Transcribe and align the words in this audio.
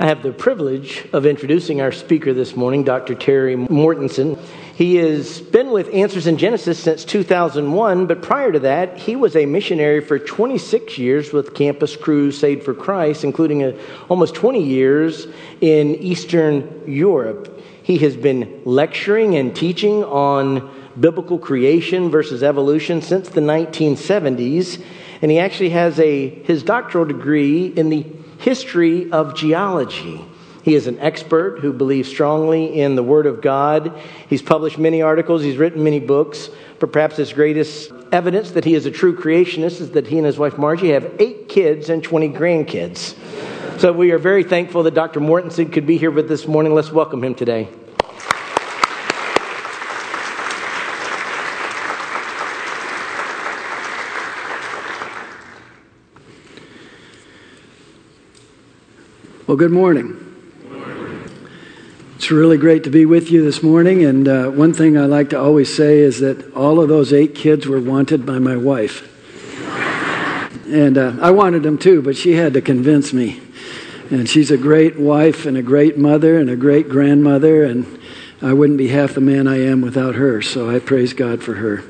I 0.00 0.08
have 0.08 0.24
the 0.24 0.32
privilege 0.32 1.06
of 1.12 1.24
introducing 1.24 1.80
our 1.80 1.92
speaker 1.92 2.34
this 2.34 2.56
morning, 2.56 2.82
Dr. 2.82 3.14
Terry 3.14 3.54
Mortenson. 3.54 4.36
He 4.74 4.96
has 4.96 5.40
been 5.40 5.70
with 5.70 5.94
Answers 5.94 6.26
in 6.26 6.36
Genesis 6.36 6.80
since 6.80 7.04
2001, 7.04 8.06
but 8.06 8.20
prior 8.20 8.50
to 8.50 8.58
that, 8.58 8.98
he 8.98 9.14
was 9.14 9.36
a 9.36 9.46
missionary 9.46 10.00
for 10.00 10.18
26 10.18 10.98
years 10.98 11.32
with 11.32 11.54
Campus 11.54 11.94
Crusade 11.94 12.64
for 12.64 12.74
Christ, 12.74 13.22
including 13.22 13.62
a, 13.62 13.78
almost 14.08 14.34
20 14.34 14.64
years 14.64 15.28
in 15.60 15.94
Eastern 15.94 16.82
Europe. 16.88 17.62
He 17.84 17.98
has 17.98 18.16
been 18.16 18.62
lecturing 18.64 19.36
and 19.36 19.54
teaching 19.54 20.02
on 20.02 20.74
biblical 20.98 21.38
creation 21.38 22.10
versus 22.10 22.42
evolution 22.42 23.00
since 23.00 23.28
the 23.28 23.40
1970s, 23.40 24.82
and 25.22 25.30
he 25.30 25.38
actually 25.38 25.70
has 25.70 26.00
a, 26.00 26.28
his 26.28 26.64
doctoral 26.64 27.04
degree 27.04 27.66
in 27.68 27.90
the 27.90 28.04
history 28.44 29.10
of 29.10 29.34
geology. 29.34 30.22
He 30.62 30.74
is 30.74 30.86
an 30.86 30.98
expert 30.98 31.60
who 31.60 31.72
believes 31.72 32.08
strongly 32.08 32.78
in 32.80 32.94
the 32.94 33.02
Word 33.02 33.26
of 33.26 33.40
God. 33.40 33.98
He's 34.28 34.42
published 34.42 34.78
many 34.78 35.00
articles, 35.00 35.42
he's 35.42 35.56
written 35.56 35.82
many 35.82 35.98
books, 35.98 36.50
but 36.78 36.92
perhaps 36.92 37.16
his 37.16 37.32
greatest 37.32 37.90
evidence 38.12 38.50
that 38.50 38.66
he 38.66 38.74
is 38.74 38.84
a 38.84 38.90
true 38.90 39.16
creationist 39.16 39.80
is 39.80 39.92
that 39.92 40.06
he 40.06 40.18
and 40.18 40.26
his 40.26 40.38
wife 40.38 40.58
Margie 40.58 40.90
have 40.90 41.10
eight 41.18 41.48
kids 41.48 41.88
and 41.88 42.04
20 42.04 42.28
grandkids. 42.30 43.16
So 43.80 43.92
we 43.92 44.10
are 44.12 44.18
very 44.18 44.44
thankful 44.44 44.82
that 44.82 44.94
Dr. 44.94 45.20
Mortenson 45.20 45.72
could 45.72 45.86
be 45.86 45.96
here 45.96 46.10
with 46.10 46.26
us 46.26 46.40
this 46.42 46.46
morning. 46.46 46.74
Let's 46.74 46.92
welcome 46.92 47.24
him 47.24 47.34
today. 47.34 47.68
Well, 59.46 59.58
good 59.58 59.72
morning. 59.72 60.16
It's 62.16 62.30
really 62.30 62.56
great 62.56 62.84
to 62.84 62.90
be 62.90 63.04
with 63.04 63.30
you 63.30 63.44
this 63.44 63.62
morning. 63.62 64.02
And 64.02 64.26
uh, 64.26 64.48
one 64.48 64.72
thing 64.72 64.96
I 64.96 65.04
like 65.04 65.30
to 65.30 65.38
always 65.38 65.76
say 65.76 65.98
is 65.98 66.20
that 66.20 66.54
all 66.54 66.80
of 66.80 66.88
those 66.88 67.12
eight 67.12 67.34
kids 67.34 67.66
were 67.66 67.78
wanted 67.78 68.24
by 68.24 68.38
my 68.38 68.56
wife. 68.56 69.06
And 70.66 70.96
uh, 70.96 71.16
I 71.20 71.30
wanted 71.32 71.62
them 71.62 71.76
too, 71.76 72.00
but 72.00 72.16
she 72.16 72.32
had 72.32 72.54
to 72.54 72.62
convince 72.62 73.12
me. 73.12 73.42
And 74.10 74.26
she's 74.26 74.50
a 74.50 74.56
great 74.56 74.98
wife 74.98 75.44
and 75.44 75.58
a 75.58 75.62
great 75.62 75.98
mother 75.98 76.38
and 76.38 76.48
a 76.48 76.56
great 76.56 76.88
grandmother. 76.88 77.64
And 77.64 78.00
I 78.40 78.54
wouldn't 78.54 78.78
be 78.78 78.88
half 78.88 79.12
the 79.12 79.20
man 79.20 79.46
I 79.46 79.60
am 79.60 79.82
without 79.82 80.14
her. 80.14 80.40
So 80.40 80.74
I 80.74 80.78
praise 80.78 81.12
God 81.12 81.42
for 81.42 81.56
her. 81.56 81.84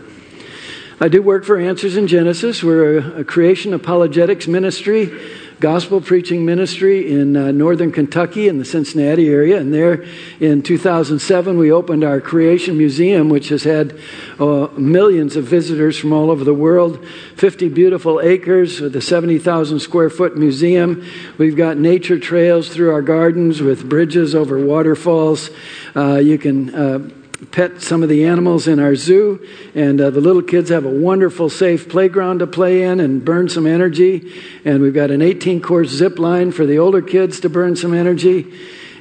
I 0.99 1.07
do 1.07 1.23
work 1.23 1.45
for 1.45 1.57
Answers 1.57 1.97
in 1.97 2.09
Genesis. 2.09 2.65
We're 2.65 2.99
a, 2.99 3.21
a 3.21 3.25
creation 3.25 3.75
apologetics 3.75 4.49
ministry 4.49 5.13
gospel 5.61 6.01
preaching 6.01 6.45
ministry 6.45 7.13
in 7.13 7.37
uh, 7.37 7.53
northern 7.53 7.93
Kentucky 7.93 8.49
in 8.49 8.59
the 8.59 8.65
Cincinnati 8.65 9.29
area. 9.29 9.59
And 9.59 9.73
there 9.73 10.05
in 10.41 10.63
2007, 10.63 11.57
we 11.57 11.71
opened 11.71 12.05
our 12.05 12.21
Creation 12.21 12.77
Museum, 12.77 13.29
which 13.29 13.49
has 13.49 13.65
had 13.65 13.99
uh, 14.39 14.69
millions 14.77 15.37
of 15.37 15.45
visitors 15.45 15.99
from 15.99 16.13
all 16.13 16.31
over 16.31 16.45
the 16.45 16.55
world. 16.55 17.05
50 17.37 17.69
beautiful 17.69 18.21
acres 18.21 18.81
with 18.81 18.95
a 18.97 19.01
70,000 19.01 19.81
square 19.81 20.11
foot 20.11 20.37
museum. 20.37 21.05
We've 21.39 21.57
got 21.57 21.79
nature 21.79 22.19
trails 22.19 22.69
through 22.69 22.93
our 22.93 23.03
gardens 23.03 23.61
with 23.61 23.89
bridges 23.89 24.35
over 24.35 24.59
waterfalls. 24.65 25.51
Uh, 25.97 26.17
you 26.17 26.39
can 26.39 26.75
uh, 26.75 27.11
pet 27.51 27.83
some 27.83 28.03
of 28.03 28.09
the 28.09 28.25
animals 28.25 28.67
in 28.69 28.79
our 28.79 28.95
zoo, 28.95 29.45
and 29.75 30.01
uh, 30.01 30.11
the 30.11 30.21
little 30.21 30.43
kids 30.43 30.71
have 30.71 30.85
a 30.85 30.91
wonderful, 30.91 31.49
safe 31.49 31.89
playground 31.89 32.41
to 32.41 32.47
play 32.47 32.83
in 32.83 33.01
and 33.01 33.25
burn 33.25 33.49
some 33.49 33.67
energy. 33.67 34.33
And 34.65 34.83
we've 34.83 34.95
got 34.95 35.11
an 35.11 35.23
18 35.23 35.61
course 35.61 35.91
zip 35.91 36.19
line 36.19 36.53
for 36.53 36.67
the 36.67 36.79
older 36.79 37.03
kids 37.03 37.41
to 37.41 37.49
burn 37.49 37.77
some 37.77 37.95
energy. 37.95 38.53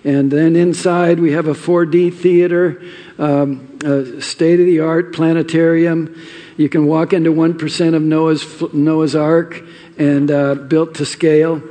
And 0.03 0.29
then 0.29 0.55
inside, 0.55 1.19
we 1.19 1.31
have 1.31 1.47
a 1.47 1.53
4D 1.53 2.13
theater, 2.13 2.81
um, 3.17 3.79
state 4.21 4.59
of 4.59 4.65
the 4.65 4.81
art 4.81 5.13
planetarium. 5.13 6.21
You 6.57 6.69
can 6.69 6.85
walk 6.85 7.13
into 7.13 7.31
1% 7.31 7.95
of 7.95 8.01
Noah's, 8.01 8.73
Noah's 8.73 9.15
Ark 9.15 9.63
and 9.97 10.29
uh, 10.29 10.55
built 10.55 10.95
to 10.95 11.05
scale. 11.05 11.61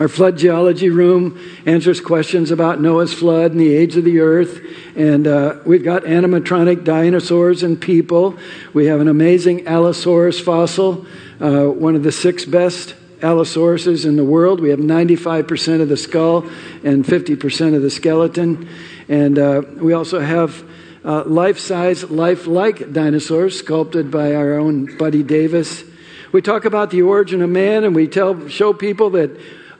Our 0.00 0.06
flood 0.06 0.38
geology 0.38 0.90
room 0.90 1.40
answers 1.66 2.00
questions 2.00 2.52
about 2.52 2.80
Noah's 2.80 3.12
flood 3.12 3.50
and 3.50 3.60
the 3.60 3.74
age 3.74 3.96
of 3.96 4.04
the 4.04 4.20
earth. 4.20 4.60
And 4.94 5.26
uh, 5.26 5.56
we've 5.66 5.82
got 5.82 6.04
animatronic 6.04 6.84
dinosaurs 6.84 7.64
and 7.64 7.80
people. 7.80 8.38
We 8.72 8.86
have 8.86 9.00
an 9.00 9.08
amazing 9.08 9.66
Allosaurus 9.66 10.38
fossil, 10.38 11.04
uh, 11.40 11.64
one 11.64 11.96
of 11.96 12.04
the 12.04 12.12
six 12.12 12.44
best 12.44 12.94
Allosauruses 13.18 14.06
in 14.06 14.14
the 14.14 14.24
world. 14.24 14.60
We 14.60 14.68
have 14.68 14.78
95% 14.78 15.80
of 15.80 15.88
the 15.88 15.96
skull 15.96 16.48
and 16.84 17.04
50% 17.04 17.74
of 17.74 17.82
the 17.82 17.90
skeleton. 17.90 18.68
And 19.08 19.36
uh, 19.36 19.62
we 19.74 19.94
also 19.94 20.20
have 20.20 20.64
uh, 21.04 21.24
life 21.24 21.58
size, 21.58 22.08
life 22.08 22.46
like 22.46 22.92
dinosaurs 22.92 23.58
sculpted 23.58 24.12
by 24.12 24.36
our 24.36 24.58
own 24.58 24.96
Buddy 24.96 25.24
Davis. 25.24 25.82
We 26.30 26.40
talk 26.40 26.64
about 26.66 26.90
the 26.90 27.02
origin 27.02 27.42
of 27.42 27.50
man 27.50 27.82
and 27.82 27.96
we 27.96 28.06
tell, 28.06 28.48
show 28.48 28.72
people 28.72 29.10
that 29.10 29.30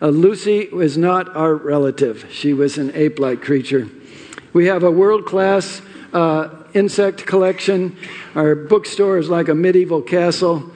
uh, 0.00 0.09
Lucy 0.09 0.69
was 0.69 0.97
not 0.97 1.34
our 1.34 1.54
relative, 1.54 2.26
she 2.31 2.53
was 2.53 2.78
an 2.78 2.92
ape 2.94 3.19
like 3.19 3.42
creature. 3.42 3.88
We 4.53 4.66
have 4.66 4.82
a 4.82 4.91
world 4.91 5.26
class 5.26 5.82
uh, 6.12 6.48
insect 6.75 7.26
collection. 7.26 7.97
Our 8.34 8.54
bookstore 8.54 9.19
is 9.19 9.28
like 9.28 9.48
a 9.48 9.54
medieval 9.54 10.03
castle. 10.03 10.70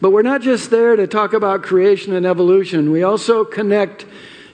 But 0.00 0.10
we're 0.10 0.22
not 0.22 0.42
just 0.42 0.70
there 0.70 0.96
to 0.96 1.06
talk 1.06 1.32
about 1.32 1.62
creation 1.62 2.14
and 2.14 2.24
evolution, 2.24 2.90
we 2.90 3.02
also 3.02 3.44
connect 3.44 4.06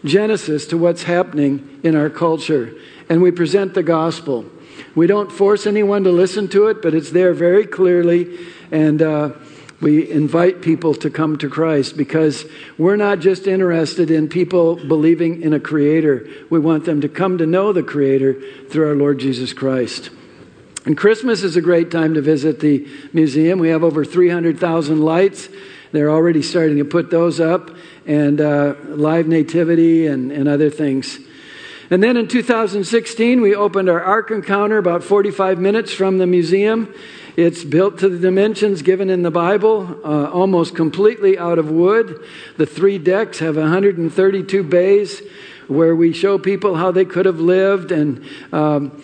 Genesis 0.04 0.66
to 0.66 0.78
what's 0.78 1.02
happening 1.02 1.80
in 1.82 1.96
our 1.96 2.10
culture. 2.10 2.74
And 3.08 3.22
we 3.22 3.30
present 3.30 3.74
the 3.74 3.82
gospel. 3.82 4.46
We 4.94 5.06
don't 5.06 5.30
force 5.30 5.66
anyone 5.66 6.04
to 6.04 6.10
listen 6.10 6.48
to 6.48 6.68
it, 6.68 6.82
but 6.82 6.94
it's 6.94 7.10
there 7.10 7.34
very 7.34 7.66
clearly. 7.66 8.38
And 8.70 9.02
uh, 9.02 9.30
we 9.80 10.10
invite 10.10 10.62
people 10.62 10.94
to 10.94 11.10
come 11.10 11.36
to 11.38 11.48
Christ 11.48 11.96
because 11.96 12.44
we're 12.78 12.96
not 12.96 13.18
just 13.18 13.46
interested 13.46 14.10
in 14.10 14.28
people 14.28 14.76
believing 14.76 15.42
in 15.42 15.52
a 15.52 15.60
creator. 15.60 16.28
We 16.48 16.58
want 16.58 16.84
them 16.84 17.00
to 17.00 17.08
come 17.08 17.38
to 17.38 17.46
know 17.46 17.72
the 17.72 17.82
creator 17.82 18.40
through 18.70 18.88
our 18.88 18.94
Lord 18.94 19.18
Jesus 19.18 19.52
Christ. 19.52 20.10
And 20.86 20.96
Christmas 20.96 21.42
is 21.42 21.56
a 21.56 21.62
great 21.62 21.90
time 21.90 22.14
to 22.14 22.20
visit 22.20 22.60
the 22.60 22.86
museum. 23.12 23.58
We 23.58 23.70
have 23.70 23.82
over 23.82 24.04
300,000 24.04 25.00
lights. 25.00 25.48
They're 25.92 26.10
already 26.10 26.42
starting 26.42 26.78
to 26.78 26.84
put 26.84 27.10
those 27.10 27.40
up, 27.40 27.70
and 28.06 28.40
uh, 28.40 28.74
live 28.86 29.26
nativity 29.26 30.06
and, 30.06 30.30
and 30.30 30.48
other 30.48 30.68
things. 30.68 31.18
And 31.90 32.02
then 32.02 32.16
in 32.16 32.28
2016, 32.28 33.40
we 33.40 33.54
opened 33.54 33.88
our 33.88 34.02
Ark 34.02 34.30
Encounter 34.30 34.78
about 34.78 35.04
45 35.04 35.58
minutes 35.58 35.92
from 35.92 36.18
the 36.18 36.26
museum. 36.26 36.94
It's 37.36 37.64
built 37.64 37.98
to 37.98 38.08
the 38.08 38.18
dimensions 38.18 38.82
given 38.82 39.10
in 39.10 39.22
the 39.22 39.30
Bible, 39.30 40.00
uh, 40.04 40.30
almost 40.30 40.74
completely 40.74 41.36
out 41.36 41.58
of 41.58 41.70
wood. 41.70 42.24
The 42.56 42.66
three 42.66 42.98
decks 42.98 43.40
have 43.40 43.56
132 43.56 44.62
bays 44.62 45.20
where 45.66 45.96
we 45.96 46.12
show 46.12 46.38
people 46.38 46.76
how 46.76 46.90
they 46.90 47.04
could 47.04 47.26
have 47.26 47.40
lived. 47.40 47.90
And 47.92 48.24
um, 48.52 49.02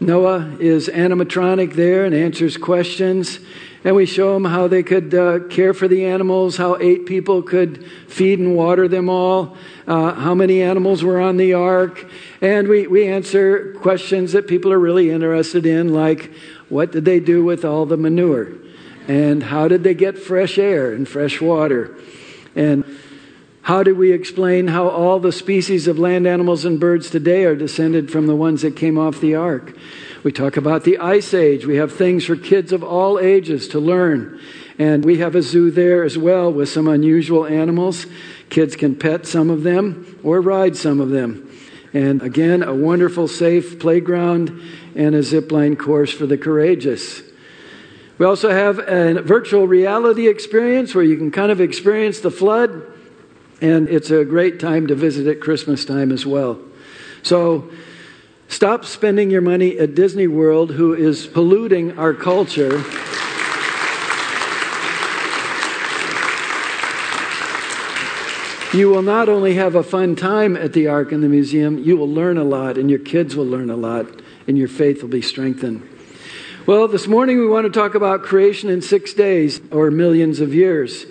Noah 0.00 0.56
is 0.58 0.88
animatronic 0.88 1.74
there 1.74 2.04
and 2.04 2.14
answers 2.14 2.56
questions. 2.56 3.38
And 3.84 3.94
we 3.94 4.06
show 4.06 4.32
them 4.32 4.46
how 4.46 4.66
they 4.66 4.82
could 4.82 5.14
uh, 5.14 5.40
care 5.50 5.74
for 5.74 5.86
the 5.86 6.06
animals, 6.06 6.56
how 6.56 6.76
eight 6.78 7.04
people 7.04 7.42
could 7.42 7.86
feed 8.08 8.38
and 8.38 8.56
water 8.56 8.88
them 8.88 9.10
all, 9.10 9.58
uh, 9.86 10.14
how 10.14 10.34
many 10.34 10.62
animals 10.62 11.04
were 11.04 11.20
on 11.20 11.36
the 11.36 11.52
ark. 11.52 12.08
And 12.40 12.66
we, 12.66 12.86
we 12.86 13.06
answer 13.06 13.74
questions 13.74 14.32
that 14.32 14.48
people 14.48 14.72
are 14.72 14.78
really 14.78 15.10
interested 15.10 15.66
in, 15.66 15.92
like 15.92 16.32
what 16.70 16.92
did 16.92 17.04
they 17.04 17.20
do 17.20 17.44
with 17.44 17.62
all 17.62 17.84
the 17.84 17.98
manure? 17.98 18.52
And 19.06 19.42
how 19.42 19.68
did 19.68 19.84
they 19.84 19.92
get 19.92 20.18
fresh 20.18 20.56
air 20.56 20.94
and 20.94 21.06
fresh 21.06 21.42
water? 21.42 21.94
And 22.56 22.84
how 23.60 23.82
do 23.82 23.94
we 23.94 24.12
explain 24.12 24.68
how 24.68 24.88
all 24.88 25.20
the 25.20 25.32
species 25.32 25.86
of 25.88 25.98
land 25.98 26.26
animals 26.26 26.64
and 26.64 26.80
birds 26.80 27.10
today 27.10 27.44
are 27.44 27.56
descended 27.56 28.10
from 28.10 28.26
the 28.26 28.36
ones 28.36 28.62
that 28.62 28.76
came 28.76 28.98
off 28.98 29.20
the 29.20 29.34
ark? 29.34 29.76
We 30.24 30.32
talk 30.32 30.56
about 30.56 30.84
the 30.84 30.96
ice 30.98 31.34
age. 31.34 31.66
We 31.66 31.76
have 31.76 31.92
things 31.92 32.24
for 32.24 32.34
kids 32.34 32.72
of 32.72 32.82
all 32.82 33.20
ages 33.20 33.68
to 33.68 33.78
learn. 33.78 34.40
And 34.78 35.04
we 35.04 35.18
have 35.18 35.34
a 35.34 35.42
zoo 35.42 35.70
there 35.70 36.02
as 36.02 36.16
well 36.16 36.50
with 36.50 36.70
some 36.70 36.88
unusual 36.88 37.46
animals. 37.46 38.06
Kids 38.48 38.74
can 38.74 38.96
pet 38.96 39.26
some 39.26 39.50
of 39.50 39.64
them 39.64 40.18
or 40.24 40.40
ride 40.40 40.76
some 40.76 40.98
of 40.98 41.10
them. 41.10 41.50
And 41.92 42.22
again, 42.22 42.62
a 42.62 42.74
wonderful, 42.74 43.28
safe 43.28 43.78
playground 43.78 44.62
and 44.96 45.14
a 45.14 45.20
zipline 45.20 45.78
course 45.78 46.10
for 46.10 46.24
the 46.24 46.38
courageous. 46.38 47.20
We 48.16 48.24
also 48.24 48.50
have 48.50 48.78
a 48.78 49.20
virtual 49.20 49.68
reality 49.68 50.26
experience 50.26 50.94
where 50.94 51.04
you 51.04 51.18
can 51.18 51.32
kind 51.32 51.52
of 51.52 51.60
experience 51.60 52.20
the 52.20 52.30
flood, 52.30 52.82
and 53.60 53.88
it's 53.88 54.10
a 54.10 54.24
great 54.24 54.58
time 54.58 54.86
to 54.86 54.94
visit 54.94 55.26
at 55.26 55.40
Christmas 55.40 55.84
time 55.84 56.10
as 56.10 56.24
well. 56.24 56.58
So 57.22 57.70
stop 58.48 58.84
spending 58.84 59.30
your 59.30 59.40
money 59.40 59.78
at 59.78 59.94
Disney 59.94 60.26
World, 60.26 60.72
who 60.72 60.94
is 60.94 61.26
polluting 61.26 61.98
our 61.98 62.14
culture. 62.14 62.82
You 68.76 68.88
will 68.90 69.02
not 69.02 69.28
only 69.28 69.54
have 69.54 69.76
a 69.76 69.84
fun 69.84 70.16
time 70.16 70.56
at 70.56 70.72
the 70.72 70.88
Ark 70.88 71.12
in 71.12 71.20
the 71.20 71.28
museum, 71.28 71.78
you 71.78 71.96
will 71.96 72.08
learn 72.08 72.36
a 72.36 72.42
lot, 72.42 72.76
and 72.76 72.90
your 72.90 72.98
kids 72.98 73.36
will 73.36 73.46
learn 73.46 73.70
a 73.70 73.76
lot, 73.76 74.06
and 74.48 74.58
your 74.58 74.66
faith 74.66 75.00
will 75.00 75.08
be 75.08 75.22
strengthened. 75.22 75.88
Well, 76.66 76.88
this 76.88 77.06
morning 77.06 77.38
we 77.38 77.46
want 77.46 77.66
to 77.66 77.70
talk 77.70 77.94
about 77.94 78.22
creation 78.22 78.70
in 78.70 78.82
six 78.82 79.14
days 79.14 79.60
or 79.70 79.90
millions 79.92 80.40
of 80.40 80.52
years. 80.54 81.06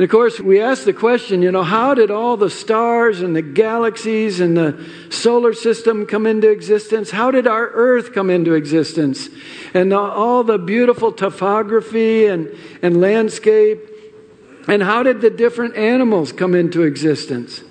And 0.00 0.04
of 0.06 0.10
course, 0.12 0.40
we 0.40 0.62
ask 0.62 0.84
the 0.84 0.94
question, 0.94 1.42
you 1.42 1.52
know, 1.52 1.62
how 1.62 1.92
did 1.92 2.10
all 2.10 2.38
the 2.38 2.48
stars 2.48 3.20
and 3.20 3.36
the 3.36 3.42
galaxies 3.42 4.40
and 4.40 4.56
the 4.56 4.90
solar 5.10 5.52
system 5.52 6.06
come 6.06 6.26
into 6.26 6.48
existence? 6.48 7.10
How 7.10 7.30
did 7.30 7.46
our 7.46 7.68
Earth 7.68 8.14
come 8.14 8.30
into 8.30 8.54
existence? 8.54 9.28
And 9.74 9.92
all 9.92 10.42
the 10.42 10.56
beautiful 10.56 11.12
topography 11.12 12.24
and, 12.24 12.48
and 12.80 12.98
landscape. 12.98 13.78
And 14.66 14.82
how 14.82 15.02
did 15.02 15.20
the 15.20 15.28
different 15.28 15.76
animals 15.76 16.32
come 16.32 16.54
into 16.54 16.80
existence? 16.84 17.62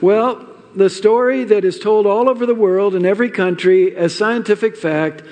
Well, 0.00 0.46
the 0.76 0.88
story 0.88 1.42
that 1.42 1.64
is 1.64 1.80
told 1.80 2.06
all 2.06 2.30
over 2.30 2.46
the 2.46 2.54
world 2.54 2.94
in 2.94 3.04
every 3.04 3.28
country 3.28 3.96
as 3.96 4.16
scientific 4.16 4.76
fact 4.76 5.24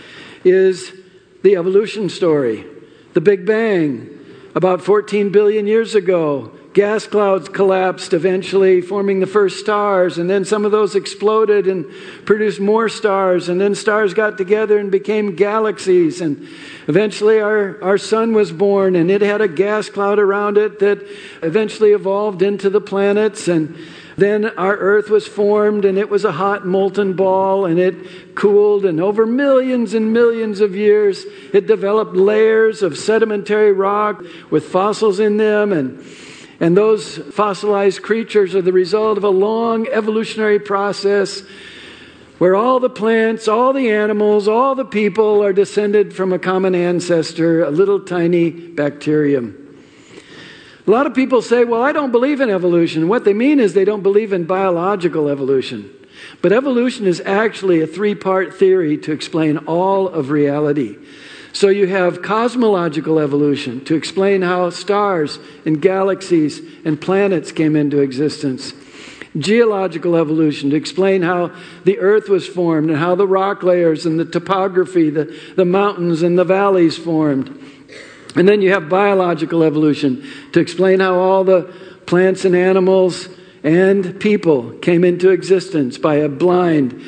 is 0.42 0.90
the 1.44 1.54
evolution 1.54 2.08
story, 2.08 2.66
the 3.12 3.20
Big 3.20 3.46
Bang, 3.46 4.24
about 4.55 4.83
14 4.83 5.31
billion 5.31 5.67
years 5.67 5.95
ago, 5.95 6.53
gas 6.75 7.06
clouds 7.06 7.49
collapsed 7.49 8.12
eventually, 8.12 8.81
forming 8.81 9.21
the 9.21 9.27
first 9.27 9.59
stars, 9.59 10.17
and 10.19 10.31
then 10.31 10.45
some 10.45 10.65
of 10.65 10.73
those 10.73 10.95
exploded 10.95 11.67
and 11.67 11.87
produced 12.25 12.61
more 12.61 12.89
stars, 12.89 13.49
and 13.49 13.61
then 13.61 13.75
stars 13.75 14.15
got 14.15 14.39
together 14.39 14.79
and 14.79 14.91
became 14.93 15.35
galaxies. 15.35 16.21
And 16.21 16.49
eventually, 16.87 17.41
our, 17.41 17.83
our 17.83 17.99
sun 17.99 18.33
was 18.33 18.53
born, 18.53 18.95
and 18.97 19.11
it 19.11 19.23
had 19.23 19.41
a 19.41 19.49
gas 19.49 19.89
cloud 19.89 20.19
around 20.19 20.56
it 20.56 20.79
that 20.81 21.05
eventually 21.43 21.93
evolved 21.93 22.43
into 22.43 22.71
the 22.71 22.81
planets. 22.81 23.49
And 23.49 23.77
then 24.16 24.44
our 24.44 24.76
earth 24.76 25.11
was 25.11 25.26
formed, 25.26 25.84
and 25.84 25.99
it 25.99 26.08
was 26.08 26.25
a 26.25 26.32
hot 26.32 26.66
molten 26.66 27.14
ball, 27.14 27.64
and 27.64 27.78
it 27.78 28.34
cooled. 28.34 28.84
And 28.84 29.00
over 29.00 29.26
millions 29.26 29.94
and 29.94 30.12
millions 30.12 30.61
of 30.61 30.76
years, 30.76 31.25
it 31.52 31.66
developed 31.66 32.14
layers 32.14 32.82
of 32.82 32.96
sedimentary 32.96 33.72
rock 33.72 34.22
with 34.50 34.66
fossils 34.66 35.19
in 35.19 35.37
them. 35.37 35.72
And, 35.72 36.05
and 36.61 36.76
those 36.76 37.19
fossilized 37.19 38.02
creatures 38.02 38.55
are 38.55 38.62
the 38.62 38.72
result 38.72 39.19
of 39.19 39.25
a 39.25 39.31
long 39.31 39.88
evolutionary 39.88 40.60
process 40.60 41.43
where 42.38 42.56
all 42.56 42.81
the 42.81 42.90
plants, 42.90 43.49
all 43.49 43.72
the 43.72 43.90
animals, 43.90 44.49
all 44.49 44.75
the 44.75 44.84
people 44.84 45.43
are 45.43 45.52
descended 45.52 46.14
from 46.14 46.32
a 46.32 46.38
common 46.38 46.75
ancestor, 46.75 47.62
a 47.62 47.70
little 47.70 48.00
tiny 48.00 48.50
bacterium. 48.50 49.63
A 50.86 50.90
lot 50.90 51.06
of 51.06 51.14
people 51.14 51.40
say, 51.40 51.64
well, 51.64 51.82
I 51.82 51.92
don't 51.92 52.12
believe 52.12 52.40
in 52.40 52.50
evolution. 52.50 53.08
What 53.08 53.25
they 53.25 53.32
mean 53.32 53.58
is 53.58 53.72
they 53.72 53.86
don't 53.86 54.02
believe 54.02 54.32
in 54.32 54.44
biological 54.44 55.28
evolution. 55.28 55.90
But 56.42 56.52
evolution 56.52 57.06
is 57.06 57.22
actually 57.25 57.81
a 57.81 57.86
three 57.86 58.14
part 58.14 58.54
theory 58.54 58.98
to 58.98 59.12
explain 59.12 59.58
all 59.58 60.08
of 60.08 60.31
reality. 60.31 60.96
So 61.54 61.69
you 61.69 61.86
have 61.86 62.20
cosmological 62.20 63.19
evolution 63.19 63.84
to 63.84 63.94
explain 63.94 64.42
how 64.42 64.70
stars 64.70 65.38
and 65.64 65.81
galaxies 65.81 66.60
and 66.84 67.00
planets 67.00 67.52
came 67.52 67.76
into 67.76 68.00
existence. 68.00 68.75
Geological 69.38 70.16
evolution 70.16 70.70
to 70.70 70.76
explain 70.76 71.22
how 71.22 71.52
the 71.84 71.98
earth 71.98 72.28
was 72.28 72.46
formed 72.46 72.90
and 72.90 72.98
how 72.98 73.14
the 73.14 73.26
rock 73.26 73.62
layers 73.62 74.04
and 74.04 74.19
the 74.19 74.25
topography, 74.25 75.10
the, 75.10 75.36
the 75.56 75.64
mountains 75.64 76.22
and 76.22 76.38
the 76.38 76.44
valleys 76.44 76.98
formed. 76.98 77.58
And 78.36 78.48
then 78.48 78.62
you 78.62 78.72
have 78.72 78.88
biological 78.88 79.62
evolution 79.62 80.28
to 80.52 80.60
explain 80.60 81.00
how 81.00 81.19
all 81.19 81.44
the 81.44 81.72
plants 82.06 82.44
and 82.44 82.54
animals 82.54 83.28
and 83.62 84.20
people 84.20 84.72
came 84.78 85.04
into 85.04 85.31
existence 85.31 85.96
by 85.96 86.16
a 86.16 86.28
blind, 86.28 87.00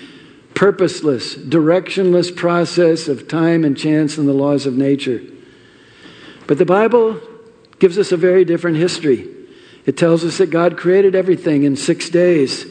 purposeless, 0.55 1.34
directionless 1.34 2.34
process 2.34 3.08
of 3.08 3.28
time 3.28 3.64
and 3.64 3.76
chance 3.76 4.17
and 4.17 4.26
the 4.26 4.32
laws 4.32 4.67
of 4.67 4.75
nature. 4.75 5.20
But 6.46 6.58
the 6.58 6.64
Bible 6.64 7.20
gives 7.78 7.99
us 7.99 8.12
a 8.12 8.17
very 8.17 8.44
different 8.44 8.76
history. 8.76 9.28
It 9.84 9.96
tells 9.96 10.25
us 10.25 10.38
that 10.38 10.50
God 10.50 10.78
created 10.78 11.14
everything 11.14 11.64
in 11.64 11.76
six 11.76 12.08
days. 12.08 12.64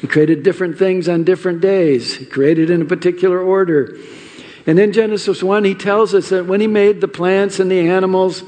He 0.00 0.06
created 0.06 0.42
different 0.42 0.78
things 0.78 1.08
on 1.08 1.24
different 1.24 1.60
days. 1.60 2.16
He 2.16 2.26
created 2.26 2.70
in 2.70 2.82
a 2.82 2.84
particular 2.84 3.40
order. 3.40 3.98
And 4.66 4.78
in 4.78 4.92
Genesis 4.92 5.42
1, 5.42 5.64
he 5.64 5.74
tells 5.74 6.14
us 6.14 6.28
that 6.28 6.46
when 6.46 6.60
he 6.60 6.66
made 6.66 7.00
the 7.00 7.08
plants 7.08 7.58
and 7.58 7.70
the 7.70 7.88
animals 7.88 8.44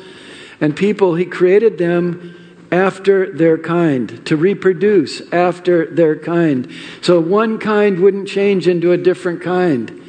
and 0.61 0.77
people, 0.77 1.15
he 1.15 1.25
created 1.25 1.79
them 1.79 2.37
after 2.71 3.33
their 3.33 3.59
kind, 3.59 4.25
to 4.27 4.37
reproduce 4.37 5.21
after 5.33 5.87
their 5.95 6.17
kind. 6.17 6.71
So 7.03 7.21
one 7.21 7.59
kind 7.59 8.01
wouldn't 8.01 8.29
change 8.29 8.67
into 8.67 8.93
a 8.93 8.97
different 8.97 9.43
kind. 9.43 10.03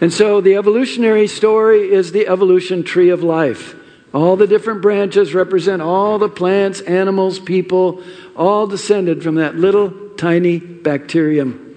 And 0.00 0.12
so 0.12 0.40
the 0.40 0.56
evolutionary 0.56 1.26
story 1.26 1.92
is 1.92 2.12
the 2.12 2.26
evolution 2.26 2.84
tree 2.84 3.10
of 3.10 3.22
life. 3.22 3.74
All 4.14 4.36
the 4.36 4.46
different 4.46 4.82
branches 4.82 5.34
represent 5.34 5.82
all 5.82 6.18
the 6.18 6.28
plants, 6.28 6.80
animals, 6.80 7.38
people, 7.38 8.02
all 8.34 8.66
descended 8.66 9.22
from 9.22 9.36
that 9.36 9.56
little 9.56 9.90
tiny 10.16 10.58
bacterium. 10.58 11.69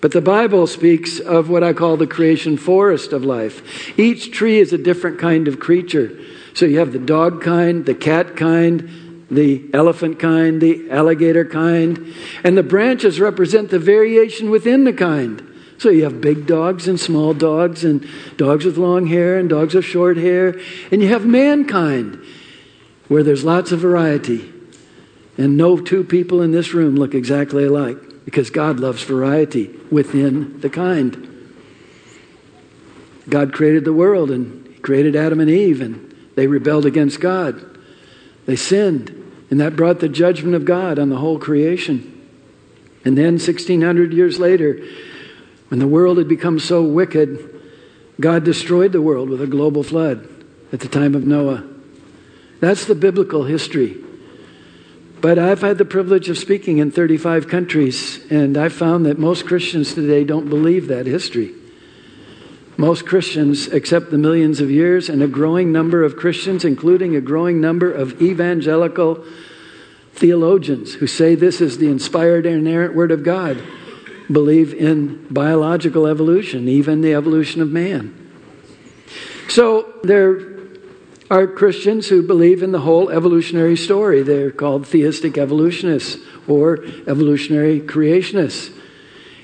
But 0.00 0.12
the 0.12 0.20
Bible 0.20 0.66
speaks 0.66 1.18
of 1.18 1.48
what 1.48 1.64
I 1.64 1.72
call 1.72 1.96
the 1.96 2.06
creation 2.06 2.56
forest 2.56 3.12
of 3.12 3.24
life. 3.24 3.98
Each 3.98 4.30
tree 4.30 4.58
is 4.58 4.72
a 4.72 4.78
different 4.78 5.18
kind 5.18 5.48
of 5.48 5.58
creature. 5.58 6.18
So 6.54 6.66
you 6.66 6.78
have 6.78 6.92
the 6.92 6.98
dog 6.98 7.42
kind, 7.42 7.86
the 7.86 7.94
cat 7.94 8.36
kind, 8.36 9.26
the 9.30 9.68
elephant 9.72 10.18
kind, 10.18 10.60
the 10.60 10.90
alligator 10.90 11.44
kind, 11.44 12.14
and 12.44 12.56
the 12.56 12.62
branches 12.62 13.20
represent 13.20 13.70
the 13.70 13.78
variation 13.78 14.50
within 14.50 14.84
the 14.84 14.92
kind. 14.92 15.42
So 15.78 15.90
you 15.90 16.04
have 16.04 16.20
big 16.20 16.46
dogs 16.46 16.88
and 16.88 16.98
small 16.98 17.34
dogs, 17.34 17.84
and 17.84 18.06
dogs 18.36 18.64
with 18.64 18.78
long 18.78 19.06
hair 19.06 19.38
and 19.38 19.48
dogs 19.48 19.74
with 19.74 19.84
short 19.84 20.16
hair, 20.16 20.58
and 20.90 21.02
you 21.02 21.08
have 21.08 21.26
mankind, 21.26 22.18
where 23.08 23.22
there's 23.22 23.44
lots 23.44 23.72
of 23.72 23.80
variety. 23.80 24.52
And 25.36 25.56
no 25.58 25.78
two 25.78 26.02
people 26.02 26.40
in 26.40 26.52
this 26.52 26.72
room 26.72 26.96
look 26.96 27.14
exactly 27.14 27.64
alike 27.64 27.98
because 28.26 28.50
God 28.50 28.78
loves 28.80 29.04
variety 29.04 29.70
within 29.90 30.60
the 30.60 30.68
kind. 30.68 31.54
God 33.28 33.54
created 33.54 33.84
the 33.84 33.94
world 33.94 34.30
and 34.30 34.66
He 34.66 34.80
created 34.80 35.16
Adam 35.16 35.40
and 35.40 35.48
Eve, 35.48 35.80
and 35.80 36.14
they 36.34 36.46
rebelled 36.46 36.84
against 36.84 37.20
God. 37.20 37.64
They 38.44 38.56
sinned, 38.56 39.10
and 39.48 39.60
that 39.60 39.76
brought 39.76 40.00
the 40.00 40.08
judgment 40.08 40.54
of 40.54 40.64
God 40.64 40.98
on 40.98 41.08
the 41.08 41.16
whole 41.16 41.38
creation. 41.38 42.12
And 43.04 43.16
then, 43.16 43.34
1600 43.34 44.12
years 44.12 44.38
later, 44.40 44.84
when 45.68 45.78
the 45.78 45.86
world 45.86 46.18
had 46.18 46.28
become 46.28 46.58
so 46.58 46.82
wicked, 46.82 47.62
God 48.20 48.44
destroyed 48.44 48.90
the 48.90 49.02
world 49.02 49.30
with 49.30 49.40
a 49.40 49.46
global 49.46 49.84
flood 49.84 50.28
at 50.72 50.80
the 50.80 50.88
time 50.88 51.14
of 51.14 51.24
Noah. 51.24 51.64
That's 52.58 52.86
the 52.86 52.94
biblical 52.96 53.44
history. 53.44 54.02
But 55.20 55.38
I've 55.38 55.62
had 55.62 55.78
the 55.78 55.84
privilege 55.84 56.28
of 56.28 56.36
speaking 56.36 56.78
in 56.78 56.90
35 56.90 57.48
countries, 57.48 58.20
and 58.30 58.56
I've 58.56 58.72
found 58.72 59.06
that 59.06 59.18
most 59.18 59.46
Christians 59.46 59.94
today 59.94 60.24
don't 60.24 60.48
believe 60.48 60.88
that 60.88 61.06
history. 61.06 61.54
Most 62.76 63.06
Christians 63.06 63.68
accept 63.68 64.10
the 64.10 64.18
millions 64.18 64.60
of 64.60 64.70
years, 64.70 65.08
and 65.08 65.22
a 65.22 65.26
growing 65.26 65.72
number 65.72 66.04
of 66.04 66.16
Christians, 66.16 66.64
including 66.64 67.16
a 67.16 67.22
growing 67.22 67.60
number 67.60 67.90
of 67.90 68.20
evangelical 68.20 69.24
theologians 70.12 70.94
who 70.94 71.06
say 71.06 71.34
this 71.34 71.60
is 71.60 71.78
the 71.78 71.88
inspired 71.88 72.44
and 72.44 72.66
inerrant 72.66 72.94
Word 72.94 73.10
of 73.10 73.22
God, 73.22 73.62
believe 74.30 74.74
in 74.74 75.26
biological 75.30 76.06
evolution, 76.06 76.68
even 76.68 77.00
the 77.00 77.14
evolution 77.14 77.62
of 77.62 77.70
man. 77.70 78.14
So 79.48 79.94
there 80.02 80.55
are 81.30 81.46
Christians 81.46 82.08
who 82.08 82.22
believe 82.22 82.62
in 82.62 82.72
the 82.72 82.80
whole 82.80 83.10
evolutionary 83.10 83.76
story. 83.76 84.22
They're 84.22 84.50
called 84.50 84.86
theistic 84.86 85.36
evolutionists 85.36 86.18
or 86.46 86.84
evolutionary 87.06 87.80
creationists. 87.80 88.72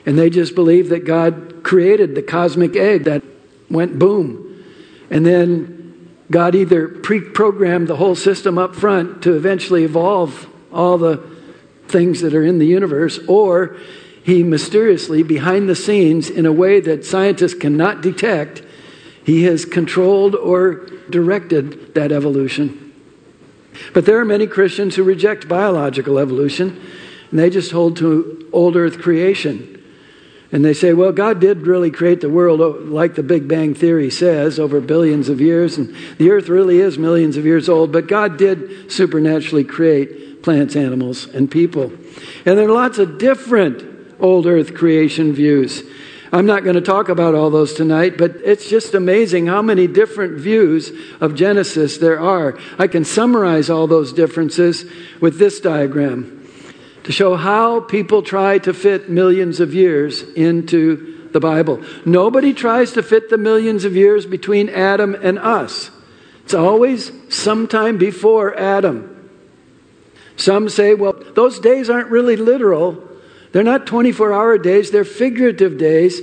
And 0.07 0.19
they 0.19 0.31
just 0.31 0.55
believe 0.55 0.89
that 0.91 1.05
God 1.05 1.63
created 1.63 2.15
the 2.15 2.23
cosmic 2.23 2.77
egg 2.77 3.05
that 3.05 3.23
went 3.71 3.99
boom. 3.99 4.65
And 5.11 5.27
then 5.27 6.11
God 6.31 6.55
either 6.55 6.89
pre 6.89 7.21
programmed 7.21 7.89
the 7.89 7.97
whole 7.97 8.15
system 8.15 8.59
up 8.59 8.75
front 8.75 9.23
to 9.23 9.35
eventually 9.35 9.85
evolve 9.85 10.49
all 10.73 10.99
the 10.99 11.23
things 11.89 12.21
that 12.23 12.35
are 12.35 12.45
in 12.45 12.59
the 12.59 12.67
universe, 12.67 13.19
or 13.29 13.77
he 14.23 14.43
mysteriously, 14.43 15.23
behind 15.23 15.69
the 15.69 15.77
scenes, 15.77 16.31
in 16.31 16.47
a 16.47 16.53
way 16.53 16.81
that 16.81 17.05
scientists 17.05 17.55
cannot 17.55 18.01
detect, 18.01 18.63
he 19.25 19.45
has 19.45 19.65
controlled 19.65 20.35
or 20.35 20.89
directed 21.11 21.95
that 21.95 22.13
evolution. 22.13 22.93
But 23.95 24.07
there 24.07 24.19
are 24.19 24.25
many 24.25 24.47
Christians 24.47 24.97
who 24.97 25.03
reject 25.03 25.49
biological 25.49 26.19
evolution, 26.19 26.81
and 27.31 27.39
they 27.39 27.51
just 27.51 27.73
hold 27.73 27.97
to 27.99 28.49
old 28.53 28.77
earth 28.77 29.01
creation. 29.01 29.83
And 30.53 30.63
they 30.63 30.75
say, 30.75 30.93
well, 30.93 31.13
God 31.13 31.41
did 31.41 31.67
really 31.67 31.91
create 31.91 32.21
the 32.21 32.29
world 32.29 32.61
oh, 32.61 32.79
like 32.85 33.15
the 33.15 33.23
Big 33.23 33.49
Bang 33.49 33.75
Theory 33.75 34.11
says 34.11 34.59
over 34.59 34.81
billions 34.81 35.31
of 35.31 35.41
years, 35.41 35.79
and 35.79 35.97
the 36.19 36.31
earth 36.31 36.51
really 36.51 36.79
is 36.79 36.99
millions 36.99 37.39
of 37.39 37.47
years 37.47 37.71
old, 37.71 37.91
but 37.91 38.07
God 38.07 38.37
did 38.37 38.93
supernaturally 38.93 39.65
create 39.65 40.43
plants, 40.43 40.77
animals, 40.77 41.27
and 41.27 41.51
people. 41.51 41.85
And 42.45 42.59
there 42.59 42.67
are 42.69 42.73
lots 42.73 42.99
of 42.99 43.19
different 43.19 44.17
old 44.21 44.47
earth 44.47 44.75
creation 44.75 45.33
views. 45.33 45.83
I'm 46.35 46.47
not 46.47 46.65
going 46.65 46.77
to 46.77 46.81
talk 46.81 47.11
about 47.11 47.35
all 47.35 47.51
those 47.51 47.75
tonight, 47.75 48.17
but 48.17 48.37
it's 48.43 48.67
just 48.67 48.95
amazing 48.95 49.49
how 49.49 49.61
many 49.61 49.87
different 49.87 50.39
views 50.39 50.91
of 51.21 51.35
Genesis 51.35 51.99
there 51.99 52.19
are. 52.19 52.59
I 52.79 52.87
can 52.87 53.05
summarize 53.05 53.69
all 53.69 53.87
those 53.87 54.15
differences 54.15 54.87
with 55.21 55.39
this 55.39 55.61
diagram 55.61 56.49
to 57.05 57.13
show 57.13 57.37
how 57.37 57.81
people 57.81 58.23
try 58.23 58.57
to 58.61 58.73
fit 58.73 59.11
millions 59.11 59.61
of 59.61 59.75
years 59.75 60.23
into 60.23 61.29
the 61.33 61.41
Bible. 61.41 61.83
Nobody 62.07 62.55
tries 62.55 62.93
to 62.93 63.03
fit 63.03 63.29
the 63.29 63.37
millions 63.37 63.85
of 63.85 63.95
years 63.95 64.25
between 64.25 64.71
Adam 64.71 65.15
and 65.15 65.39
us. 65.39 65.91
It's 66.45 66.55
always 66.55 67.13
sometime 67.29 67.99
before 67.99 68.59
Adam. 68.59 69.31
Some 70.37 70.71
say, 70.71 70.95
well, 70.95 71.13
those 71.35 71.59
days 71.59 71.91
aren't 71.91 72.11
really 72.11 72.37
literal. 72.37 73.07
They're 73.53 73.63
not 73.63 73.87
24 73.87 74.33
hour 74.33 74.59
days, 74.59 74.91
they're 74.91 75.05
figurative 75.05 75.79
days 75.79 76.21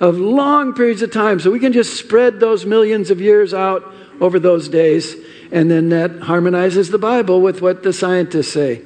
of 0.00 0.18
long 0.18 0.74
periods 0.74 1.00
of 1.02 1.12
time. 1.12 1.38
So 1.38 1.50
we 1.50 1.60
can 1.60 1.72
just 1.72 1.96
spread 1.96 2.40
those 2.40 2.66
millions 2.66 3.10
of 3.10 3.20
years 3.20 3.54
out 3.54 3.94
over 4.20 4.38
those 4.38 4.68
days, 4.68 5.14
and 5.50 5.70
then 5.70 5.88
that 5.90 6.20
harmonizes 6.20 6.90
the 6.90 6.98
Bible 6.98 7.40
with 7.40 7.62
what 7.62 7.82
the 7.82 7.92
scientists 7.92 8.52
say. 8.52 8.82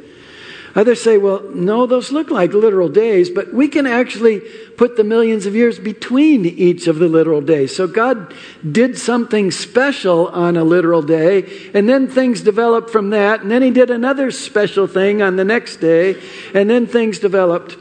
Others 0.74 1.02
say, 1.02 1.16
well, 1.16 1.42
no, 1.54 1.86
those 1.86 2.12
look 2.12 2.30
like 2.30 2.52
literal 2.52 2.90
days, 2.90 3.30
but 3.30 3.54
we 3.54 3.66
can 3.66 3.86
actually 3.86 4.40
put 4.76 4.96
the 4.96 5.04
millions 5.04 5.46
of 5.46 5.54
years 5.54 5.78
between 5.78 6.44
each 6.44 6.86
of 6.86 6.98
the 6.98 7.08
literal 7.08 7.40
days. 7.40 7.74
So 7.74 7.86
God 7.86 8.34
did 8.70 8.98
something 8.98 9.50
special 9.50 10.28
on 10.28 10.58
a 10.58 10.64
literal 10.64 11.00
day, 11.00 11.70
and 11.72 11.88
then 11.88 12.08
things 12.08 12.42
developed 12.42 12.90
from 12.90 13.08
that, 13.10 13.40
and 13.40 13.50
then 13.50 13.62
He 13.62 13.70
did 13.70 13.90
another 13.90 14.30
special 14.30 14.86
thing 14.86 15.22
on 15.22 15.36
the 15.36 15.46
next 15.46 15.76
day, 15.76 16.20
and 16.52 16.68
then 16.68 16.86
things 16.86 17.18
developed. 17.18 17.78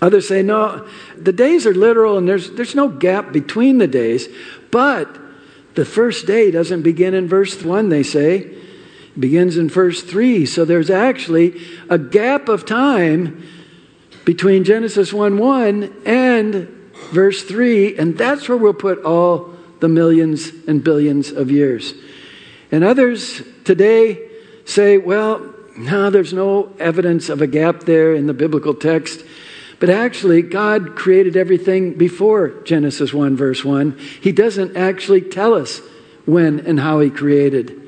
Others 0.00 0.28
say, 0.28 0.42
no, 0.42 0.88
the 1.16 1.32
days 1.32 1.66
are 1.66 1.74
literal 1.74 2.18
and 2.18 2.28
there's, 2.28 2.50
there's 2.52 2.74
no 2.74 2.88
gap 2.88 3.32
between 3.32 3.78
the 3.78 3.88
days. 3.88 4.28
But 4.70 5.18
the 5.74 5.84
first 5.84 6.26
day 6.26 6.50
doesn't 6.50 6.82
begin 6.82 7.14
in 7.14 7.28
verse 7.28 7.62
1, 7.62 7.88
they 7.88 8.02
say. 8.02 8.36
It 8.38 9.20
begins 9.20 9.56
in 9.56 9.68
verse 9.68 10.02
3. 10.02 10.46
So 10.46 10.64
there's 10.64 10.90
actually 10.90 11.60
a 11.88 11.98
gap 11.98 12.48
of 12.48 12.64
time 12.64 13.44
between 14.24 14.64
Genesis 14.64 15.12
1 15.12 15.38
1 15.38 16.02
and 16.06 16.68
verse 17.12 17.42
3. 17.42 17.96
And 17.98 18.16
that's 18.16 18.48
where 18.48 18.58
we'll 18.58 18.74
put 18.74 19.02
all 19.02 19.54
the 19.80 19.88
millions 19.88 20.50
and 20.66 20.82
billions 20.82 21.30
of 21.30 21.50
years. 21.50 21.94
And 22.70 22.84
others 22.84 23.42
today 23.64 24.28
say, 24.64 24.98
well, 24.98 25.54
no, 25.76 26.10
there's 26.10 26.32
no 26.32 26.74
evidence 26.78 27.28
of 27.28 27.40
a 27.40 27.46
gap 27.46 27.80
there 27.80 28.14
in 28.14 28.26
the 28.26 28.34
biblical 28.34 28.74
text. 28.74 29.24
But 29.80 29.90
actually, 29.90 30.42
God 30.42 30.96
created 30.96 31.36
everything 31.36 31.94
before 31.94 32.48
Genesis 32.64 33.12
1, 33.12 33.36
verse 33.36 33.64
1. 33.64 33.96
He 34.20 34.32
doesn't 34.32 34.76
actually 34.76 35.20
tell 35.20 35.54
us 35.54 35.80
when 36.26 36.60
and 36.60 36.80
how 36.80 37.00
He 37.00 37.10
created. 37.10 37.80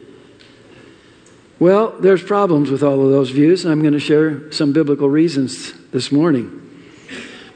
Well, 1.58 1.90
there's 2.00 2.22
problems 2.22 2.70
with 2.70 2.82
all 2.82 3.04
of 3.04 3.10
those 3.10 3.30
views, 3.30 3.64
and 3.64 3.72
I'm 3.72 3.82
going 3.82 3.92
to 3.92 4.00
share 4.00 4.50
some 4.52 4.72
biblical 4.72 5.08
reasons 5.08 5.72
this 5.90 6.10
morning. 6.10 6.56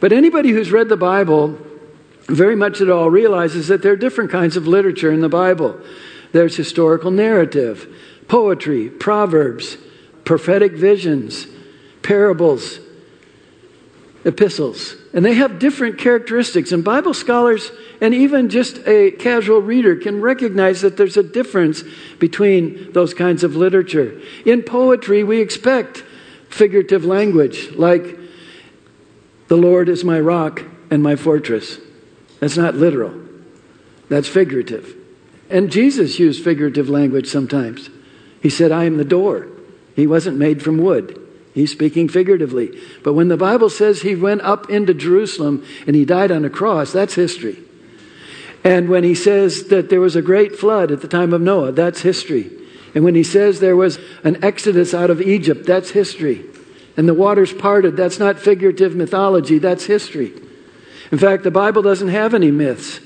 But 0.00 0.12
anybody 0.12 0.50
who's 0.50 0.70
read 0.70 0.88
the 0.88 0.96
Bible 0.96 1.58
very 2.26 2.56
much 2.56 2.80
at 2.80 2.90
all 2.90 3.10
realizes 3.10 3.68
that 3.68 3.82
there 3.82 3.92
are 3.92 3.96
different 3.96 4.30
kinds 4.30 4.56
of 4.56 4.66
literature 4.66 5.12
in 5.12 5.20
the 5.20 5.28
Bible. 5.28 5.80
There's 6.32 6.56
historical 6.56 7.10
narrative, 7.10 7.86
poetry, 8.28 8.88
proverbs, 8.90 9.76
prophetic 10.24 10.72
visions, 10.72 11.46
parables, 12.02 12.78
epistles. 14.24 14.94
And 15.12 15.24
they 15.24 15.34
have 15.34 15.58
different 15.58 15.98
characteristics. 15.98 16.72
And 16.72 16.82
Bible 16.82 17.14
scholars 17.14 17.70
and 18.00 18.14
even 18.14 18.48
just 18.48 18.78
a 18.86 19.10
casual 19.12 19.60
reader 19.60 19.96
can 19.96 20.20
recognize 20.20 20.80
that 20.80 20.96
there's 20.96 21.16
a 21.16 21.22
difference 21.22 21.82
between 22.18 22.92
those 22.92 23.14
kinds 23.14 23.44
of 23.44 23.56
literature. 23.56 24.20
In 24.44 24.62
poetry, 24.62 25.22
we 25.22 25.40
expect 25.40 26.04
figurative 26.48 27.04
language 27.04 27.72
like, 27.72 28.18
the 29.48 29.56
Lord 29.56 29.88
is 29.88 30.04
my 30.04 30.18
rock 30.18 30.62
and 30.90 31.02
my 31.02 31.16
fortress. 31.16 31.78
That's 32.40 32.56
not 32.56 32.74
literal, 32.74 33.14
that's 34.08 34.28
figurative. 34.28 34.96
And 35.50 35.70
Jesus 35.70 36.18
used 36.18 36.42
figurative 36.42 36.88
language 36.88 37.26
sometimes. 37.26 37.90
He 38.42 38.50
said, 38.50 38.72
I 38.72 38.84
am 38.84 38.96
the 38.96 39.04
door. 39.04 39.48
He 39.94 40.06
wasn't 40.06 40.38
made 40.38 40.62
from 40.62 40.78
wood. 40.78 41.23
He's 41.54 41.70
speaking 41.70 42.08
figuratively. 42.08 42.76
But 43.04 43.14
when 43.14 43.28
the 43.28 43.36
Bible 43.36 43.70
says 43.70 44.02
he 44.02 44.16
went 44.16 44.42
up 44.42 44.68
into 44.68 44.92
Jerusalem 44.92 45.64
and 45.86 45.94
he 45.94 46.04
died 46.04 46.32
on 46.32 46.44
a 46.44 46.50
cross, 46.50 46.92
that's 46.92 47.14
history. 47.14 47.58
And 48.64 48.88
when 48.88 49.04
he 49.04 49.14
says 49.14 49.68
that 49.68 49.88
there 49.88 50.00
was 50.00 50.16
a 50.16 50.22
great 50.22 50.56
flood 50.56 50.90
at 50.90 51.00
the 51.00 51.08
time 51.08 51.32
of 51.32 51.40
Noah, 51.40 51.70
that's 51.70 52.00
history. 52.00 52.50
And 52.94 53.04
when 53.04 53.14
he 53.14 53.22
says 53.22 53.60
there 53.60 53.76
was 53.76 53.98
an 54.24 54.42
exodus 54.42 54.94
out 54.94 55.10
of 55.10 55.20
Egypt, 55.20 55.64
that's 55.64 55.90
history. 55.90 56.44
And 56.96 57.08
the 57.08 57.14
waters 57.14 57.52
parted, 57.52 57.96
that's 57.96 58.18
not 58.18 58.40
figurative 58.40 58.96
mythology, 58.96 59.58
that's 59.58 59.84
history. 59.84 60.32
In 61.12 61.18
fact, 61.18 61.44
the 61.44 61.50
Bible 61.50 61.82
doesn't 61.82 62.08
have 62.08 62.34
any 62.34 62.50
myths, 62.50 63.00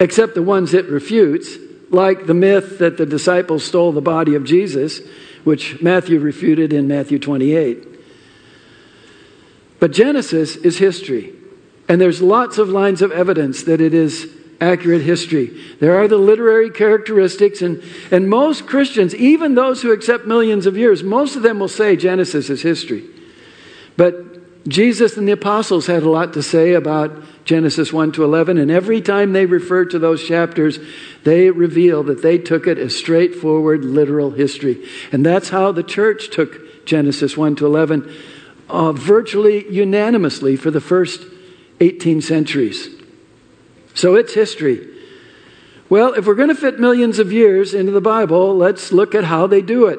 except 0.00 0.34
the 0.34 0.42
ones 0.42 0.74
it 0.74 0.86
refutes, 0.86 1.56
like 1.90 2.26
the 2.26 2.34
myth 2.34 2.78
that 2.78 2.96
the 2.96 3.06
disciples 3.06 3.64
stole 3.64 3.92
the 3.92 4.00
body 4.00 4.34
of 4.34 4.44
Jesus 4.44 5.00
which 5.44 5.80
Matthew 5.82 6.18
refuted 6.20 6.72
in 6.72 6.88
Matthew 6.88 7.18
28. 7.18 7.88
But 9.80 9.92
Genesis 9.92 10.56
is 10.56 10.78
history, 10.78 11.34
and 11.88 12.00
there's 12.00 12.22
lots 12.22 12.58
of 12.58 12.68
lines 12.68 13.02
of 13.02 13.10
evidence 13.10 13.64
that 13.64 13.80
it 13.80 13.94
is 13.94 14.28
accurate 14.60 15.02
history. 15.02 15.60
There 15.80 15.98
are 15.98 16.06
the 16.06 16.16
literary 16.16 16.70
characteristics, 16.70 17.62
and, 17.62 17.82
and 18.12 18.30
most 18.30 18.66
Christians, 18.66 19.14
even 19.14 19.56
those 19.56 19.82
who 19.82 19.90
accept 19.90 20.24
millions 20.24 20.66
of 20.66 20.76
years, 20.76 21.02
most 21.02 21.34
of 21.34 21.42
them 21.42 21.58
will 21.58 21.68
say 21.68 21.96
Genesis 21.96 22.48
is 22.48 22.62
history. 22.62 23.04
But 23.96 24.31
Jesus 24.68 25.16
and 25.16 25.26
the 25.26 25.32
apostles 25.32 25.86
had 25.86 26.04
a 26.04 26.10
lot 26.10 26.34
to 26.34 26.42
say 26.42 26.74
about 26.74 27.10
Genesis 27.44 27.92
1 27.92 28.12
to 28.12 28.24
11, 28.24 28.58
and 28.58 28.70
every 28.70 29.00
time 29.00 29.32
they 29.32 29.44
refer 29.44 29.84
to 29.86 29.98
those 29.98 30.26
chapters, 30.26 30.78
they 31.24 31.50
reveal 31.50 32.04
that 32.04 32.22
they 32.22 32.38
took 32.38 32.68
it 32.68 32.78
as 32.78 32.96
straightforward, 32.96 33.84
literal 33.84 34.30
history. 34.30 34.86
And 35.10 35.26
that's 35.26 35.48
how 35.48 35.72
the 35.72 35.82
church 35.82 36.30
took 36.30 36.86
Genesis 36.86 37.36
1 37.36 37.56
to 37.56 37.66
11, 37.66 38.12
uh, 38.68 38.92
virtually 38.92 39.68
unanimously 39.68 40.54
for 40.56 40.70
the 40.70 40.80
first 40.80 41.24
18 41.80 42.20
centuries. 42.20 42.88
So 43.94 44.14
it's 44.14 44.34
history. 44.34 44.88
Well, 45.88 46.14
if 46.14 46.26
we're 46.26 46.36
going 46.36 46.48
to 46.48 46.54
fit 46.54 46.78
millions 46.78 47.18
of 47.18 47.32
years 47.32 47.74
into 47.74 47.92
the 47.92 48.00
Bible, 48.00 48.56
let's 48.56 48.92
look 48.92 49.14
at 49.14 49.24
how 49.24 49.48
they 49.48 49.60
do 49.60 49.86
it 49.86 49.98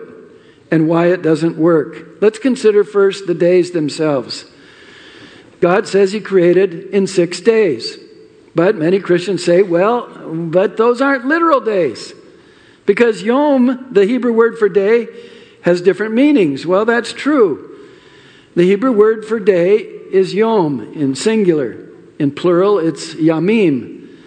and 0.71 0.87
why 0.87 1.07
it 1.07 1.21
doesn't 1.21 1.57
work. 1.57 2.21
Let's 2.21 2.39
consider 2.39 2.83
first 2.83 3.27
the 3.27 3.35
days 3.35 3.71
themselves. 3.71 4.45
God 5.63 5.87
says 5.87 6.11
He 6.11 6.19
created 6.19 6.89
in 6.89 7.07
six 7.07 7.39
days. 7.39 7.97
But 8.53 8.75
many 8.75 8.99
Christians 8.99 9.45
say, 9.45 9.63
well, 9.63 10.09
but 10.27 10.75
those 10.75 10.99
aren't 10.99 11.23
literal 11.23 11.61
days. 11.61 12.13
Because 12.85 13.23
yom, 13.23 13.87
the 13.89 14.05
Hebrew 14.05 14.33
word 14.33 14.59
for 14.59 14.67
day, 14.67 15.07
has 15.61 15.79
different 15.79 16.15
meanings. 16.15 16.65
Well, 16.65 16.83
that's 16.83 17.13
true. 17.13 17.79
The 18.55 18.63
Hebrew 18.65 18.91
word 18.91 19.23
for 19.23 19.39
day 19.39 19.77
is 19.77 20.33
yom 20.33 20.81
in 20.81 21.15
singular. 21.15 21.87
In 22.19 22.31
plural, 22.31 22.77
it's 22.77 23.13
yamim. 23.13 24.17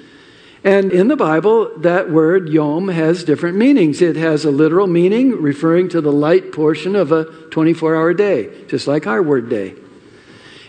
And 0.64 0.90
in 0.90 1.09
the 1.09 1.16
Bible, 1.16 1.76
that 1.81 2.11
word 2.11 2.49
yom 2.49 2.88
has 2.88 3.25
different 3.25 3.59
meanings. 3.59 4.00
It 4.00 4.16
has 4.16 4.47
a 4.47 4.50
literal 4.50 4.87
meaning 4.87 5.43
referring 5.43 5.90
to 5.90 6.00
the 6.00 6.11
light 6.11 6.50
portion 6.50 6.97
of 6.97 7.12
a 7.12 7.26
24 7.50 7.95
hour 7.95 8.14
day, 8.14 8.64
just 8.69 8.87
like 8.87 9.07
our 9.07 9.23
word 9.23 9.50
day. 9.50 9.75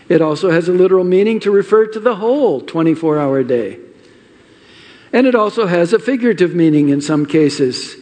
It 0.08 0.22
also 0.22 0.50
has 0.50 0.68
a 0.68 0.72
literal 0.72 1.04
meaning 1.04 1.40
to 1.40 1.50
refer 1.50 1.86
to 1.86 2.00
the 2.00 2.16
whole 2.16 2.60
24 2.60 3.18
hour 3.18 3.42
day. 3.42 3.78
And 5.12 5.26
it 5.26 5.34
also 5.34 5.66
has 5.66 5.92
a 5.92 5.98
figurative 5.98 6.54
meaning 6.54 6.88
in 6.88 7.00
some 7.00 7.26
cases, 7.26 7.96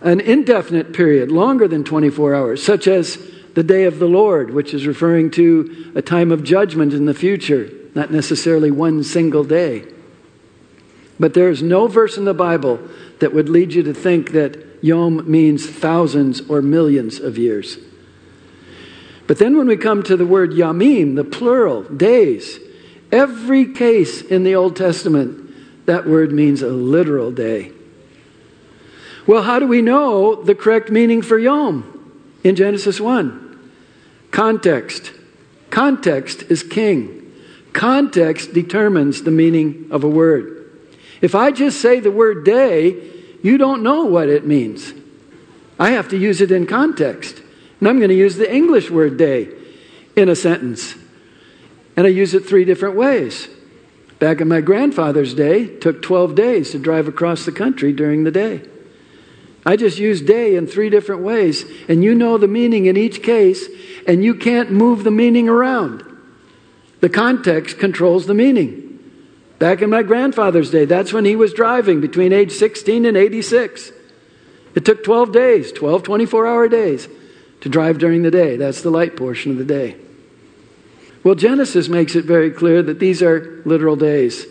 an 0.00 0.20
indefinite 0.20 0.92
period, 0.92 1.30
longer 1.30 1.68
than 1.68 1.84
24 1.84 2.34
hours, 2.34 2.62
such 2.62 2.86
as 2.86 3.18
the 3.54 3.62
day 3.62 3.84
of 3.84 3.98
the 3.98 4.08
Lord, 4.08 4.52
which 4.52 4.74
is 4.74 4.86
referring 4.86 5.30
to 5.32 5.92
a 5.94 6.02
time 6.02 6.32
of 6.32 6.44
judgment 6.44 6.92
in 6.92 7.06
the 7.06 7.14
future, 7.14 7.70
not 7.94 8.10
necessarily 8.10 8.70
one 8.70 9.02
single 9.04 9.44
day. 9.44 9.84
But 11.18 11.34
there 11.34 11.48
is 11.48 11.62
no 11.62 11.86
verse 11.86 12.16
in 12.18 12.24
the 12.24 12.34
Bible 12.34 12.80
that 13.20 13.32
would 13.32 13.48
lead 13.48 13.72
you 13.72 13.82
to 13.84 13.94
think 13.94 14.32
that 14.32 14.82
Yom 14.82 15.30
means 15.30 15.68
thousands 15.68 16.40
or 16.50 16.60
millions 16.60 17.20
of 17.20 17.38
years. 17.38 17.78
But 19.26 19.38
then 19.38 19.56
when 19.56 19.66
we 19.66 19.76
come 19.76 20.02
to 20.04 20.16
the 20.16 20.26
word 20.26 20.52
yamim, 20.52 21.16
the 21.16 21.24
plural, 21.24 21.82
days, 21.82 22.58
every 23.10 23.72
case 23.72 24.22
in 24.22 24.44
the 24.44 24.54
Old 24.54 24.76
Testament, 24.76 25.86
that 25.86 26.06
word 26.06 26.32
means 26.32 26.62
a 26.62 26.68
literal 26.68 27.30
day. 27.30 27.72
Well, 29.26 29.42
how 29.42 29.58
do 29.58 29.66
we 29.66 29.80
know 29.80 30.34
the 30.34 30.54
correct 30.54 30.90
meaning 30.90 31.22
for 31.22 31.38
yom? 31.38 31.94
in 32.44 32.54
Genesis 32.54 33.00
1. 33.00 33.72
Context. 34.30 35.12
Context 35.70 36.42
is 36.50 36.62
king. 36.62 37.32
Context 37.72 38.52
determines 38.52 39.22
the 39.22 39.30
meaning 39.30 39.88
of 39.90 40.04
a 40.04 40.08
word. 40.08 40.70
If 41.20 41.34
I 41.34 41.50
just 41.50 41.80
say 41.80 41.98
the 41.98 42.12
word 42.12 42.44
day, 42.44 43.10
you 43.42 43.58
don't 43.58 43.82
know 43.82 44.04
what 44.04 44.28
it 44.28 44.46
means. 44.46 44.92
I 45.78 45.90
have 45.90 46.08
to 46.10 46.18
use 46.18 46.40
it 46.40 46.52
in 46.52 46.66
context. 46.66 47.40
And 47.84 47.90
I'm 47.90 47.98
going 47.98 48.08
to 48.08 48.16
use 48.16 48.36
the 48.36 48.50
English 48.50 48.90
word 48.90 49.18
day 49.18 49.46
in 50.16 50.30
a 50.30 50.34
sentence. 50.34 50.94
And 51.98 52.06
I 52.06 52.08
use 52.08 52.32
it 52.32 52.46
three 52.46 52.64
different 52.64 52.96
ways. 52.96 53.46
Back 54.18 54.40
in 54.40 54.48
my 54.48 54.62
grandfather's 54.62 55.34
day, 55.34 55.66
took 55.66 56.00
12 56.00 56.34
days 56.34 56.70
to 56.70 56.78
drive 56.78 57.08
across 57.08 57.44
the 57.44 57.52
country 57.52 57.92
during 57.92 58.24
the 58.24 58.30
day. 58.30 58.62
I 59.66 59.76
just 59.76 59.98
use 59.98 60.22
day 60.22 60.56
in 60.56 60.66
three 60.66 60.88
different 60.88 61.20
ways, 61.20 61.66
and 61.86 62.02
you 62.02 62.14
know 62.14 62.38
the 62.38 62.48
meaning 62.48 62.86
in 62.86 62.96
each 62.96 63.22
case, 63.22 63.68
and 64.08 64.24
you 64.24 64.34
can't 64.34 64.72
move 64.72 65.04
the 65.04 65.10
meaning 65.10 65.50
around. 65.50 66.04
The 67.00 67.10
context 67.10 67.78
controls 67.78 68.24
the 68.24 68.32
meaning. 68.32 68.98
Back 69.58 69.82
in 69.82 69.90
my 69.90 70.02
grandfather's 70.02 70.70
day, 70.70 70.86
that's 70.86 71.12
when 71.12 71.26
he 71.26 71.36
was 71.36 71.52
driving 71.52 72.00
between 72.00 72.32
age 72.32 72.52
16 72.52 73.04
and 73.04 73.14
86. 73.14 73.92
It 74.74 74.86
took 74.86 75.04
12 75.04 75.32
days, 75.32 75.70
12 75.70 76.02
24 76.02 76.46
hour 76.46 76.66
days, 76.66 77.08
to 77.64 77.70
drive 77.70 77.96
during 77.96 78.22
the 78.22 78.30
day. 78.30 78.58
That's 78.58 78.82
the 78.82 78.90
light 78.90 79.16
portion 79.16 79.50
of 79.50 79.56
the 79.56 79.64
day. 79.64 79.96
Well, 81.24 81.34
Genesis 81.34 81.88
makes 81.88 82.14
it 82.14 82.26
very 82.26 82.50
clear 82.50 82.82
that 82.82 82.98
these 82.98 83.22
are 83.22 83.62
literal 83.64 83.96
days. 83.96 84.44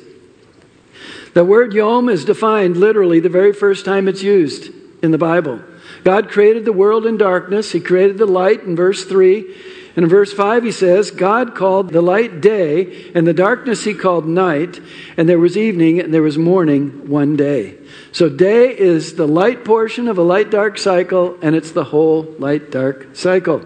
The 1.36 1.46
word 1.46 1.74
yom 1.74 2.10
is 2.10 2.26
defined 2.26 2.76
literally 2.76 3.20
the 3.20 3.30
very 3.30 3.54
first 3.54 3.86
time 3.86 4.08
it's 4.08 4.24
used 4.24 4.72
in 5.04 5.12
the 5.12 5.20
Bible. 5.20 5.62
God 6.04 6.28
created 6.28 6.66
the 6.66 6.74
world 6.74 7.06
in 7.06 7.18
darkness, 7.18 7.72
He 7.72 7.80
created 7.80 8.18
the 8.18 8.26
light 8.26 8.64
in 8.64 8.76
verse 8.76 9.06
3. 9.06 9.46
And 9.96 10.04
in 10.04 10.10
verse 10.10 10.34
5, 10.34 10.64
he 10.64 10.72
says, 10.72 11.12
God 11.12 11.54
called 11.54 11.90
the 11.90 12.02
light 12.02 12.42
day, 12.42 13.12
and 13.14 13.28
the 13.28 13.34
darkness 13.34 13.84
he 13.84 13.94
called 13.94 14.26
night, 14.28 14.80
and 15.18 15.30
there 15.30 15.38
was 15.38 15.56
evening, 15.56 16.00
and 16.00 16.12
there 16.12 16.24
was 16.24 16.38
morning 16.38 17.08
one 17.10 17.36
day. 17.36 17.78
So, 18.12 18.28
day 18.28 18.76
is 18.76 19.16
the 19.16 19.28
light 19.28 19.64
portion 19.64 20.08
of 20.08 20.18
a 20.18 20.24
light 20.24 20.50
dark 20.50 20.80
cycle, 20.80 21.38
and 21.44 21.56
it's 21.56 21.72
the 21.72 21.84
whole 21.84 22.24
light 22.40 22.72
dark 22.72 23.16
cycle. 23.16 23.64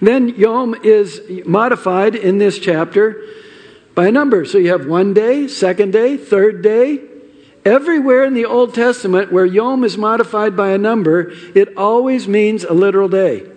Then 0.00 0.28
Yom 0.28 0.74
is 0.84 1.20
modified 1.44 2.14
in 2.14 2.38
this 2.38 2.58
chapter 2.58 3.22
by 3.94 4.08
a 4.08 4.12
number. 4.12 4.44
So 4.44 4.58
you 4.58 4.70
have 4.70 4.86
one 4.86 5.12
day, 5.12 5.48
second 5.48 5.92
day, 5.92 6.16
third 6.16 6.62
day. 6.62 7.00
Everywhere 7.64 8.24
in 8.24 8.34
the 8.34 8.44
Old 8.44 8.74
Testament 8.74 9.32
where 9.32 9.44
Yom 9.44 9.82
is 9.82 9.98
modified 9.98 10.56
by 10.56 10.70
a 10.70 10.78
number, 10.78 11.32
it 11.54 11.76
always 11.76 12.28
means 12.28 12.62
a 12.62 12.72
literal 12.72 13.08
day. 13.08 13.50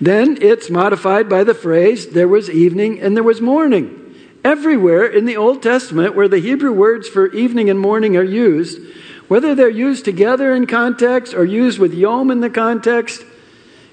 Then 0.00 0.38
it's 0.40 0.70
modified 0.70 1.28
by 1.28 1.44
the 1.44 1.54
phrase, 1.54 2.08
there 2.08 2.28
was 2.28 2.50
evening 2.50 3.00
and 3.00 3.16
there 3.16 3.24
was 3.24 3.40
morning. 3.40 3.96
Everywhere 4.42 5.06
in 5.06 5.26
the 5.26 5.36
Old 5.36 5.62
Testament 5.62 6.14
where 6.14 6.28
the 6.28 6.38
Hebrew 6.38 6.72
words 6.72 7.08
for 7.08 7.32
evening 7.32 7.68
and 7.68 7.78
morning 7.78 8.16
are 8.16 8.22
used, 8.22 8.80
whether 9.28 9.54
they're 9.54 9.68
used 9.68 10.04
together 10.04 10.54
in 10.54 10.66
context 10.66 11.34
or 11.34 11.44
used 11.44 11.78
with 11.78 11.94
Yom 11.94 12.30
in 12.30 12.40
the 12.40 12.50
context, 12.50 13.22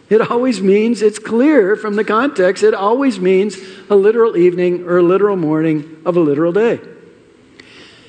it 0.09 0.31
always 0.31 0.61
means, 0.61 1.01
it's 1.01 1.19
clear 1.19 1.75
from 1.75 1.95
the 1.95 2.03
context, 2.03 2.63
it 2.63 2.73
always 2.73 3.19
means 3.19 3.57
a 3.89 3.95
literal 3.95 4.37
evening 4.37 4.85
or 4.85 4.99
a 4.99 5.03
literal 5.03 5.35
morning 5.35 6.01
of 6.05 6.15
a 6.15 6.21
literal 6.21 6.53
day. 6.53 6.79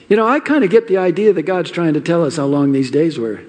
You 0.09 0.17
know, 0.17 0.27
I 0.27 0.41
kind 0.41 0.63
of 0.63 0.71
get 0.71 0.87
the 0.87 0.97
idea 0.97 1.33
that 1.33 1.43
God's 1.43 1.71
trying 1.71 1.95
to 1.95 2.01
tell 2.01 2.25
us 2.25 2.37
how 2.37 2.47
long 2.47 2.73
these 2.73 2.91
days 2.91 3.19
were. 3.19 3.43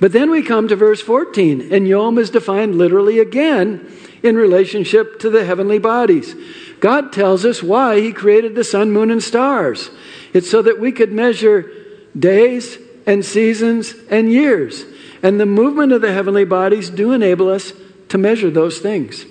But 0.00 0.12
then 0.12 0.30
we 0.30 0.42
come 0.42 0.66
to 0.68 0.76
verse 0.76 1.02
14, 1.02 1.72
and 1.72 1.86
Yom 1.86 2.16
is 2.16 2.30
defined 2.30 2.76
literally 2.76 3.18
again 3.18 3.86
in 4.22 4.34
relationship 4.36 5.18
to 5.20 5.28
the 5.28 5.44
heavenly 5.44 5.78
bodies. 5.78 6.34
God 6.80 7.12
tells 7.12 7.44
us 7.44 7.62
why 7.62 8.00
He 8.00 8.12
created 8.12 8.54
the 8.54 8.64
sun, 8.64 8.90
moon, 8.90 9.10
and 9.10 9.22
stars. 9.22 9.90
It's 10.32 10.50
so 10.50 10.62
that 10.62 10.80
we 10.80 10.90
could 10.90 11.12
measure 11.12 11.70
days 12.18 12.78
and 13.06 13.24
seasons 13.24 13.94
and 14.10 14.32
years. 14.32 14.84
And 15.22 15.38
the 15.38 15.46
movement 15.46 15.92
of 15.92 16.00
the 16.00 16.12
heavenly 16.12 16.44
bodies 16.44 16.88
do 16.88 17.12
enable 17.12 17.48
us 17.48 17.74
to 18.08 18.16
measure 18.16 18.50
those 18.50 18.78
things. 18.78 19.26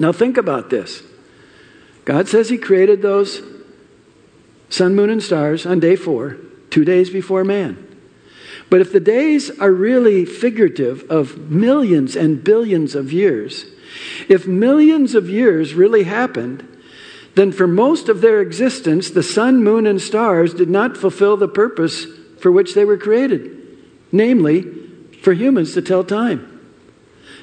Now, 0.00 0.10
think 0.12 0.36
about 0.36 0.70
this. 0.70 1.02
God 2.04 2.26
says 2.26 2.48
He 2.48 2.58
created 2.58 3.00
those 3.00 3.42
sun, 4.70 4.96
moon, 4.96 5.10
and 5.10 5.22
stars 5.22 5.64
on 5.64 5.78
day 5.78 5.94
four, 5.94 6.36
two 6.70 6.84
days 6.84 7.10
before 7.10 7.44
man. 7.44 7.87
But 8.70 8.80
if 8.80 8.92
the 8.92 9.00
days 9.00 9.50
are 9.58 9.72
really 9.72 10.24
figurative 10.24 11.10
of 11.10 11.50
millions 11.50 12.16
and 12.16 12.44
billions 12.44 12.94
of 12.94 13.12
years, 13.12 13.66
if 14.28 14.46
millions 14.46 15.14
of 15.14 15.30
years 15.30 15.74
really 15.74 16.04
happened, 16.04 16.66
then 17.34 17.52
for 17.52 17.66
most 17.66 18.08
of 18.08 18.20
their 18.20 18.40
existence, 18.40 19.10
the 19.10 19.22
sun, 19.22 19.62
moon, 19.62 19.86
and 19.86 20.00
stars 20.00 20.52
did 20.52 20.68
not 20.68 20.96
fulfill 20.96 21.36
the 21.36 21.48
purpose 21.48 22.06
for 22.40 22.52
which 22.52 22.74
they 22.74 22.84
were 22.84 22.98
created 22.98 23.58
namely, 24.12 24.62
for 25.22 25.32
humans 25.32 25.74
to 25.74 25.82
tell 25.82 26.04
time. 26.04 26.54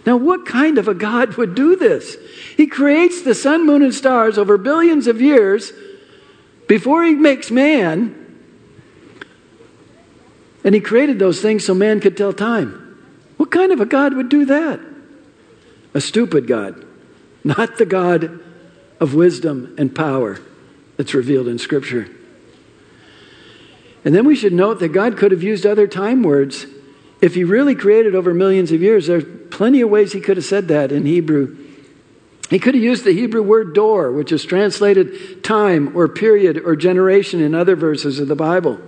Now, 0.06 0.18
what 0.18 0.46
kind 0.46 0.78
of 0.78 0.88
a 0.88 0.94
God 0.94 1.36
would 1.36 1.56
do 1.56 1.76
this? 1.76 2.16
He 2.56 2.68
creates 2.68 3.22
the 3.22 3.36
sun, 3.36 3.66
moon, 3.66 3.82
and 3.82 3.94
stars 3.94 4.38
over 4.38 4.58
billions 4.58 5.08
of 5.08 5.20
years 5.20 5.72
before 6.68 7.04
he 7.04 7.16
makes 7.16 7.50
man. 7.50 8.25
And 10.65 10.75
he 10.75 10.82
created 10.82 11.17
those 11.17 11.41
things 11.41 11.65
so 11.65 11.73
man 11.73 12.01
could 12.01 12.17
tell 12.17 12.34
time. 12.34 12.99
What 13.38 13.51
kind 13.51 13.71
of 13.71 13.80
a 13.80 13.86
God 13.86 14.13
would 14.15 14.28
do 14.28 14.43
that? 14.45 14.82
A 15.93 16.01
stupid 16.01 16.47
God, 16.47 16.86
not 17.43 17.78
the 17.78 17.86
God 17.86 18.41
of 18.99 19.13
wisdom 19.13 19.73
and 19.78 19.95
power 19.95 20.39
that's 20.97 21.13
revealed 21.13 21.47
in 21.47 21.58
Scripture. 21.58 22.10
And 24.04 24.13
then 24.13 24.25
we 24.25 24.36
should 24.36 24.51
note 24.51 24.80
that 24.80 24.89
God 24.89 25.17
could 25.17 25.32
have 25.32 25.43
used 25.43 25.65
other 25.65 25.88
time 25.88 26.21
words 26.21 26.65
if 27.21 27.34
he 27.34 27.43
really 27.43 27.75
created 27.75 28.13
over 28.13 28.34
millions 28.34 28.71
of 28.71 28.82
years, 28.82 29.08
there's 29.08 29.25
plenty 29.49 29.82
of 29.82 29.89
ways 29.89 30.12
he 30.12 30.21
could 30.21 30.38
have 30.38 30.45
said 30.45 30.67
that 30.67 30.91
in 30.91 31.06
Hebrew. 31.06 31.58
He 32.49 32.60
could 32.60 32.75
have 32.75 32.84
used 32.84 33.04
the 33.04 33.13
Hebrew 33.13 33.41
word 33.41 33.73
dor, 33.73 34.12
which 34.12 34.32
is 34.32 34.45
translated 34.45 35.43
time 35.43 35.95
or 35.97 36.08
period 36.08 36.58
or 36.58 36.75
generation 36.75 37.41
in 37.41 37.56
other 37.56 37.75
verses 37.75 38.19
of 38.19 38.28
the 38.28 38.36
Bible. 38.36 38.80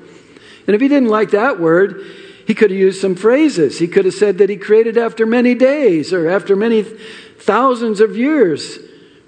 And 0.68 0.76
if 0.76 0.82
he 0.82 0.90
didn't 0.90 1.10
like 1.10 1.32
that 1.32 1.60
word, 1.60 2.06
he 2.46 2.54
could 2.54 2.72
have 2.72 2.80
used 2.80 3.02
some 3.02 3.16
phrases. 3.16 3.80
He 3.80 3.88
could 3.88 4.06
have 4.06 4.14
said 4.14 4.38
that 4.38 4.50
he 4.50 4.58
created 4.58 4.98
after 4.98 5.26
many 5.26 5.56
days 5.56 6.14
or 6.14 6.30
after 6.30 6.56
many 6.56 6.84
thousands 6.84 8.00
of 8.00 8.16
years 8.16 8.78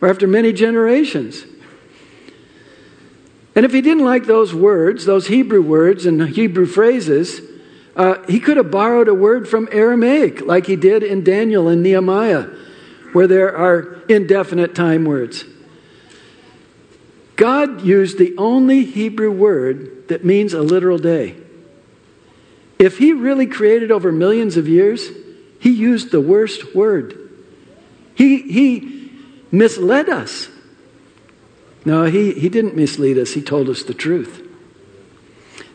or 0.02 0.10
after 0.10 0.28
many 0.28 0.54
generations. 0.54 1.44
And 3.56 3.66
if 3.66 3.74
he 3.74 3.82
didn't 3.82 4.06
like 4.06 4.26
those 4.26 4.54
words, 4.54 5.06
those 5.06 5.28
Hebrew 5.28 5.62
words 5.62 6.06
and 6.06 6.30
Hebrew 6.30 6.66
phrases, 6.66 7.42
uh, 7.96 8.24
he 8.28 8.40
could 8.40 8.56
have 8.56 8.72
borrowed 8.72 9.10
a 9.10 9.14
word 9.14 9.50
from 9.50 9.68
Aramaic, 9.72 10.42
like 10.42 10.66
he 10.68 10.78
did 10.78 11.04
in 11.04 11.24
Daniel 11.24 11.68
and 11.68 11.84
Nehemiah, 11.84 12.48
where 13.12 13.28
there 13.28 13.54
are 13.56 14.02
indefinite 14.08 14.76
time 14.76 15.04
words. 15.04 15.44
God 17.36 17.82
used 17.82 18.18
the 18.18 18.34
only 18.38 18.86
Hebrew 18.86 19.32
word 19.32 19.99
that 20.10 20.26
means 20.26 20.54
a 20.54 20.62
literal 20.62 20.98
day. 20.98 21.36
If 22.78 22.98
he 22.98 23.14
really 23.14 23.48
created 23.48 23.92
over 23.92 24.12
millions 24.12 24.58
of 24.58 24.68
years, 24.68 25.10
he 25.60 25.72
used 25.72 26.12
the 26.12 26.22
worst 26.22 26.76
word. 26.76 27.30
He, 28.16 28.42
he 28.42 29.12
misled 29.52 30.10
us. 30.10 30.50
No, 31.86 32.06
he, 32.06 32.34
he 32.34 32.50
didn't 32.50 32.76
mislead 32.76 33.18
us, 33.18 33.34
he 33.34 33.42
told 33.42 33.70
us 33.70 33.84
the 33.84 33.94
truth. 33.94 34.46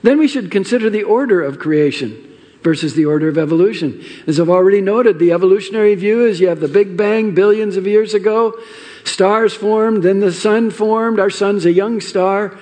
Then 0.03 0.19
we 0.19 0.29
should 0.29 0.51
consider 0.51 0.91
the 0.91 1.03
order 1.03 1.43
of 1.43 1.59
creation 1.59 2.33
versus 2.63 2.95
the 2.95 3.05
order 3.05 3.29
of 3.29 3.39
evolution. 3.39 4.03
As 4.27 4.41
I've 4.41 4.51
already 4.51 4.81
noted, 4.81 5.19
the 5.19 5.33
evolutionary 5.33 5.95
view 5.95 6.27
is 6.27 6.41
you 6.41 6.49
have 6.49 6.61
the 6.61 6.69
Big 6.69 6.97
Bang 6.97 7.35
billions 7.35 7.77
of 7.77 7.87
years 7.87 8.15
ago, 8.15 8.59
stars 9.05 9.55
formed, 9.55 10.03
then 10.03 10.21
the 10.21 10.33
sun 10.33 10.71
formed. 10.71 11.21
Our 11.21 11.31
sun's 11.31 11.67
a 11.67 11.73
young 11.73 12.01
star. 12.01 12.59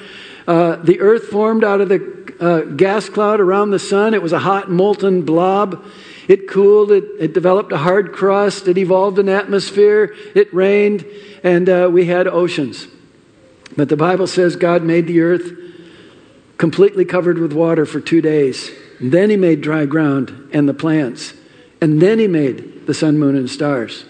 Uh, 0.46 0.76
the 0.76 1.00
earth 1.00 1.28
formed 1.28 1.64
out 1.64 1.80
of 1.80 1.88
the 1.88 2.34
uh, 2.40 2.60
gas 2.74 3.08
cloud 3.08 3.40
around 3.40 3.70
the 3.70 3.78
sun. 3.78 4.14
It 4.14 4.22
was 4.22 4.32
a 4.32 4.38
hot, 4.38 4.70
molten 4.70 5.22
blob. 5.22 5.84
It 6.28 6.48
cooled, 6.48 6.92
it, 6.92 7.04
it 7.18 7.34
developed 7.34 7.72
a 7.72 7.78
hard 7.78 8.12
crust, 8.12 8.68
it 8.68 8.78
evolved 8.78 9.18
an 9.18 9.28
atmosphere, 9.28 10.14
it 10.34 10.52
rained, 10.54 11.04
and 11.42 11.68
uh, 11.68 11.90
we 11.92 12.06
had 12.06 12.28
oceans. 12.28 12.86
But 13.76 13.88
the 13.88 13.96
Bible 13.96 14.26
says 14.26 14.54
God 14.54 14.82
made 14.82 15.06
the 15.06 15.20
earth 15.20 15.50
completely 16.58 17.04
covered 17.04 17.38
with 17.38 17.52
water 17.52 17.84
for 17.84 18.00
two 18.00 18.20
days. 18.20 18.70
And 19.00 19.10
then 19.10 19.30
he 19.30 19.36
made 19.36 19.62
dry 19.62 19.84
ground 19.84 20.50
and 20.52 20.68
the 20.68 20.74
plants. 20.74 21.34
And 21.80 22.00
then 22.00 22.20
he 22.20 22.28
made 22.28 22.86
the 22.86 22.94
sun, 22.94 23.18
moon, 23.18 23.34
and 23.34 23.50
stars. 23.50 24.04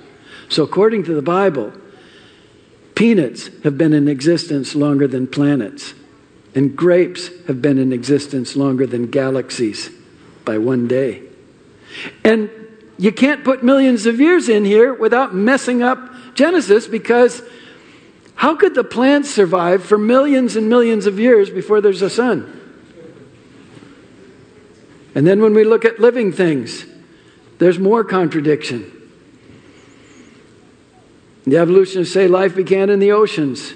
So, 0.51 0.63
according 0.63 1.05
to 1.05 1.15
the 1.15 1.23
Bible, 1.23 1.73
peanuts 2.95 3.49
have 3.65 3.79
been 3.79 3.95
in 3.95 4.07
existence 4.07 4.75
longer 4.75 5.09
than 5.09 5.27
planets. 5.27 5.95
And 6.55 6.77
grapes 6.77 7.31
have 7.47 7.63
been 7.63 7.79
in 7.79 7.93
existence 7.93 8.57
longer 8.57 8.87
than 8.87 9.07
galaxies 9.07 9.91
by 10.45 10.59
one 10.59 10.87
day. 10.87 11.23
And 12.25 12.51
you 12.99 13.13
can't 13.13 13.43
put 13.43 13.63
millions 13.63 14.07
of 14.07 14.21
years 14.21 14.49
in 14.49 14.65
here 14.65 14.93
without 14.93 15.35
messing 15.35 15.83
up 15.83 15.99
Genesis 16.35 16.87
because 16.87 17.43
how 18.35 18.55
could 18.57 18.75
the 18.75 18.85
plants 18.85 19.31
survive 19.31 19.85
for 19.85 19.97
millions 19.97 20.57
and 20.57 20.69
millions 20.69 21.07
of 21.07 21.19
years 21.19 21.49
before 21.49 21.81
there's 21.81 22.03
a 22.03 22.11
sun? 22.11 22.61
And 25.15 25.27
then 25.27 25.41
when 25.41 25.55
we 25.55 25.65
look 25.65 25.85
at 25.85 26.01
living 26.01 26.33
things, 26.33 26.85
there's 27.59 27.79
more 27.79 28.03
contradiction. 28.03 28.91
The 31.45 31.59
evolutionists 31.59 32.15
say 32.15 32.29
life 32.29 32.55
began 32.55 32.89
in 32.89 32.99
the 32.99 33.13
oceans 33.13 33.75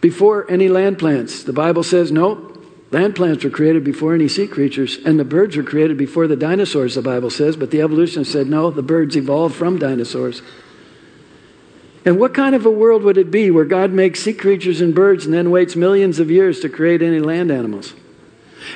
before 0.00 0.50
any 0.50 0.68
land 0.68 0.98
plants. 0.98 1.42
The 1.42 1.52
Bible 1.52 1.82
says 1.82 2.12
no, 2.12 2.52
land 2.90 3.16
plants 3.16 3.44
were 3.44 3.50
created 3.50 3.84
before 3.84 4.14
any 4.14 4.28
sea 4.28 4.46
creatures, 4.46 4.98
and 5.04 5.18
the 5.18 5.24
birds 5.24 5.56
were 5.56 5.62
created 5.62 5.96
before 5.96 6.26
the 6.26 6.36
dinosaurs, 6.36 6.94
the 6.94 7.02
Bible 7.02 7.30
says. 7.30 7.56
But 7.56 7.70
the 7.70 7.82
evolutionists 7.82 8.32
said 8.32 8.46
no, 8.46 8.70
the 8.70 8.82
birds 8.82 9.16
evolved 9.16 9.54
from 9.54 9.78
dinosaurs. 9.78 10.42
And 12.04 12.20
what 12.20 12.34
kind 12.34 12.54
of 12.54 12.64
a 12.64 12.70
world 12.70 13.02
would 13.02 13.18
it 13.18 13.32
be 13.32 13.50
where 13.50 13.64
God 13.64 13.92
makes 13.92 14.20
sea 14.20 14.32
creatures 14.32 14.80
and 14.80 14.94
birds 14.94 15.24
and 15.24 15.34
then 15.34 15.50
waits 15.50 15.74
millions 15.74 16.20
of 16.20 16.30
years 16.30 16.60
to 16.60 16.68
create 16.68 17.02
any 17.02 17.18
land 17.18 17.50
animals? 17.50 17.94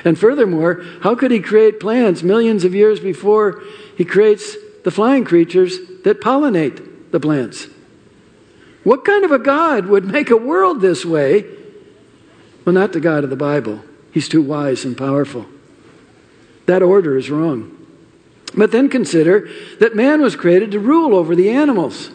And 0.03 0.19
furthermore, 0.19 0.83
how 1.01 1.15
could 1.15 1.31
he 1.31 1.39
create 1.39 1.79
plants 1.79 2.23
millions 2.23 2.65
of 2.65 2.75
years 2.75 2.99
before 2.99 3.63
he 3.95 4.03
creates 4.03 4.55
the 4.83 4.91
flying 4.91 5.23
creatures 5.23 5.77
that 6.03 6.21
pollinate 6.21 7.11
the 7.11 7.19
plants? 7.19 7.67
What 8.83 9.05
kind 9.05 9.23
of 9.23 9.31
a 9.31 9.39
God 9.39 9.85
would 9.85 10.05
make 10.05 10.29
a 10.29 10.37
world 10.37 10.81
this 10.81 11.05
way? 11.05 11.45
Well, 12.65 12.73
not 12.73 12.93
the 12.93 12.99
God 12.99 13.23
of 13.23 13.29
the 13.29 13.35
Bible. 13.35 13.81
He's 14.11 14.27
too 14.27 14.41
wise 14.41 14.85
and 14.85 14.97
powerful. 14.97 15.45
That 16.65 16.81
order 16.81 17.17
is 17.17 17.29
wrong. 17.29 17.77
But 18.55 18.71
then 18.71 18.89
consider 18.89 19.49
that 19.79 19.95
man 19.95 20.21
was 20.21 20.35
created 20.35 20.71
to 20.71 20.79
rule 20.79 21.15
over 21.15 21.35
the 21.35 21.49
animals. 21.49 22.11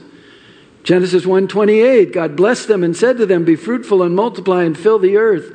Genesis 0.83 1.25
1:28 1.25 2.13
God 2.13 2.37
blessed 2.37 2.69
them 2.69 2.85
and 2.85 2.97
said 2.97 3.17
to 3.19 3.27
them 3.27 3.45
be 3.45 3.57
fruitful 3.57 4.03
and 4.03 4.15
multiply 4.15 4.63
and 4.63 4.79
fill 4.79 4.99
the 4.99 5.17
earth 5.17 5.53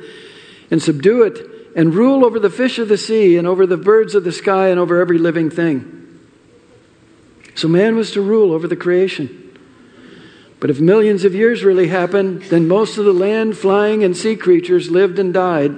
and 0.70 0.82
subdue 0.82 1.22
it 1.22 1.48
and 1.74 1.94
rule 1.94 2.24
over 2.24 2.38
the 2.38 2.50
fish 2.50 2.78
of 2.78 2.88
the 2.88 2.98
sea 2.98 3.36
and 3.36 3.46
over 3.46 3.66
the 3.66 3.78
birds 3.78 4.14
of 4.14 4.24
the 4.24 4.32
sky 4.32 4.68
and 4.68 4.78
over 4.78 5.00
every 5.00 5.18
living 5.18 5.48
thing. 5.48 6.20
So 7.54 7.68
man 7.68 7.96
was 7.96 8.10
to 8.12 8.20
rule 8.20 8.52
over 8.52 8.68
the 8.68 8.76
creation. 8.76 9.41
But 10.62 10.70
if 10.70 10.80
millions 10.80 11.24
of 11.24 11.34
years 11.34 11.64
really 11.64 11.88
happened, 11.88 12.42
then 12.42 12.68
most 12.68 12.96
of 12.96 13.04
the 13.04 13.12
land, 13.12 13.58
flying, 13.58 14.04
and 14.04 14.16
sea 14.16 14.36
creatures 14.36 14.92
lived 14.92 15.18
and 15.18 15.34
died, 15.34 15.74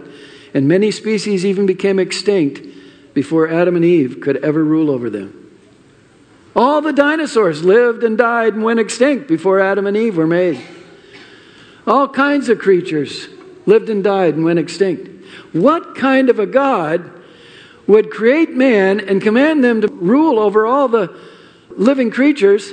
and 0.52 0.68
many 0.68 0.90
species 0.90 1.42
even 1.46 1.64
became 1.64 1.98
extinct 1.98 2.60
before 3.14 3.48
Adam 3.48 3.76
and 3.76 3.84
Eve 3.84 4.20
could 4.20 4.36
ever 4.44 4.62
rule 4.62 4.90
over 4.90 5.08
them. 5.08 5.56
All 6.54 6.82
the 6.82 6.92
dinosaurs 6.92 7.64
lived 7.64 8.04
and 8.04 8.18
died 8.18 8.52
and 8.52 8.62
went 8.62 8.78
extinct 8.78 9.26
before 9.26 9.58
Adam 9.58 9.86
and 9.86 9.96
Eve 9.96 10.18
were 10.18 10.26
made. 10.26 10.60
All 11.86 12.06
kinds 12.06 12.50
of 12.50 12.58
creatures 12.58 13.28
lived 13.64 13.88
and 13.88 14.04
died 14.04 14.34
and 14.34 14.44
went 14.44 14.58
extinct. 14.58 15.08
What 15.54 15.94
kind 15.94 16.28
of 16.28 16.38
a 16.38 16.46
God 16.46 17.10
would 17.86 18.10
create 18.10 18.50
man 18.50 19.00
and 19.00 19.22
command 19.22 19.64
them 19.64 19.80
to 19.80 19.88
rule 19.88 20.38
over 20.38 20.66
all 20.66 20.88
the 20.88 21.18
living 21.70 22.10
creatures 22.10 22.70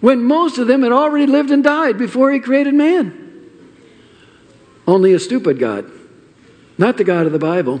when 0.00 0.22
most 0.22 0.58
of 0.58 0.66
them 0.66 0.82
had 0.82 0.92
already 0.92 1.26
lived 1.26 1.50
and 1.50 1.64
died 1.64 1.98
before 1.98 2.32
he 2.32 2.40
created 2.40 2.74
man? 2.74 3.22
Only 4.86 5.14
a 5.14 5.18
stupid 5.18 5.58
God, 5.58 5.90
not 6.78 6.96
the 6.96 7.04
God 7.04 7.26
of 7.26 7.32
the 7.32 7.38
Bible. 7.38 7.80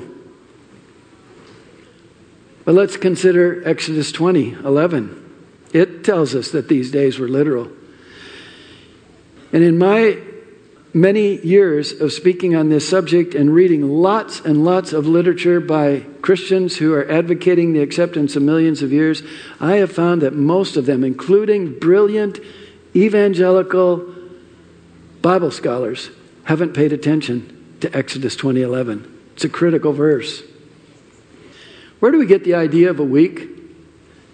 But 2.64 2.74
let's 2.74 2.96
consider 2.96 3.66
Exodus 3.66 4.10
20 4.10 4.52
11. 4.54 5.22
It 5.72 6.04
tells 6.04 6.34
us 6.34 6.50
that 6.50 6.68
these 6.68 6.90
days 6.90 7.18
were 7.18 7.28
literal. 7.28 7.70
And 9.52 9.62
in 9.62 9.78
my 9.78 10.20
many 10.96 11.36
years 11.46 11.92
of 12.00 12.10
speaking 12.10 12.56
on 12.56 12.70
this 12.70 12.88
subject 12.88 13.34
and 13.34 13.54
reading 13.54 13.86
lots 13.86 14.40
and 14.40 14.64
lots 14.64 14.94
of 14.94 15.06
literature 15.06 15.60
by 15.60 16.00
Christians 16.22 16.78
who 16.78 16.94
are 16.94 17.06
advocating 17.10 17.74
the 17.74 17.80
acceptance 17.80 18.34
of 18.34 18.42
millions 18.42 18.80
of 18.80 18.94
years, 18.94 19.22
I 19.60 19.76
have 19.76 19.92
found 19.92 20.22
that 20.22 20.32
most 20.32 20.78
of 20.78 20.86
them, 20.86 21.04
including 21.04 21.78
brilliant 21.78 22.40
evangelical 22.96 24.10
Bible 25.20 25.50
scholars, 25.50 26.08
haven't 26.44 26.72
paid 26.72 26.94
attention 26.94 27.76
to 27.80 27.94
Exodus 27.94 28.34
20:11. 28.34 29.04
It's 29.34 29.44
a 29.44 29.50
critical 29.50 29.92
verse. 29.92 30.42
Where 32.00 32.10
do 32.10 32.18
we 32.18 32.26
get 32.26 32.44
the 32.44 32.54
idea 32.54 32.88
of 32.88 32.98
a 32.98 33.04
week? 33.04 33.50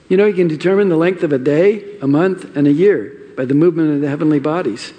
You 0.08 0.16
know, 0.16 0.26
you 0.26 0.34
can 0.34 0.46
determine 0.46 0.90
the 0.90 0.96
length 0.96 1.24
of 1.24 1.32
a 1.32 1.38
day, 1.38 1.96
a 2.00 2.06
month, 2.06 2.56
and 2.56 2.68
a 2.68 2.72
year 2.72 3.12
by 3.36 3.46
the 3.46 3.54
movement 3.54 3.96
of 3.96 4.00
the 4.00 4.08
heavenly 4.08 4.38
bodies. 4.38 4.92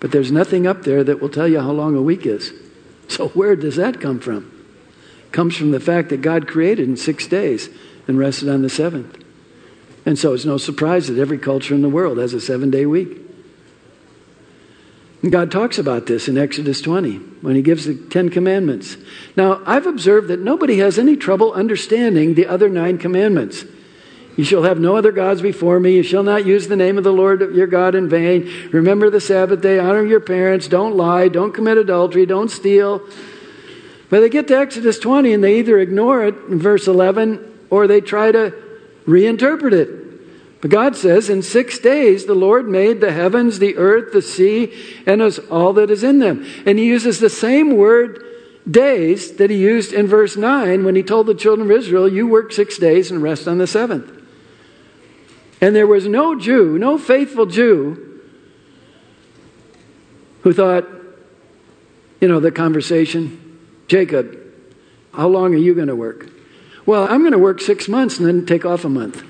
But 0.00 0.12
there's 0.12 0.30
nothing 0.30 0.66
up 0.66 0.82
there 0.82 1.02
that 1.04 1.20
will 1.20 1.28
tell 1.28 1.48
you 1.48 1.60
how 1.60 1.72
long 1.72 1.96
a 1.96 2.02
week 2.02 2.26
is. 2.26 2.52
So 3.08 3.28
where 3.28 3.56
does 3.56 3.76
that 3.76 4.00
come 4.00 4.20
from? 4.20 4.54
It 5.26 5.32
comes 5.32 5.56
from 5.56 5.70
the 5.70 5.80
fact 5.80 6.10
that 6.10 6.22
God 6.22 6.46
created 6.46 6.88
in 6.88 6.96
six 6.96 7.26
days 7.26 7.68
and 8.06 8.18
rested 8.18 8.48
on 8.48 8.62
the 8.62 8.68
seventh. 8.68 9.24
And 10.06 10.18
so 10.18 10.32
it's 10.32 10.44
no 10.44 10.56
surprise 10.56 11.08
that 11.08 11.18
every 11.18 11.38
culture 11.38 11.74
in 11.74 11.82
the 11.82 11.88
world 11.88 12.18
has 12.18 12.32
a 12.32 12.40
seven 12.40 12.70
day 12.70 12.86
week. 12.86 13.18
And 15.22 15.32
God 15.32 15.50
talks 15.50 15.78
about 15.78 16.06
this 16.06 16.28
in 16.28 16.38
Exodus 16.38 16.80
20 16.80 17.16
when 17.40 17.56
he 17.56 17.62
gives 17.62 17.86
the 17.86 17.94
Ten 17.94 18.28
Commandments. 18.28 18.96
Now, 19.36 19.60
I've 19.66 19.86
observed 19.86 20.28
that 20.28 20.40
nobody 20.40 20.78
has 20.78 20.98
any 20.98 21.16
trouble 21.16 21.52
understanding 21.52 22.34
the 22.34 22.46
other 22.46 22.68
nine 22.68 22.98
commandments. 22.98 23.64
You 24.38 24.44
shall 24.44 24.62
have 24.62 24.78
no 24.78 24.96
other 24.96 25.10
gods 25.10 25.42
before 25.42 25.80
me. 25.80 25.96
You 25.96 26.04
shall 26.04 26.22
not 26.22 26.46
use 26.46 26.68
the 26.68 26.76
name 26.76 26.96
of 26.96 27.02
the 27.02 27.12
Lord 27.12 27.40
your 27.56 27.66
God 27.66 27.96
in 27.96 28.08
vain. 28.08 28.48
Remember 28.70 29.10
the 29.10 29.20
Sabbath 29.20 29.60
day. 29.60 29.80
Honor 29.80 30.06
your 30.06 30.20
parents. 30.20 30.68
Don't 30.68 30.96
lie. 30.96 31.26
Don't 31.26 31.52
commit 31.52 31.76
adultery. 31.76 32.24
Don't 32.24 32.48
steal. 32.48 33.02
But 34.08 34.20
they 34.20 34.28
get 34.28 34.46
to 34.46 34.56
Exodus 34.56 35.00
20 35.00 35.32
and 35.32 35.42
they 35.42 35.58
either 35.58 35.80
ignore 35.80 36.22
it 36.22 36.36
in 36.48 36.60
verse 36.60 36.86
11 36.86 37.66
or 37.68 37.88
they 37.88 38.00
try 38.00 38.30
to 38.30 38.54
reinterpret 39.08 39.72
it. 39.72 40.60
But 40.60 40.70
God 40.70 40.94
says, 40.94 41.28
In 41.28 41.42
six 41.42 41.80
days 41.80 42.26
the 42.26 42.34
Lord 42.34 42.68
made 42.68 43.00
the 43.00 43.10
heavens, 43.10 43.58
the 43.58 43.76
earth, 43.76 44.12
the 44.12 44.22
sea, 44.22 44.72
and 45.04 45.20
all 45.50 45.72
that 45.72 45.90
is 45.90 46.04
in 46.04 46.20
them. 46.20 46.46
And 46.64 46.78
He 46.78 46.84
uses 46.84 47.18
the 47.18 47.28
same 47.28 47.76
word 47.76 48.24
days 48.70 49.34
that 49.38 49.50
He 49.50 49.56
used 49.56 49.92
in 49.92 50.06
verse 50.06 50.36
9 50.36 50.84
when 50.84 50.94
He 50.94 51.02
told 51.02 51.26
the 51.26 51.34
children 51.34 51.68
of 51.68 51.76
Israel, 51.76 52.08
You 52.08 52.28
work 52.28 52.52
six 52.52 52.78
days 52.78 53.10
and 53.10 53.20
rest 53.20 53.48
on 53.48 53.58
the 53.58 53.66
seventh. 53.66 54.14
And 55.60 55.74
there 55.74 55.86
was 55.86 56.06
no 56.06 56.38
Jew, 56.38 56.78
no 56.78 56.98
faithful 56.98 57.46
Jew, 57.46 58.20
who 60.42 60.52
thought, 60.52 60.86
you 62.20 62.28
know, 62.28 62.40
the 62.40 62.52
conversation, 62.52 63.58
Jacob, 63.88 64.38
how 65.12 65.28
long 65.28 65.54
are 65.54 65.58
you 65.58 65.74
going 65.74 65.88
to 65.88 65.96
work? 65.96 66.30
Well, 66.86 67.04
I'm 67.04 67.20
going 67.20 67.32
to 67.32 67.38
work 67.38 67.60
six 67.60 67.88
months 67.88 68.18
and 68.18 68.26
then 68.26 68.46
take 68.46 68.64
off 68.64 68.84
a 68.84 68.88
month. 68.88 69.22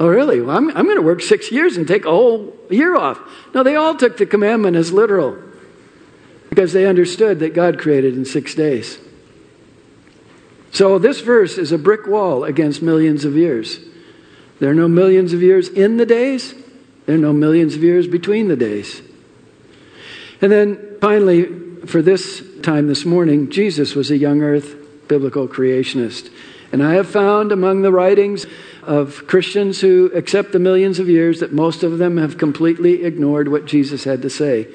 Oh, 0.00 0.08
really? 0.08 0.40
Well, 0.40 0.56
I'm, 0.56 0.68
I'm 0.76 0.84
going 0.84 0.96
to 0.96 1.02
work 1.02 1.20
six 1.20 1.50
years 1.50 1.76
and 1.76 1.86
take 1.86 2.04
a 2.04 2.10
whole 2.10 2.56
year 2.70 2.96
off. 2.96 3.20
No, 3.54 3.62
they 3.62 3.76
all 3.76 3.94
took 3.94 4.16
the 4.16 4.26
commandment 4.26 4.76
as 4.76 4.92
literal 4.92 5.38
because 6.48 6.72
they 6.72 6.86
understood 6.86 7.40
that 7.40 7.54
God 7.54 7.78
created 7.78 8.14
in 8.14 8.24
six 8.24 8.54
days. 8.54 8.98
So 10.70 10.98
this 10.98 11.20
verse 11.20 11.58
is 11.58 11.72
a 11.72 11.78
brick 11.78 12.06
wall 12.06 12.44
against 12.44 12.82
millions 12.82 13.24
of 13.24 13.36
years. 13.36 13.80
There 14.60 14.70
are 14.70 14.74
no 14.74 14.88
millions 14.88 15.32
of 15.32 15.42
years 15.42 15.68
in 15.68 15.96
the 15.96 16.06
days, 16.06 16.54
there 17.06 17.14
are 17.14 17.18
no 17.18 17.32
millions 17.32 17.74
of 17.74 17.82
years 17.82 18.06
between 18.06 18.48
the 18.48 18.56
days. 18.56 19.00
And 20.40 20.52
then 20.52 20.96
finally, 21.00 21.46
for 21.86 22.02
this 22.02 22.42
time 22.62 22.86
this 22.86 23.04
morning, 23.04 23.50
Jesus 23.50 23.94
was 23.94 24.10
a 24.10 24.16
young 24.16 24.42
earth 24.42 24.76
biblical 25.08 25.48
creationist. 25.48 26.30
And 26.70 26.82
I 26.82 26.94
have 26.94 27.08
found 27.08 27.50
among 27.50 27.82
the 27.82 27.92
writings 27.92 28.46
of 28.82 29.26
Christians 29.26 29.80
who 29.80 30.10
accept 30.14 30.52
the 30.52 30.58
millions 30.58 30.98
of 30.98 31.08
years 31.08 31.40
that 31.40 31.52
most 31.52 31.82
of 31.82 31.98
them 31.98 32.18
have 32.18 32.38
completely 32.38 33.04
ignored 33.04 33.48
what 33.48 33.64
Jesus 33.64 34.04
had 34.04 34.22
to 34.22 34.30
say 34.30 34.68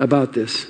about 0.00 0.32
this. 0.32 0.66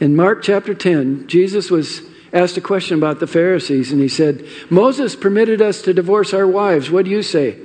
In 0.00 0.16
Mark 0.16 0.42
chapter 0.42 0.74
10, 0.74 1.28
Jesus 1.28 1.70
was 1.70 2.02
asked 2.32 2.56
a 2.56 2.60
question 2.60 2.98
about 2.98 3.20
the 3.20 3.26
Pharisees, 3.28 3.92
and 3.92 4.00
he 4.00 4.08
said, 4.08 4.44
Moses 4.68 5.14
permitted 5.14 5.62
us 5.62 5.80
to 5.82 5.94
divorce 5.94 6.34
our 6.34 6.46
wives. 6.46 6.90
What 6.90 7.04
do 7.04 7.10
you 7.12 7.22
say? 7.22 7.56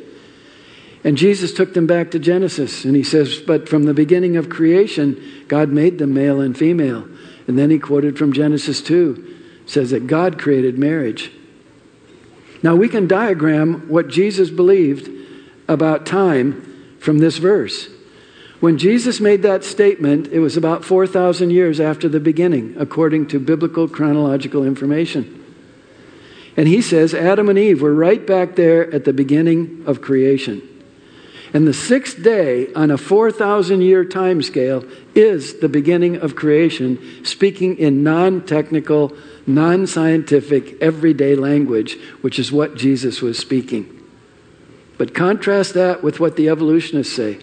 And 1.03 1.17
Jesus 1.17 1.53
took 1.53 1.73
them 1.73 1.88
back 1.88 2.12
to 2.12 2.19
Genesis, 2.19 2.83
and 2.83 2.95
he 2.95 3.03
says, 3.03 3.39
But 3.39 3.69
from 3.69 3.83
the 3.83 3.93
beginning 3.93 4.35
of 4.35 4.49
creation, 4.49 5.45
God 5.47 5.69
made 5.69 5.97
them 5.97 6.13
male 6.13 6.41
and 6.41 6.57
female. 6.57 7.07
And 7.47 7.57
then 7.57 7.69
he 7.69 7.79
quoted 7.79 8.17
from 8.17 8.33
Genesis 8.33 8.81
2, 8.81 9.38
says 9.65 9.91
that 9.91 10.07
God 10.07 10.38
created 10.38 10.77
marriage. 10.77 11.31
Now 12.62 12.75
we 12.75 12.89
can 12.89 13.07
diagram 13.07 13.88
what 13.88 14.09
Jesus 14.09 14.49
believed 14.49 15.09
about 15.67 16.05
time 16.05 16.97
from 16.99 17.19
this 17.19 17.38
verse. 17.38 17.88
When 18.59 18.77
Jesus 18.77 19.21
made 19.21 19.41
that 19.43 19.63
statement, 19.63 20.27
it 20.27 20.39
was 20.39 20.57
about 20.57 20.83
4,000 20.83 21.49
years 21.49 21.79
after 21.79 22.09
the 22.09 22.19
beginning, 22.19 22.75
according 22.77 23.27
to 23.27 23.39
biblical 23.39 23.88
chronological 23.88 24.65
information. 24.65 25.35
And 26.57 26.67
he 26.67 26.81
says 26.81 27.13
Adam 27.13 27.47
and 27.47 27.57
Eve 27.57 27.81
were 27.81 27.93
right 27.93 28.25
back 28.27 28.57
there 28.57 28.93
at 28.93 29.05
the 29.05 29.13
beginning 29.13 29.83
of 29.85 30.01
creation. 30.01 30.62
And 31.53 31.67
the 31.67 31.73
sixth 31.73 32.21
day 32.21 32.71
on 32.73 32.91
a 32.91 32.97
4,000 32.97 33.81
year 33.81 34.05
time 34.05 34.41
scale 34.41 34.85
is 35.15 35.59
the 35.59 35.69
beginning 35.69 36.17
of 36.17 36.35
creation, 36.35 37.25
speaking 37.25 37.77
in 37.77 38.03
non 38.03 38.45
technical, 38.45 39.15
non 39.47 39.88
scientific, 39.88 40.79
everyday 40.81 41.35
language, 41.35 41.97
which 42.21 42.38
is 42.38 42.51
what 42.51 42.75
Jesus 42.75 43.21
was 43.21 43.39
speaking. 43.39 43.95
But 44.99 45.15
contrast 45.15 45.73
that 45.73 46.03
with 46.03 46.19
what 46.19 46.35
the 46.35 46.49
evolutionists 46.49 47.15
say. 47.15 47.39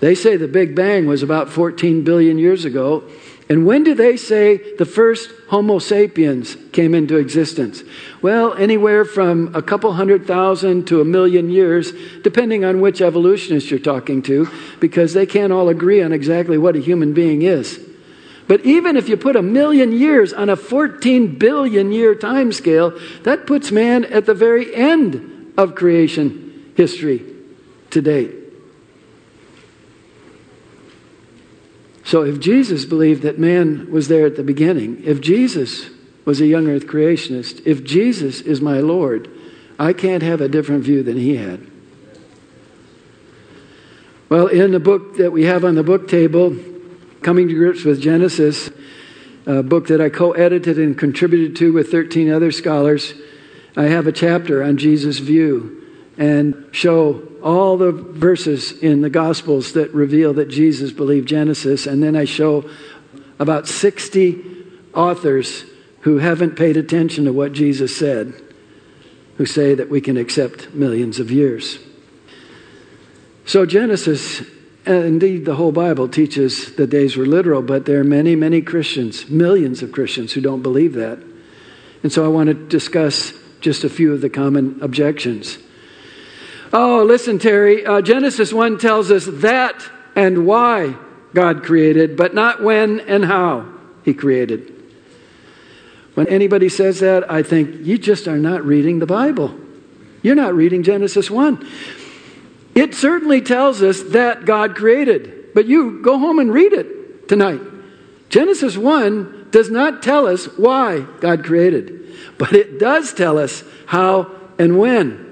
They 0.00 0.14
say 0.14 0.36
the 0.36 0.48
Big 0.48 0.74
Bang 0.74 1.06
was 1.06 1.22
about 1.22 1.50
14 1.50 2.04
billion 2.04 2.38
years 2.38 2.64
ago. 2.64 3.04
And 3.48 3.64
when 3.64 3.84
do 3.84 3.94
they 3.94 4.16
say 4.16 4.74
the 4.76 4.84
first 4.84 5.30
Homo 5.48 5.78
sapiens 5.78 6.56
came 6.72 6.94
into 6.94 7.16
existence? 7.16 7.84
Well, 8.20 8.54
anywhere 8.54 9.04
from 9.04 9.54
a 9.54 9.62
couple 9.62 9.92
hundred 9.92 10.26
thousand 10.26 10.88
to 10.88 11.00
a 11.00 11.04
million 11.04 11.48
years, 11.48 11.92
depending 12.22 12.64
on 12.64 12.80
which 12.80 13.00
evolutionist 13.00 13.70
you're 13.70 13.78
talking 13.78 14.20
to, 14.22 14.48
because 14.80 15.14
they 15.14 15.26
can't 15.26 15.52
all 15.52 15.68
agree 15.68 16.02
on 16.02 16.12
exactly 16.12 16.58
what 16.58 16.74
a 16.74 16.80
human 16.80 17.14
being 17.14 17.42
is. 17.42 17.80
But 18.48 18.64
even 18.64 18.96
if 18.96 19.08
you 19.08 19.16
put 19.16 19.36
a 19.36 19.42
million 19.42 19.92
years 19.92 20.32
on 20.32 20.48
a 20.48 20.56
14 20.56 21.38
billion 21.38 21.92
year 21.92 22.16
time 22.16 22.52
scale, 22.52 22.98
that 23.22 23.46
puts 23.46 23.70
man 23.70 24.04
at 24.04 24.26
the 24.26 24.34
very 24.34 24.74
end 24.74 25.52
of 25.56 25.76
creation 25.76 26.72
history 26.76 27.22
to 27.90 28.02
date. 28.02 28.45
So 32.06 32.22
if 32.22 32.38
Jesus 32.38 32.84
believed 32.84 33.22
that 33.22 33.36
man 33.36 33.90
was 33.90 34.06
there 34.06 34.26
at 34.26 34.36
the 34.36 34.44
beginning, 34.44 35.02
if 35.04 35.20
Jesus 35.20 35.90
was 36.24 36.40
a 36.40 36.46
young 36.46 36.68
earth 36.68 36.86
creationist, 36.86 37.66
if 37.66 37.82
Jesus 37.82 38.40
is 38.40 38.60
my 38.60 38.78
Lord, 38.78 39.28
I 39.76 39.92
can't 39.92 40.22
have 40.22 40.40
a 40.40 40.48
different 40.48 40.84
view 40.84 41.02
than 41.02 41.16
he 41.16 41.34
had. 41.34 41.66
Well, 44.28 44.46
in 44.46 44.70
the 44.70 44.78
book 44.78 45.16
that 45.16 45.32
we 45.32 45.46
have 45.46 45.64
on 45.64 45.74
the 45.74 45.82
book 45.82 46.06
table, 46.06 46.56
Coming 47.22 47.48
to 47.48 47.54
Grips 47.54 47.82
with 47.82 48.00
Genesis, 48.00 48.70
a 49.44 49.64
book 49.64 49.88
that 49.88 50.00
I 50.00 50.08
co 50.08 50.30
edited 50.30 50.78
and 50.78 50.96
contributed 50.96 51.56
to 51.56 51.72
with 51.72 51.90
13 51.90 52.30
other 52.30 52.52
scholars, 52.52 53.14
I 53.76 53.86
have 53.86 54.06
a 54.06 54.12
chapter 54.12 54.62
on 54.62 54.76
Jesus' 54.76 55.18
view 55.18 55.75
and 56.18 56.68
show 56.72 57.22
all 57.42 57.76
the 57.76 57.92
verses 57.92 58.72
in 58.72 59.02
the 59.02 59.10
Gospels 59.10 59.72
that 59.72 59.92
reveal 59.92 60.34
that 60.34 60.48
Jesus 60.48 60.92
believed 60.92 61.28
Genesis, 61.28 61.86
and 61.86 62.02
then 62.02 62.16
I 62.16 62.24
show 62.24 62.68
about 63.38 63.68
60 63.68 64.42
authors 64.94 65.64
who 66.00 66.18
haven't 66.18 66.56
paid 66.56 66.76
attention 66.76 67.24
to 67.24 67.32
what 67.32 67.52
Jesus 67.52 67.96
said, 67.96 68.32
who 69.36 69.44
say 69.44 69.74
that 69.74 69.90
we 69.90 70.00
can 70.00 70.16
accept 70.16 70.72
millions 70.72 71.18
of 71.18 71.30
years. 71.30 71.78
So, 73.44 73.66
Genesis, 73.66 74.40
and 74.86 75.04
indeed 75.04 75.44
the 75.44 75.54
whole 75.54 75.72
Bible, 75.72 76.08
teaches 76.08 76.74
the 76.76 76.86
days 76.86 77.16
were 77.16 77.26
literal, 77.26 77.60
but 77.60 77.84
there 77.84 78.00
are 78.00 78.04
many, 78.04 78.34
many 78.34 78.62
Christians, 78.62 79.28
millions 79.28 79.82
of 79.82 79.92
Christians, 79.92 80.32
who 80.32 80.40
don't 80.40 80.62
believe 80.62 80.94
that. 80.94 81.18
And 82.02 82.12
so 82.12 82.24
I 82.24 82.28
want 82.28 82.48
to 82.48 82.54
discuss 82.54 83.32
just 83.60 83.84
a 83.84 83.88
few 83.88 84.12
of 84.12 84.20
the 84.20 84.30
common 84.30 84.78
objections. 84.80 85.58
Oh, 86.72 87.04
listen, 87.04 87.38
Terry. 87.38 87.86
Uh, 87.86 88.00
Genesis 88.00 88.52
1 88.52 88.78
tells 88.78 89.10
us 89.10 89.26
that 89.26 89.88
and 90.14 90.46
why 90.46 90.96
God 91.34 91.62
created, 91.62 92.16
but 92.16 92.34
not 92.34 92.62
when 92.62 93.00
and 93.00 93.24
how 93.24 93.66
He 94.04 94.14
created. 94.14 94.72
When 96.14 96.26
anybody 96.28 96.68
says 96.68 97.00
that, 97.00 97.30
I 97.30 97.42
think 97.42 97.86
you 97.86 97.98
just 97.98 98.26
are 98.26 98.38
not 98.38 98.64
reading 98.64 98.98
the 98.98 99.06
Bible. 99.06 99.54
You're 100.22 100.34
not 100.34 100.54
reading 100.54 100.82
Genesis 100.82 101.30
1. 101.30 101.66
It 102.74 102.94
certainly 102.94 103.42
tells 103.42 103.82
us 103.82 104.02
that 104.02 104.44
God 104.44 104.76
created, 104.76 105.54
but 105.54 105.66
you 105.66 106.02
go 106.02 106.18
home 106.18 106.38
and 106.38 106.52
read 106.52 106.72
it 106.72 107.28
tonight. 107.28 107.60
Genesis 108.28 108.76
1 108.76 109.48
does 109.50 109.70
not 109.70 110.02
tell 110.02 110.26
us 110.26 110.46
why 110.58 111.00
God 111.20 111.44
created, 111.44 112.14
but 112.38 112.52
it 112.54 112.78
does 112.78 113.12
tell 113.12 113.38
us 113.38 113.62
how 113.86 114.30
and 114.58 114.78
when. 114.78 115.25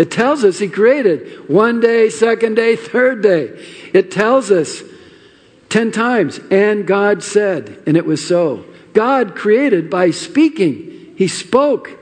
It 0.00 0.10
tells 0.10 0.44
us 0.44 0.58
He 0.58 0.68
created 0.68 1.46
one 1.46 1.78
day, 1.78 2.08
second 2.08 2.54
day, 2.54 2.74
third 2.74 3.22
day. 3.22 3.62
It 3.92 4.10
tells 4.10 4.50
us 4.50 4.82
10 5.68 5.92
times, 5.92 6.40
and 6.50 6.86
God 6.86 7.22
said, 7.22 7.82
and 7.86 7.98
it 7.98 8.06
was 8.06 8.26
so. 8.26 8.64
God 8.94 9.36
created 9.36 9.90
by 9.90 10.10
speaking, 10.10 11.14
He 11.18 11.28
spoke 11.28 11.98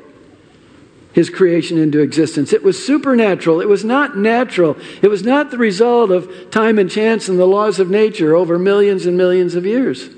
his 1.13 1.29
creation 1.29 1.77
into 1.77 1.99
existence. 1.99 2.53
It 2.53 2.63
was 2.63 2.87
supernatural. 2.87 3.61
It 3.61 3.67
was 3.67 3.85
not 3.85 4.17
natural. 4.17 4.77
It 5.03 5.09
was 5.09 5.25
not 5.25 5.51
the 5.51 5.59
result 5.59 6.13
of 6.13 6.53
time 6.53 6.79
and 6.79 6.89
chance 6.89 7.29
and 7.29 7.37
the 7.37 7.47
laws 7.47 7.81
of 7.81 7.91
nature 7.91 8.37
over 8.37 8.61
millions 8.61 9.07
and 9.07 9.17
millions 9.17 9.57
of 9.57 9.67
years. 9.67 10.09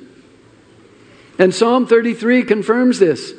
And 1.39 1.55
Psalm 1.55 1.87
33 1.87 2.43
confirms 2.43 2.99
this. 2.99 3.33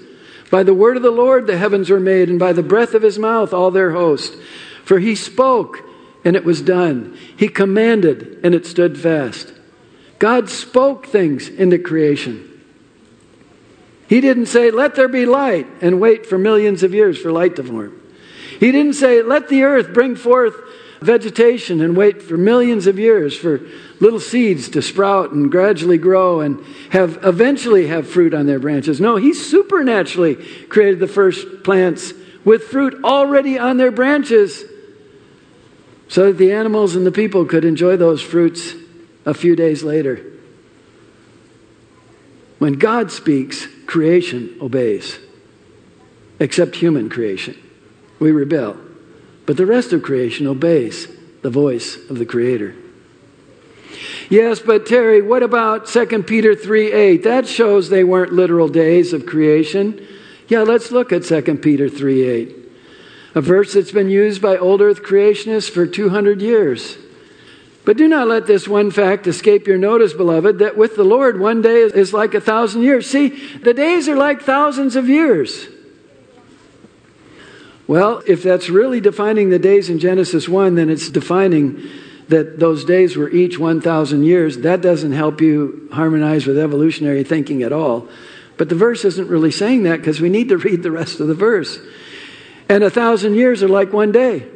By 0.51 0.63
the 0.63 0.73
word 0.73 0.97
of 0.97 1.03
the 1.03 1.09
Lord 1.09 1.47
the 1.47 1.57
heavens 1.57 1.89
were 1.89 1.99
made, 1.99 2.29
and 2.29 2.37
by 2.37 2.53
the 2.53 2.61
breath 2.61 2.93
of 2.93 3.01
his 3.01 3.17
mouth 3.17 3.53
all 3.53 3.71
their 3.71 3.91
host. 3.91 4.35
For 4.83 4.99
he 4.99 5.15
spoke, 5.15 5.81
and 6.23 6.35
it 6.35 6.43
was 6.43 6.61
done. 6.61 7.17
He 7.35 7.47
commanded, 7.47 8.41
and 8.43 8.53
it 8.53 8.65
stood 8.65 8.99
fast. 8.99 9.53
God 10.19 10.49
spoke 10.49 11.07
things 11.07 11.47
into 11.47 11.79
creation. 11.79 12.47
He 14.07 14.19
didn't 14.19 14.47
say, 14.47 14.71
Let 14.71 14.95
there 14.95 15.07
be 15.07 15.25
light, 15.25 15.67
and 15.79 16.01
wait 16.01 16.25
for 16.25 16.37
millions 16.37 16.83
of 16.83 16.93
years 16.93 17.17
for 17.17 17.31
light 17.31 17.55
to 17.55 17.63
form. 17.63 17.99
He 18.59 18.71
didn't 18.73 18.93
say, 18.93 19.23
Let 19.23 19.47
the 19.47 19.63
earth 19.63 19.93
bring 19.93 20.17
forth 20.17 20.55
vegetation 20.99 21.81
and 21.81 21.95
wait 21.95 22.21
for 22.21 22.37
millions 22.37 22.87
of 22.87 22.99
years 22.99 23.35
for 23.35 23.61
little 24.01 24.19
seeds 24.19 24.67
to 24.69 24.81
sprout 24.81 25.31
and 25.31 25.49
gradually 25.51 25.97
grow 25.97 26.41
and 26.41 26.65
have 26.89 27.23
eventually 27.23 27.87
have 27.87 28.09
fruit 28.09 28.33
on 28.33 28.47
their 28.47 28.59
branches. 28.59 28.99
No, 28.99 29.15
he 29.15 29.33
supernaturally 29.33 30.35
created 30.67 30.99
the 30.99 31.07
first 31.07 31.63
plants 31.63 32.11
with 32.43 32.63
fruit 32.63 33.03
already 33.03 33.57
on 33.57 33.77
their 33.77 33.91
branches 33.91 34.65
so 36.07 36.25
that 36.25 36.37
the 36.37 36.51
animals 36.51 36.95
and 36.95 37.05
the 37.05 37.11
people 37.11 37.45
could 37.45 37.63
enjoy 37.63 37.95
those 37.95 38.21
fruits 38.21 38.73
a 39.25 39.33
few 39.33 39.55
days 39.55 39.83
later. 39.83 40.25
When 42.57 42.73
God 42.73 43.11
speaks, 43.11 43.67
creation 43.85 44.57
obeys, 44.59 45.19
except 46.39 46.75
human 46.75 47.09
creation. 47.09 47.55
We 48.19 48.31
rebel. 48.31 48.77
But 49.45 49.57
the 49.57 49.65
rest 49.65 49.93
of 49.93 50.03
creation 50.03 50.47
obeys 50.47 51.07
the 51.41 51.49
voice 51.49 51.97
of 52.09 52.19
the 52.19 52.25
Creator. 52.25 52.75
Yes, 54.31 54.61
but 54.61 54.85
Terry, 54.85 55.21
what 55.21 55.43
about 55.43 55.87
2 55.87 56.23
Peter 56.23 56.55
3 56.55 56.93
8? 56.93 57.23
That 57.23 57.45
shows 57.45 57.89
they 57.89 58.05
weren't 58.05 58.31
literal 58.31 58.69
days 58.69 59.11
of 59.11 59.25
creation. 59.25 60.07
Yeah, 60.47 60.61
let's 60.61 60.89
look 60.89 61.11
at 61.11 61.25
2 61.25 61.57
Peter 61.57 61.89
3 61.89 62.23
8, 62.23 62.55
a 63.35 63.41
verse 63.41 63.73
that's 63.73 63.91
been 63.91 64.09
used 64.09 64.41
by 64.41 64.55
old 64.55 64.79
earth 64.79 65.03
creationists 65.03 65.69
for 65.69 65.85
200 65.85 66.41
years. 66.41 66.97
But 67.83 67.97
do 67.97 68.07
not 68.07 68.29
let 68.29 68.47
this 68.47 68.69
one 68.69 68.89
fact 68.89 69.27
escape 69.27 69.67
your 69.67 69.77
notice, 69.77 70.13
beloved, 70.13 70.59
that 70.59 70.77
with 70.77 70.95
the 70.95 71.03
Lord 71.03 71.37
one 71.37 71.61
day 71.61 71.81
is 71.81 72.13
like 72.13 72.33
a 72.33 72.39
thousand 72.39 72.83
years. 72.83 73.09
See, 73.09 73.57
the 73.57 73.73
days 73.73 74.07
are 74.07 74.15
like 74.15 74.43
thousands 74.43 74.95
of 74.95 75.09
years. 75.09 75.67
Well, 77.85 78.23
if 78.25 78.43
that's 78.43 78.69
really 78.69 79.01
defining 79.01 79.49
the 79.49 79.59
days 79.59 79.89
in 79.89 79.99
Genesis 79.99 80.47
1, 80.47 80.75
then 80.75 80.89
it's 80.89 81.09
defining 81.09 81.89
that 82.31 82.59
those 82.59 82.83
days 82.83 83.15
were 83.15 83.29
each 83.29 83.59
1,000 83.59 84.23
years. 84.23 84.59
That 84.59 84.81
doesn't 84.81 85.11
help 85.11 85.39
you 85.41 85.89
harmonize 85.91 86.47
with 86.47 86.57
evolutionary 86.57 87.23
thinking 87.23 87.61
at 87.61 87.71
all. 87.71 88.07
But 88.57 88.69
the 88.69 88.75
verse 88.75 89.05
isn't 89.05 89.27
really 89.27 89.51
saying 89.51 89.83
that 89.83 89.97
because 89.97 90.19
we 90.19 90.29
need 90.29 90.49
to 90.49 90.57
read 90.69 90.81
the 90.81 90.91
rest 90.91 91.19
of 91.19 91.27
the 91.27 91.35
verse. 91.35 91.79
And 92.67 92.83
a 92.83 92.89
thousand 92.89 93.35
years 93.35 93.61
are 93.61 93.67
like 93.67 93.93
one 93.93 94.11
day. 94.11 94.47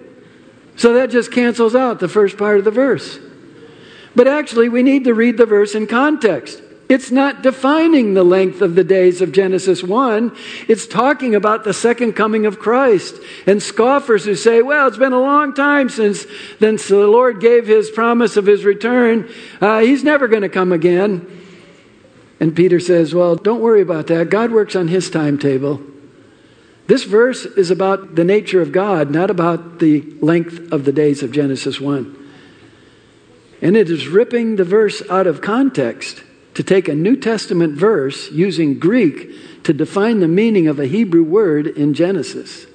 So 0.77 0.93
that 0.93 1.09
just 1.09 1.31
cancels 1.31 1.75
out 1.75 1.99
the 1.99 2.07
first 2.07 2.37
part 2.37 2.57
of 2.57 2.65
the 2.65 2.71
verse. 2.71 3.19
But 4.15 4.27
actually, 4.27 4.69
we 4.69 4.81
need 4.81 5.03
to 5.03 5.13
read 5.13 5.37
the 5.37 5.45
verse 5.45 5.75
in 5.75 5.87
context. 5.87 6.61
It's 6.87 7.09
not 7.09 7.41
defining 7.41 8.13
the 8.13 8.23
length 8.23 8.61
of 8.61 8.75
the 8.75 8.83
days 8.83 9.19
of 9.21 9.31
Genesis 9.31 9.81
1. 9.81 10.35
It's 10.67 10.85
talking 10.85 11.33
about 11.33 11.63
the 11.63 11.73
second 11.73 12.13
coming 12.13 12.45
of 12.45 12.59
Christ. 12.59 13.15
And 13.47 13.61
scoffers 13.61 14.25
who 14.25 14.35
say, 14.35 14.61
well, 14.61 14.87
it's 14.87 14.97
been 14.97 15.13
a 15.13 15.19
long 15.19 15.55
time 15.55 15.89
since, 15.89 16.27
since 16.59 16.87
the 16.87 17.07
Lord 17.07 17.41
gave 17.41 17.65
his 17.65 17.89
promise 17.89 18.37
of 18.37 18.45
his 18.45 18.65
return. 18.65 19.27
Uh, 19.59 19.79
he's 19.79 20.03
never 20.03 20.27
going 20.27 20.43
to 20.43 20.49
come 20.49 20.71
again. 20.71 21.25
And 22.39 22.55
Peter 22.55 22.79
says, 22.79 23.15
well, 23.15 23.35
don't 23.35 23.61
worry 23.61 23.81
about 23.81 24.05
that. 24.07 24.29
God 24.29 24.51
works 24.51 24.75
on 24.75 24.87
his 24.87 25.09
timetable. 25.09 25.81
This 26.85 27.03
verse 27.03 27.45
is 27.45 27.71
about 27.71 28.13
the 28.13 28.23
nature 28.23 28.61
of 28.61 28.71
God, 28.71 29.09
not 29.09 29.31
about 29.31 29.79
the 29.79 30.01
length 30.21 30.71
of 30.71 30.85
the 30.85 30.91
days 30.91 31.23
of 31.23 31.31
Genesis 31.31 31.81
1. 31.81 32.15
And 33.63 33.75
it 33.75 33.89
is 33.89 34.07
ripping 34.07 34.57
the 34.57 34.63
verse 34.63 35.01
out 35.09 35.25
of 35.25 35.41
context 35.41 36.21
to 36.55 36.63
take 36.63 36.87
a 36.87 36.95
New 36.95 37.15
Testament 37.15 37.73
verse 37.73 38.31
using 38.31 38.79
Greek 38.79 39.63
to 39.63 39.73
define 39.73 40.19
the 40.19 40.27
meaning 40.27 40.67
of 40.67 40.79
a 40.79 40.87
Hebrew 40.87 41.23
word 41.23 41.67
in 41.67 41.93
Genesis. 41.93 42.65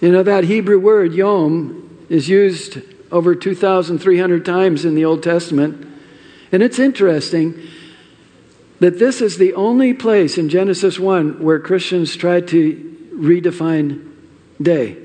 You 0.00 0.10
know, 0.10 0.22
that 0.22 0.44
Hebrew 0.44 0.78
word, 0.78 1.12
yom, 1.12 2.06
is 2.08 2.28
used 2.28 2.80
over 3.10 3.34
2,300 3.34 4.44
times 4.44 4.84
in 4.84 4.94
the 4.94 5.04
Old 5.04 5.22
Testament. 5.22 5.86
And 6.50 6.62
it's 6.62 6.78
interesting 6.78 7.60
that 8.80 8.98
this 8.98 9.20
is 9.20 9.38
the 9.38 9.54
only 9.54 9.94
place 9.94 10.38
in 10.38 10.48
Genesis 10.48 10.98
1 10.98 11.42
where 11.42 11.60
Christians 11.60 12.16
try 12.16 12.40
to 12.40 13.10
redefine 13.14 14.12
day. 14.60 14.96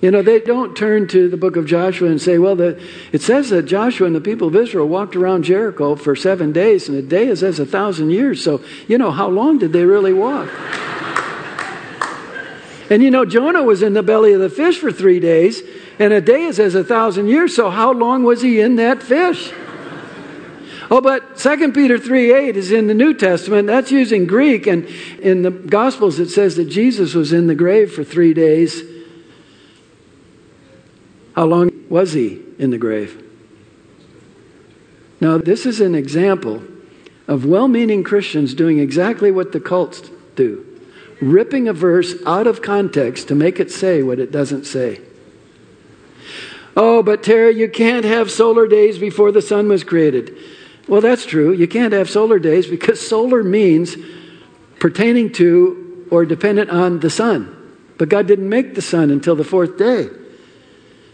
You 0.00 0.12
know, 0.12 0.22
they 0.22 0.38
don't 0.38 0.76
turn 0.76 1.08
to 1.08 1.28
the 1.28 1.36
book 1.36 1.56
of 1.56 1.66
Joshua 1.66 2.08
and 2.08 2.22
say, 2.22 2.38
well, 2.38 2.54
the, 2.54 2.80
it 3.10 3.20
says 3.20 3.50
that 3.50 3.64
Joshua 3.64 4.06
and 4.06 4.14
the 4.14 4.20
people 4.20 4.46
of 4.46 4.54
Israel 4.54 4.86
walked 4.86 5.16
around 5.16 5.42
Jericho 5.42 5.96
for 5.96 6.14
seven 6.14 6.52
days, 6.52 6.88
and 6.88 6.96
a 6.96 7.02
day 7.02 7.26
is 7.26 7.42
as 7.42 7.58
a 7.58 7.66
thousand 7.66 8.10
years. 8.10 8.42
So, 8.42 8.62
you 8.86 8.96
know, 8.96 9.10
how 9.10 9.28
long 9.28 9.58
did 9.58 9.72
they 9.72 9.84
really 9.84 10.12
walk? 10.12 10.48
and 12.90 13.02
you 13.02 13.10
know, 13.10 13.24
Jonah 13.24 13.64
was 13.64 13.82
in 13.82 13.94
the 13.94 14.04
belly 14.04 14.32
of 14.34 14.40
the 14.40 14.48
fish 14.48 14.78
for 14.78 14.92
three 14.92 15.18
days, 15.18 15.62
and 15.98 16.12
a 16.12 16.20
day 16.20 16.42
is 16.42 16.60
as 16.60 16.76
a 16.76 16.84
thousand 16.84 17.26
years. 17.26 17.56
So, 17.56 17.68
how 17.68 17.92
long 17.92 18.22
was 18.22 18.40
he 18.40 18.60
in 18.60 18.76
that 18.76 19.02
fish? 19.02 19.52
Oh, 20.90 21.00
but 21.00 21.36
2 21.36 21.72
Peter 21.72 21.98
3 21.98 22.32
8 22.32 22.56
is 22.56 22.70
in 22.70 22.86
the 22.86 22.94
New 22.94 23.14
Testament. 23.14 23.66
That's 23.66 23.90
using 23.90 24.26
Greek. 24.26 24.66
And 24.68 24.86
in 25.18 25.42
the 25.42 25.50
Gospels, 25.50 26.18
it 26.18 26.30
says 26.30 26.56
that 26.56 26.66
Jesus 26.66 27.14
was 27.14 27.32
in 27.32 27.46
the 27.46 27.54
grave 27.54 27.92
for 27.92 28.04
three 28.04 28.32
days. 28.32 28.80
How 31.38 31.44
long 31.44 31.70
was 31.88 32.14
he 32.14 32.42
in 32.58 32.70
the 32.70 32.78
grave? 32.78 33.24
Now, 35.20 35.38
this 35.38 35.66
is 35.66 35.80
an 35.80 35.94
example 35.94 36.64
of 37.28 37.44
well 37.44 37.68
meaning 37.68 38.02
Christians 38.02 38.54
doing 38.54 38.80
exactly 38.80 39.30
what 39.30 39.52
the 39.52 39.60
cults 39.60 40.10
do 40.34 40.66
ripping 41.20 41.68
a 41.68 41.72
verse 41.72 42.16
out 42.26 42.48
of 42.48 42.60
context 42.60 43.28
to 43.28 43.36
make 43.36 43.60
it 43.60 43.70
say 43.70 44.02
what 44.02 44.18
it 44.18 44.32
doesn't 44.32 44.64
say. 44.64 45.00
Oh, 46.76 47.04
but 47.04 47.22
Terry, 47.22 47.56
you 47.56 47.68
can't 47.68 48.04
have 48.04 48.32
solar 48.32 48.66
days 48.66 48.98
before 48.98 49.30
the 49.30 49.40
sun 49.40 49.68
was 49.68 49.84
created. 49.84 50.36
Well, 50.88 51.00
that's 51.00 51.24
true. 51.24 51.52
You 51.52 51.68
can't 51.68 51.92
have 51.92 52.10
solar 52.10 52.40
days 52.40 52.66
because 52.66 53.00
solar 53.00 53.44
means 53.44 53.96
pertaining 54.80 55.32
to 55.34 56.04
or 56.10 56.24
dependent 56.24 56.70
on 56.70 56.98
the 56.98 57.10
sun. 57.10 57.76
But 57.96 58.08
God 58.08 58.26
didn't 58.26 58.48
make 58.48 58.74
the 58.74 58.82
sun 58.82 59.12
until 59.12 59.36
the 59.36 59.44
fourth 59.44 59.78
day. 59.78 60.08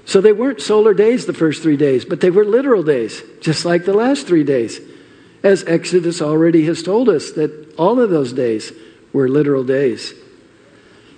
So 0.07 0.21
they 0.21 0.33
weren't 0.33 0.61
solar 0.61 0.95
days 0.95 1.27
the 1.27 1.33
first 1.33 1.63
three 1.63 1.77
days, 1.77 2.05
but 2.05 2.21
they 2.21 2.31
were 2.31 2.45
literal 2.45 2.83
days, 2.83 3.23
just 3.41 3.65
like 3.65 3.85
the 3.85 3.95
last 3.95 4.27
three 4.27 4.45
days. 4.45 4.81
As 5.43 5.65
Exodus 5.65 6.21
already 6.21 6.65
has 6.67 6.83
told 6.83 7.09
us 7.09 7.33
that 7.33 7.75
all 7.79 8.01
of 8.01 8.11
those 8.11 8.33
days 8.33 8.73
were 9.13 9.29
literal 9.29 9.65
days. 9.65 10.15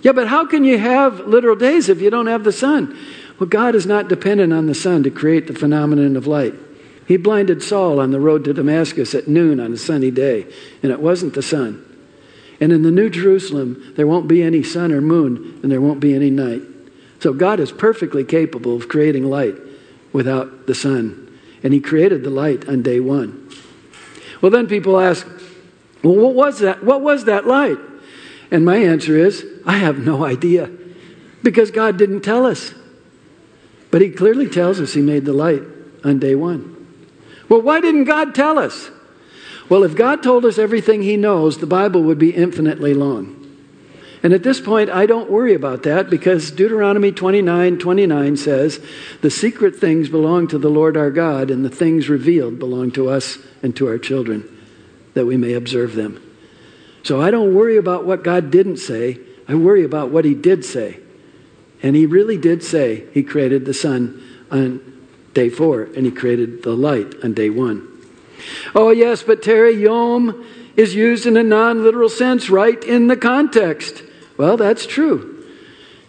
Yeah, 0.01 0.11
but 0.11 0.27
how 0.27 0.45
can 0.45 0.63
you 0.63 0.77
have 0.77 1.21
literal 1.21 1.55
days 1.55 1.89
if 1.89 2.01
you 2.01 2.09
don't 2.09 2.27
have 2.27 2.43
the 2.43 2.51
sun? 2.51 2.97
Well, 3.39 3.49
God 3.49 3.75
is 3.75 3.85
not 3.85 4.07
dependent 4.07 4.53
on 4.53 4.67
the 4.67 4.75
sun 4.75 5.03
to 5.03 5.11
create 5.11 5.47
the 5.47 5.53
phenomenon 5.53 6.15
of 6.15 6.27
light. 6.27 6.53
He 7.07 7.17
blinded 7.17 7.63
Saul 7.63 7.99
on 7.99 8.11
the 8.11 8.19
road 8.19 8.43
to 8.45 8.53
Damascus 8.53 9.15
at 9.15 9.27
noon 9.27 9.59
on 9.59 9.73
a 9.73 9.77
sunny 9.77 10.11
day, 10.11 10.45
and 10.83 10.91
it 10.91 10.99
wasn't 10.99 11.33
the 11.33 11.41
sun. 11.41 11.83
And 12.59 12.73
in 12.73 12.83
the 12.83 12.91
New 12.91 13.09
Jerusalem, 13.09 13.93
there 13.95 14.07
won't 14.07 14.27
be 14.27 14.43
any 14.43 14.63
sun 14.63 14.91
or 14.91 15.01
moon, 15.01 15.59
and 15.63 15.71
there 15.71 15.81
won't 15.81 15.99
be 15.99 16.13
any 16.13 16.29
night. 16.29 16.61
So 17.27 17.33
God 17.33 17.59
is 17.59 17.73
perfectly 17.73 18.23
capable 18.23 18.77
of 18.77 18.87
creating 18.87 19.25
light 19.25 19.55
without 20.13 20.65
the 20.65 20.73
sun. 20.73 21.37
And 21.61 21.73
He 21.73 21.81
created 21.81 22.23
the 22.23 22.29
light 22.29 22.69
on 22.69 22.83
day 22.83 23.01
one. 23.01 23.51
Well, 24.41 24.49
then 24.49 24.65
people 24.65 24.97
ask, 24.97 25.27
well, 26.03 26.15
what 26.15 26.35
was 26.35 26.59
that? 26.59 26.85
What 26.85 27.01
was 27.01 27.25
that 27.25 27.45
light? 27.45 27.79
And 28.49 28.63
my 28.63 28.77
answer 28.77 29.17
is, 29.17 29.45
I 29.65 29.75
have 29.75 29.99
no 29.99 30.23
idea. 30.23 30.71
Because 31.43 31.69
God 31.69 31.97
didn't 31.97 32.21
tell 32.21 32.45
us. 32.45 32.73
But 33.91 33.99
He 34.01 34.09
clearly 34.09 34.47
tells 34.47 34.79
us 34.79 34.93
He 34.93 35.01
made 35.01 35.25
the 35.25 35.33
light 35.33 35.63
on 36.05 36.19
day 36.19 36.35
one. 36.35 36.87
Well, 37.49 37.61
why 37.61 37.81
didn't 37.81 38.05
God 38.05 38.35
tell 38.35 38.57
us? 38.57 38.89
Well, 39.67 39.83
if 39.83 39.97
God 39.97 40.23
told 40.23 40.45
us 40.45 40.57
everything 40.57 41.03
He 41.03 41.17
knows, 41.17 41.57
the 41.57 41.67
Bible 41.67 42.03
would 42.03 42.19
be 42.19 42.33
infinitely 42.33 42.93
long. 42.93 43.36
And 44.23 44.33
at 44.33 44.43
this 44.43 44.59
point, 44.59 44.89
I 44.89 45.05
don't 45.05 45.29
worry 45.29 45.53
about 45.53 45.83
that 45.83 46.09
because 46.09 46.49
Deuteronomy 46.51 47.11
29 47.11 47.77
29 47.77 48.37
says, 48.37 48.83
The 49.21 49.29
secret 49.29 49.75
things 49.75 50.09
belong 50.09 50.47
to 50.47 50.57
the 50.57 50.69
Lord 50.69 50.97
our 50.97 51.11
God, 51.11 51.51
and 51.51 51.63
the 51.63 51.69
things 51.69 52.09
revealed 52.09 52.59
belong 52.59 52.91
to 52.91 53.09
us 53.09 53.37
and 53.61 53.75
to 53.75 53.87
our 53.87 53.97
children, 53.97 54.47
that 55.13 55.25
we 55.25 55.37
may 55.37 55.53
observe 55.53 55.93
them. 55.93 56.21
So 57.03 57.21
I 57.21 57.31
don't 57.31 57.53
worry 57.53 57.77
about 57.77 58.05
what 58.05 58.23
God 58.23 58.51
didn't 58.51 58.77
say, 58.77 59.19
I 59.47 59.55
worry 59.55 59.83
about 59.83 60.09
what 60.09 60.25
He 60.25 60.33
did 60.33 60.65
say. 60.65 60.99
And 61.83 61.95
He 61.95 62.05
really 62.05 62.37
did 62.37 62.63
say 62.63 63.05
He 63.13 63.23
created 63.23 63.65
the 63.65 63.73
sun 63.73 64.23
on 64.51 64.97
day 65.37 65.49
four, 65.49 65.83
and 65.83 66.03
he 66.03 66.09
created 66.09 66.63
the 66.63 66.75
light 66.75 67.13
on 67.23 67.31
day 67.33 67.51
one. 67.51 67.87
Oh, 68.73 68.89
yes, 68.89 69.21
but 69.21 69.43
Terry, 69.43 69.75
Yom 69.75 70.43
is 70.75 70.95
used 70.95 71.27
in 71.27 71.37
a 71.37 71.43
non 71.43 71.83
literal 71.83 72.09
sense 72.09 72.49
right 72.49 72.83
in 72.83 73.05
the 73.05 73.15
context. 73.15 74.01
Well, 74.37 74.57
that's 74.57 74.85
true. 74.85 75.45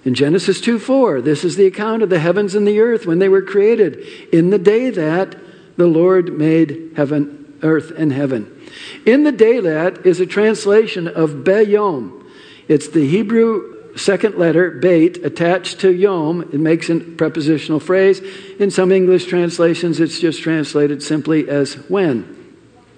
In 0.05 0.15
Genesis 0.15 0.61
2 0.61 0.79
4, 0.79 1.21
this 1.21 1.45
is 1.45 1.57
the 1.57 1.67
account 1.67 2.03
of 2.03 2.11
the 2.11 2.21
heavens 2.21 2.55
and 2.55 2.67
the 2.67 2.81
earth 2.81 3.07
when 3.07 3.19
they 3.19 3.29
were 3.29 3.43
created, 3.43 3.99
in 4.33 4.51
the 4.51 4.59
day 4.59 4.91
that 4.91 5.37
the 5.77 5.87
Lord 5.87 6.33
made 6.39 6.93
heaven, 6.97 7.59
earth, 7.63 7.93
and 7.97 8.13
heaven. 8.13 8.69
In 9.05 9.25
the 9.25 9.33
day 9.33 9.61
that 9.61 10.07
is 10.07 10.21
a 10.21 10.27
translation 10.27 11.09
of 11.09 11.45
Beyom. 11.45 12.25
It's 12.69 12.89
the 12.89 13.09
Hebrew 13.09 13.79
second 13.99 14.37
letter, 14.37 14.71
beit, 14.71 15.25
attached 15.25 15.81
to 15.81 15.91
yom, 15.91 16.43
it 16.43 16.61
makes 16.61 16.89
a 16.89 17.01
prepositional 17.01 17.81
phrase. 17.81 18.21
In 18.59 18.71
some 18.71 18.93
English 18.93 19.27
translations, 19.27 20.01
it's 20.01 20.21
just 20.21 20.43
translated 20.43 21.03
simply 21.03 21.49
as 21.49 21.75
when. 21.89 22.57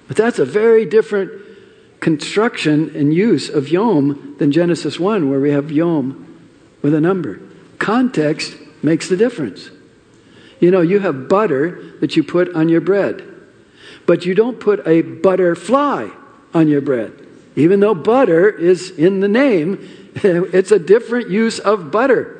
But 0.08 0.16
that's 0.16 0.38
a 0.38 0.44
very 0.44 0.84
different 0.84 1.32
construction 2.00 2.96
and 2.96 3.12
use 3.14 3.48
of 3.48 3.68
yom 3.68 4.36
than 4.38 4.50
Genesis 4.50 4.98
1, 4.98 5.30
where 5.30 5.40
we 5.40 5.50
have 5.50 5.70
yom 5.70 6.26
with 6.82 6.94
a 6.94 7.00
number. 7.00 7.40
Context 7.78 8.54
makes 8.82 9.08
the 9.08 9.16
difference. 9.16 9.70
You 10.60 10.70
know, 10.70 10.80
you 10.80 10.98
have 10.98 11.28
butter 11.28 11.94
that 12.00 12.16
you 12.16 12.22
put 12.22 12.54
on 12.54 12.68
your 12.68 12.80
bread, 12.80 13.22
but 14.06 14.26
you 14.26 14.34
don't 14.34 14.58
put 14.58 14.86
a 14.86 15.02
butterfly 15.02 16.08
on 16.52 16.68
your 16.68 16.80
bread. 16.80 17.12
Even 17.56 17.80
though 17.80 17.94
butter 17.94 18.48
is 18.48 18.90
in 18.90 19.20
the 19.20 19.28
name, 19.28 19.78
it's 20.14 20.72
a 20.72 20.78
different 20.78 21.30
use 21.30 21.58
of 21.58 21.90
butter. 21.90 22.36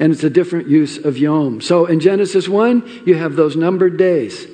And 0.00 0.12
it's 0.12 0.24
a 0.24 0.30
different 0.30 0.68
use 0.68 0.98
of 0.98 1.18
yom. 1.18 1.60
So 1.60 1.86
in 1.86 2.00
Genesis 2.00 2.48
1, 2.48 3.02
you 3.06 3.14
have 3.14 3.36
those 3.36 3.54
numbered 3.54 3.96
days, 3.96 4.46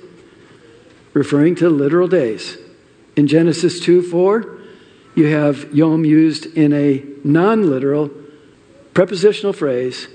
referring 1.14 1.54
to 1.56 1.70
literal 1.70 2.09
days. 2.09 2.59
In 3.20 3.26
Genesis 3.26 3.80
2 3.80 4.00
4, 4.00 4.59
you 5.14 5.26
have 5.26 5.74
yom 5.74 6.06
used 6.06 6.46
in 6.56 6.72
a 6.72 7.04
non 7.22 7.68
literal 7.68 8.11
prepositional 8.94 9.52
phrase 9.52 10.09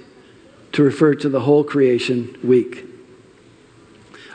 to 0.71 0.81
refer 0.81 1.13
to 1.13 1.29
the 1.29 1.41
whole 1.41 1.63
creation 1.63 2.35
week. 2.43 2.83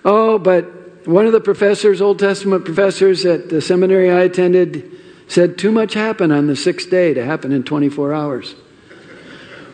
Oh, 0.05 0.39
but 0.39 1.05
one 1.05 1.27
of 1.27 1.33
the 1.33 1.41
professors, 1.41 2.01
Old 2.01 2.21
Testament 2.21 2.65
professors 2.65 3.27
at 3.27 3.49
the 3.49 3.61
seminary 3.61 4.09
I 4.09 4.21
attended, 4.21 4.89
said 5.27 5.59
too 5.59 5.73
much 5.73 5.95
happened 5.95 6.33
on 6.33 6.47
the 6.47 6.55
sixth 6.55 6.91
day 6.91 7.13
to 7.13 7.25
happen 7.25 7.51
in 7.51 7.65
24 7.65 8.15
hours. 8.15 8.55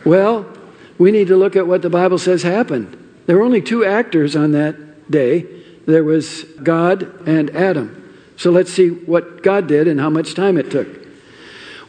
Well, 0.05 0.51
we 0.97 1.11
need 1.11 1.27
to 1.27 1.37
look 1.37 1.55
at 1.55 1.67
what 1.67 1.83
the 1.83 1.91
Bible 1.91 2.17
says 2.17 2.41
happened. 2.41 2.97
There 3.27 3.37
were 3.37 3.43
only 3.43 3.61
two 3.61 3.85
actors 3.85 4.35
on 4.35 4.53
that 4.53 5.11
day 5.11 5.45
there 5.85 6.03
was 6.03 6.45
God 6.63 7.27
and 7.27 7.51
Adam. 7.55 8.05
So 8.37 8.51
let's 8.51 8.71
see 8.71 8.89
what 8.89 9.43
God 9.43 9.67
did 9.67 9.87
and 9.87 9.99
how 9.99 10.09
much 10.09 10.35
time 10.35 10.57
it 10.57 10.71
took. 10.71 10.87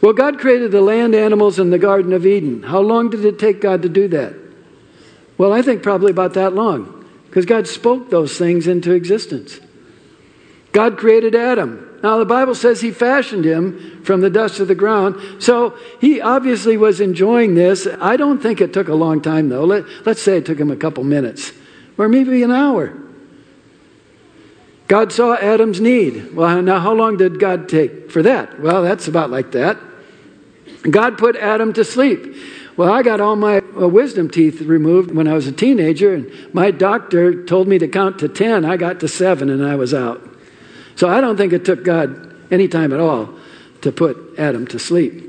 Well, 0.01 0.13
God 0.13 0.39
created 0.39 0.71
the 0.71 0.81
land 0.81 1.13
animals 1.13 1.59
in 1.59 1.69
the 1.69 1.79
Garden 1.79 2.11
of 2.13 2.25
Eden. 2.25 2.63
How 2.63 2.79
long 2.79 3.09
did 3.09 3.23
it 3.23 3.37
take 3.37 3.61
God 3.61 3.81
to 3.83 3.89
do 3.89 4.07
that? 4.09 4.33
Well, 5.37 5.53
I 5.53 5.61
think 5.61 5.83
probably 5.83 6.11
about 6.11 6.33
that 6.33 6.53
long 6.53 7.05
because 7.27 7.45
God 7.45 7.67
spoke 7.67 8.09
those 8.09 8.37
things 8.37 8.67
into 8.67 8.91
existence. 8.91 9.59
God 10.71 10.97
created 10.97 11.35
Adam. 11.35 11.99
Now, 12.01 12.17
the 12.17 12.25
Bible 12.25 12.55
says 12.55 12.81
he 12.81 12.91
fashioned 12.91 13.45
him 13.45 14.03
from 14.03 14.21
the 14.21 14.29
dust 14.29 14.59
of 14.59 14.67
the 14.67 14.75
ground. 14.75 15.43
So 15.43 15.77
he 15.99 16.21
obviously 16.21 16.77
was 16.77 17.01
enjoying 17.01 17.55
this. 17.55 17.87
I 17.99 18.15
don't 18.15 18.41
think 18.41 18.61
it 18.61 18.73
took 18.73 18.87
a 18.87 18.95
long 18.95 19.21
time, 19.21 19.49
though. 19.49 19.65
Let, 19.65 19.85
let's 20.05 20.21
say 20.21 20.37
it 20.37 20.45
took 20.45 20.59
him 20.59 20.71
a 20.71 20.77
couple 20.77 21.03
minutes 21.03 21.51
or 21.97 22.07
maybe 22.07 22.41
an 22.43 22.51
hour. 22.51 22.97
God 24.89 25.11
saw 25.11 25.35
Adam's 25.35 25.79
need. 25.79 26.35
Well, 26.35 26.63
now, 26.63 26.79
how 26.79 26.93
long 26.93 27.15
did 27.15 27.39
God 27.39 27.69
take 27.69 28.09
for 28.09 28.23
that? 28.23 28.59
Well, 28.59 28.81
that's 28.81 29.07
about 29.07 29.29
like 29.29 29.51
that. 29.51 29.77
God 30.89 31.19
put 31.19 31.35
Adam 31.35 31.73
to 31.73 31.85
sleep. 31.85 32.35
Well, 32.75 32.91
I 32.91 33.03
got 33.03 33.21
all 33.21 33.35
my 33.35 33.57
uh, 33.79 33.87
wisdom 33.87 34.31
teeth 34.31 34.61
removed 34.61 35.13
when 35.13 35.27
I 35.27 35.33
was 35.33 35.45
a 35.45 35.51
teenager, 35.51 36.15
and 36.15 36.31
my 36.53 36.71
doctor 36.71 37.45
told 37.45 37.67
me 37.67 37.77
to 37.77 37.87
count 37.87 38.17
to 38.19 38.27
10. 38.27 38.65
I 38.65 38.77
got 38.77 38.99
to 39.01 39.07
seven, 39.07 39.51
and 39.51 39.63
I 39.63 39.75
was 39.75 39.93
out. 39.93 40.27
So 40.95 41.07
I 41.07 41.21
don't 41.21 41.37
think 41.37 41.53
it 41.53 41.65
took 41.65 41.83
God 41.83 42.35
any 42.49 42.67
time 42.67 42.91
at 42.91 42.99
all 42.99 43.29
to 43.81 43.91
put 43.91 44.17
Adam 44.39 44.65
to 44.67 44.79
sleep. 44.79 45.23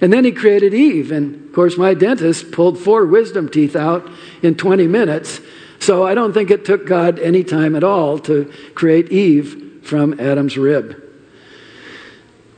And 0.00 0.12
then 0.12 0.24
he 0.24 0.32
created 0.32 0.74
Eve. 0.74 1.12
And 1.12 1.46
of 1.46 1.52
course, 1.52 1.78
my 1.78 1.94
dentist 1.94 2.50
pulled 2.50 2.76
four 2.76 3.06
wisdom 3.06 3.48
teeth 3.48 3.76
out 3.76 4.10
in 4.42 4.56
20 4.56 4.88
minutes. 4.88 5.40
So 5.80 6.06
I 6.06 6.14
don't 6.14 6.32
think 6.32 6.50
it 6.50 6.64
took 6.64 6.86
God 6.86 7.18
any 7.18 7.42
time 7.42 7.74
at 7.74 7.82
all 7.82 8.18
to 8.20 8.52
create 8.74 9.10
Eve 9.10 9.80
from 9.82 10.20
Adam's 10.20 10.56
rib. 10.56 11.02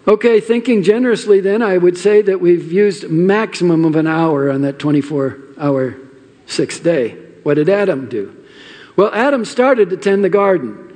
Okay, 0.06 0.40
thinking 0.40 0.82
generously, 0.82 1.40
then, 1.40 1.62
I 1.62 1.78
would 1.78 1.96
say 1.96 2.22
that 2.22 2.40
we've 2.40 2.72
used 2.72 3.08
maximum 3.08 3.84
of 3.84 3.94
an 3.94 4.08
hour 4.08 4.50
on 4.50 4.62
that 4.62 4.80
24 4.80 5.38
hour 5.56 5.96
sixth 6.46 6.82
day. 6.82 7.10
What 7.44 7.54
did 7.54 7.68
Adam 7.68 8.08
do? 8.08 8.44
Well, 8.96 9.14
Adam 9.14 9.44
started 9.44 9.90
to 9.90 9.96
tend 9.96 10.24
the 10.24 10.28
garden. 10.28 10.91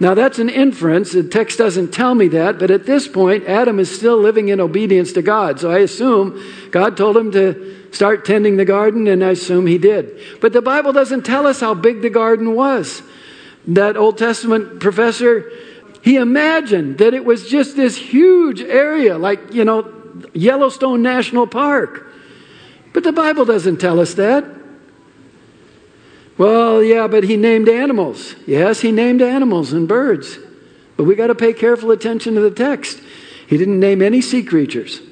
Now, 0.00 0.14
that's 0.14 0.38
an 0.38 0.48
inference. 0.48 1.12
The 1.12 1.22
text 1.22 1.58
doesn't 1.58 1.92
tell 1.92 2.14
me 2.14 2.28
that, 2.28 2.58
but 2.58 2.70
at 2.70 2.86
this 2.86 3.06
point, 3.06 3.46
Adam 3.46 3.78
is 3.78 3.94
still 3.94 4.16
living 4.16 4.48
in 4.48 4.58
obedience 4.58 5.12
to 5.12 5.22
God. 5.22 5.60
So 5.60 5.70
I 5.70 5.80
assume 5.80 6.42
God 6.70 6.96
told 6.96 7.18
him 7.18 7.30
to 7.32 7.92
start 7.92 8.24
tending 8.24 8.56
the 8.56 8.64
garden, 8.64 9.06
and 9.06 9.22
I 9.22 9.32
assume 9.32 9.66
he 9.66 9.76
did. 9.76 10.18
But 10.40 10.54
the 10.54 10.62
Bible 10.62 10.94
doesn't 10.94 11.26
tell 11.26 11.46
us 11.46 11.60
how 11.60 11.74
big 11.74 12.00
the 12.00 12.08
garden 12.08 12.54
was. 12.54 13.02
That 13.66 13.98
Old 13.98 14.16
Testament 14.16 14.80
professor, 14.80 15.52
he 16.00 16.16
imagined 16.16 16.96
that 16.96 17.12
it 17.12 17.26
was 17.26 17.50
just 17.50 17.76
this 17.76 17.98
huge 17.98 18.62
area, 18.62 19.18
like, 19.18 19.52
you 19.52 19.66
know, 19.66 19.92
Yellowstone 20.32 21.02
National 21.02 21.46
Park. 21.46 22.06
But 22.94 23.04
the 23.04 23.12
Bible 23.12 23.44
doesn't 23.44 23.76
tell 23.76 24.00
us 24.00 24.14
that. 24.14 24.44
Well, 26.40 26.82
yeah, 26.82 27.06
but 27.06 27.24
he 27.24 27.36
named 27.36 27.68
animals. 27.68 28.34
Yes, 28.46 28.80
he 28.80 28.92
named 28.92 29.20
animals 29.20 29.74
and 29.74 29.86
birds. 29.86 30.38
But 30.96 31.04
we 31.04 31.14
got 31.14 31.26
to 31.26 31.34
pay 31.34 31.52
careful 31.52 31.90
attention 31.90 32.34
to 32.34 32.40
the 32.40 32.50
text. 32.50 32.98
He 33.46 33.58
didn't 33.58 33.78
name 33.78 34.00
any 34.00 34.22
sea 34.22 34.42
creatures. 34.42 35.02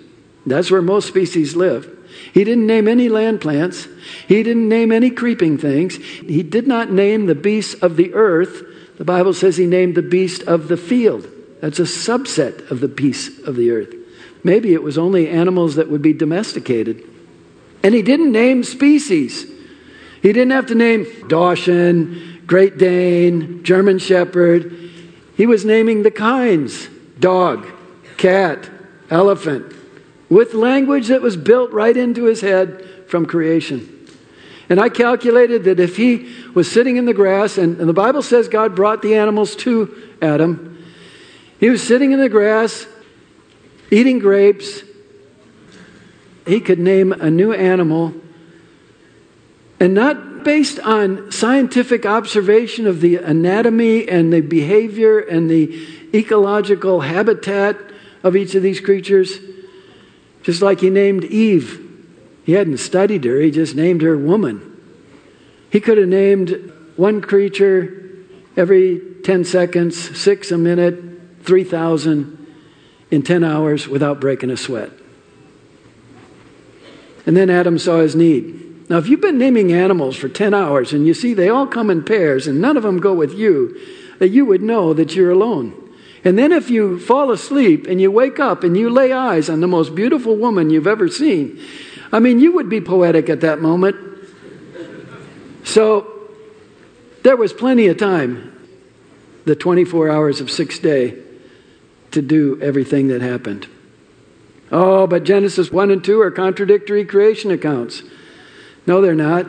That's 0.47 0.71
where 0.71 0.81
most 0.81 1.07
species 1.07 1.55
live. 1.55 1.87
He 2.33 2.45
didn't 2.45 2.67
name 2.67 2.89
any 2.89 3.11
land 3.11 3.43
plants. 3.43 3.89
He 4.27 4.43
didn't 4.43 4.71
name 4.71 4.91
any 4.91 5.11
creeping 5.11 5.59
things. 5.59 5.97
He 5.97 6.43
did 6.43 6.67
not 6.67 6.91
name 6.91 7.27
the 7.27 7.35
beasts 7.35 7.75
of 7.75 7.97
the 7.97 8.15
earth. 8.15 8.63
The 8.97 9.05
Bible 9.05 9.35
says 9.35 9.59
he 9.59 9.67
named 9.67 9.97
the 9.97 10.03
beast 10.03 10.45
of 10.45 10.69
the 10.69 10.79
field. 10.79 11.29
That's 11.61 11.79
a 11.79 11.83
subset 11.83 12.71
of 12.71 12.81
the 12.81 12.89
beasts 12.89 13.39
of 13.47 13.55
the 13.55 13.71
earth. 13.71 13.95
Maybe 14.43 14.73
it 14.73 14.83
was 14.83 14.97
only 14.97 15.29
animals 15.29 15.75
that 15.75 15.91
would 15.91 16.01
be 16.01 16.15
domesticated. 16.15 17.05
And 17.83 17.95
he 17.95 18.01
didn't 18.01 18.33
name 18.33 18.65
species. 18.65 19.58
He 20.23 20.33
didn't 20.33 20.51
have 20.51 20.67
to 20.67 20.75
name 20.75 21.07
Dachshund, 21.29 22.47
Great 22.47 22.79
Dane, 22.79 23.63
German 23.63 23.99
Shepherd. 23.99 24.77
He 25.37 25.47
was 25.47 25.65
naming 25.65 26.03
the 26.03 26.11
kinds 26.11 26.89
dog, 27.19 27.67
cat, 28.17 28.69
elephant, 29.11 29.75
with 30.29 30.55
language 30.55 31.09
that 31.09 31.23
was 31.23 31.37
built 31.37 31.73
right 31.73 31.97
into 31.97 32.25
his 32.25 32.41
head 32.41 32.85
from 33.07 33.27
creation. 33.27 33.95
And 34.69 34.81
I 34.81 34.89
calculated 34.89 35.65
that 35.65 35.81
if 35.81 35.97
he 35.97 36.33
was 36.55 36.71
sitting 36.71 36.97
in 36.97 37.07
the 37.07 37.15
grass, 37.15 37.57
and, 37.57 37.79
and, 37.79 37.89
the 37.89 37.95
Bible 37.95 38.23
says 38.23 38.49
God 38.49 38.75
brought 38.75 39.01
the 39.01 39.15
animals 39.15 39.57
to 39.57 39.97
Adam, 40.21 40.85
he 41.59 41.71
was 41.71 41.83
sitting 41.83 42.13
in 42.13 42.21
the 42.21 42.29
grass, 42.29 42.87
eating 43.91 44.19
grapes, 44.19 44.83
he 46.47 46.61
could 46.61 46.79
name 46.79 47.13
a 47.13 47.31
new 47.31 47.53
animal 47.53 48.15
and 49.81 49.95
not 49.95 50.45
based 50.45 50.79
on 50.81 51.31
scientific 51.31 52.07
observation 52.07 52.87
of 52.87 53.01
the 53.01 53.17
anatomy 53.17 54.09
and 54.09 54.33
the 54.33 54.41
behavior 54.41 55.19
and 55.19 55.51
the 55.51 55.87
ecological 56.15 57.01
habitat 57.01 57.77
of 58.23 58.35
each 58.35 58.55
of 58.55 58.63
these 58.63 58.81
creatures. 58.81 59.39
Just 60.43 60.63
like 60.63 60.81
he 60.81 60.91
named 60.91 61.25
Eve. 61.25 61.85
He 62.45 62.53
hadn't 62.53 62.79
studied 62.79 63.25
her, 63.25 63.41
he 63.41 63.51
just 63.51 63.75
named 63.75 64.03
her 64.03 64.17
woman. 64.17 64.65
He 65.71 65.81
could 65.81 65.99
have 65.99 66.09
named 66.09 66.73
one 66.97 67.21
creature 67.21 68.09
every 68.57 69.03
10 69.23 69.45
seconds, 69.45 70.19
six 70.19 70.51
a 70.51 70.59
minute, 70.59 70.99
3,000 71.43 72.47
in 73.11 73.23
10 73.23 73.45
hours 73.45 73.87
without 73.87 74.21
breaking 74.21 74.51
a 74.51 74.57
sweat. 74.57 74.91
And 77.27 77.37
then 77.37 77.51
Adam 77.51 77.79
saw 77.79 78.01
his 78.01 78.17
need. 78.17 78.68
Now, 78.89 78.97
if 78.97 79.09
you've 79.09 79.21
been 79.21 79.39
naming 79.39 79.73
animals 79.73 80.17
for 80.17 80.29
10 80.29 80.55
hours 80.55 80.93
and 80.93 81.07
you 81.07 81.13
see 81.13 81.35
they 81.35 81.51
all 81.51 81.67
come 81.67 81.91
in 81.91 82.03
pairs 82.03 82.47
and 82.47 82.61
none 82.61 82.77
of 82.77 82.83
them 82.83 82.99
go 83.01 83.13
with 83.13 83.35
you, 83.35 83.79
that 84.19 84.29
you 84.29 84.47
would 84.47 84.63
know 84.63 84.95
that 84.95 85.15
you're 85.15 85.31
alone. 85.31 85.75
And 86.25 86.39
then 86.39 86.53
if 86.53 86.71
you 86.71 86.99
fall 86.99 87.31
asleep 87.31 87.87
and 87.87 88.01
you 88.01 88.11
wake 88.11 88.41
up 88.41 88.65
and 88.65 88.77
you 88.77 88.91
lay 88.91 89.13
eyes 89.13 89.49
on 89.49 89.61
the 89.61 89.69
most 89.69 89.95
beautiful 89.95 90.37
woman 90.37 90.71
you've 90.71 90.87
ever 90.87 91.09
seen, 91.09 91.61
I 92.13 92.19
mean, 92.19 92.41
you 92.41 92.53
would 92.53 92.69
be 92.69 92.81
poetic 92.81 93.29
at 93.29 93.43
that 93.43 93.61
moment. 93.61 93.97
So 95.65 96.31
there 97.23 97.37
was 97.37 97.53
plenty 97.53 97.89
of 97.89 97.99
time, 97.99 98.53
the 99.45 99.55
24 99.55 100.11
hours 100.11 100.41
of 100.41 100.51
six 100.51 100.79
day, 100.79 101.19
to 102.11 102.23
do 102.23 102.61
everything 102.63 103.09
that 103.09 103.21
happened. 103.21 103.69
Oh, 104.73 105.07
but 105.07 105.25
Genesis 105.25 105.71
1 105.71 105.91
and 105.91 106.03
2 106.03 106.21
are 106.21 106.31
contradictory 106.31 107.05
creation 107.05 107.51
accounts. 107.51 108.03
No, 108.89 109.03
they're 109.03 109.15
not. 109.15 109.47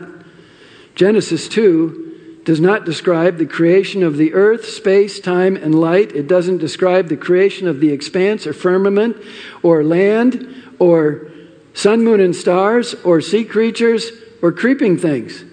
Genesis 0.96 1.48
2 1.48 2.42
does 2.44 2.60
not 2.60 2.86
describe 2.86 3.38
the 3.38 3.46
creation 3.46 4.04
of 4.04 4.18
the 4.18 4.34
earth, 4.34 4.66
space, 4.66 5.20
time, 5.22 5.56
and 5.56 5.74
light. 5.74 6.12
It 6.12 6.28
doesn't 6.28 6.58
describe 6.58 7.08
the 7.08 7.16
creation 7.16 7.66
of 7.66 7.80
the 7.80 7.90
expanse 7.92 8.46
or 8.46 8.52
firmament 8.52 9.16
or 9.64 9.82
land 9.82 10.74
or 10.78 11.32
sun, 11.74 12.04
moon, 12.04 12.20
and 12.20 12.36
stars 12.36 12.96
or 13.06 13.22
sea 13.22 13.46
creatures 13.46 14.12
or 14.42 14.52
creeping 14.52 14.98
things. 14.98 15.46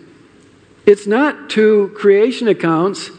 It's 0.84 1.07
not 1.07 1.49
two 1.49 1.93
creation 1.95 2.49
accounts 2.49 3.11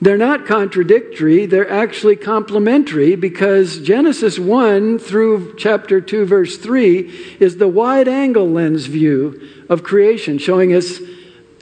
they're 0.00 0.18
not 0.18 0.46
contradictory, 0.46 1.46
they're 1.46 1.70
actually 1.70 2.16
complementary 2.16 3.16
because 3.16 3.78
Genesis 3.78 4.38
1 4.38 4.98
through 4.98 5.56
chapter 5.56 6.00
2, 6.02 6.26
verse 6.26 6.58
3 6.58 7.36
is 7.40 7.56
the 7.56 7.68
wide 7.68 8.06
angle 8.06 8.48
lens 8.48 8.86
view 8.86 9.48
of 9.70 9.82
creation, 9.82 10.36
showing 10.36 10.74
us 10.74 11.00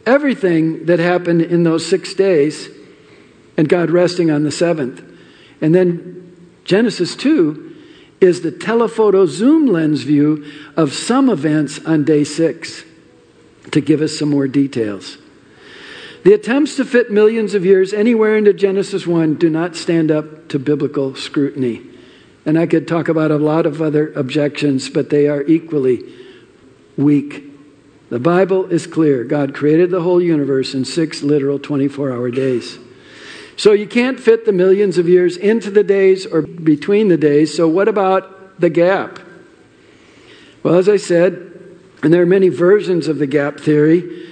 everything 0.05 0.87
that 0.87 0.99
happened 0.99 1.43
in 1.43 1.63
those 1.63 1.87
six 1.87 2.13
days 2.15 2.69
and 3.57 3.69
God 3.69 3.91
resting 3.91 4.31
on 4.33 4.43
the 4.43 4.51
seventh. 4.51 5.03
And 5.61 5.73
then 5.73 6.37
Genesis 6.65 7.15
2 7.15 7.77
is 8.21 8.41
the 8.41 8.51
telephoto 8.51 9.27
zoom 9.27 9.67
lens 9.67 10.03
view 10.03 10.51
of 10.77 10.93
some 10.93 11.29
events 11.29 11.79
on 11.85 12.05
day 12.05 12.25
six 12.25 12.85
to 13.71 13.81
give 13.81 14.01
us 14.01 14.19
some 14.19 14.31
more 14.31 14.49
details. 14.49 15.19
The 16.25 16.33
attempts 16.33 16.77
to 16.77 16.87
fit 16.87 17.11
millions 17.11 17.55
of 17.55 17.67
years 17.67 17.93
anywhere 17.93 18.37
into 18.37 18.55
Genesis 18.55 19.07
1 19.07 19.35
do 19.35 19.51
not 19.51 19.77
stand 19.77 20.11
up 20.11 20.49
to 20.49 20.59
biblical 20.59 21.15
scrutiny. 21.15 21.83
And 22.47 22.59
I 22.59 22.67
could 22.67 22.89
talk 22.89 23.09
about 23.09 23.31
a 23.31 23.37
lot 23.37 23.67
of 23.67 23.83
other 23.83 24.11
objections, 24.15 24.89
but 24.89 25.11
they 25.11 25.29
are 25.29 25.43
equally 25.43 26.03
weak. 26.97 27.45
The 28.09 28.19
Bible 28.19 28.67
is 28.67 28.87
clear. 28.87 29.25
God 29.25 29.55
created 29.55 29.91
the 29.91 30.01
whole 30.01 30.23
universe 30.23 30.73
in 30.73 30.87
six 30.87 31.23
literal 31.23 31.59
24 31.59 32.13
hour 32.13 32.31
days. 32.31 32.79
So 33.57 33.73
you 33.73 33.87
can't 33.87 34.19
fit 34.19 34.47
the 34.47 34.53
millions 34.53 34.97
of 34.97 35.09
years 35.09 35.37
into 35.37 35.71
the 35.71 35.85
days 35.85 36.25
or 36.25 36.41
between 36.41 37.09
the 37.09 37.19
days. 37.19 37.55
So, 37.55 37.69
what 37.69 37.87
about 37.87 38.61
the 38.61 38.71
gap? 38.71 39.19
Well, 40.63 40.75
as 40.75 40.89
I 40.89 40.97
said, 40.97 41.51
and 42.03 42.13
there 42.13 42.23
are 42.23 42.27
many 42.27 42.49
versions 42.49 43.09
of 43.09 43.19
the 43.19 43.27
gap 43.27 43.61
theory. 43.61 44.24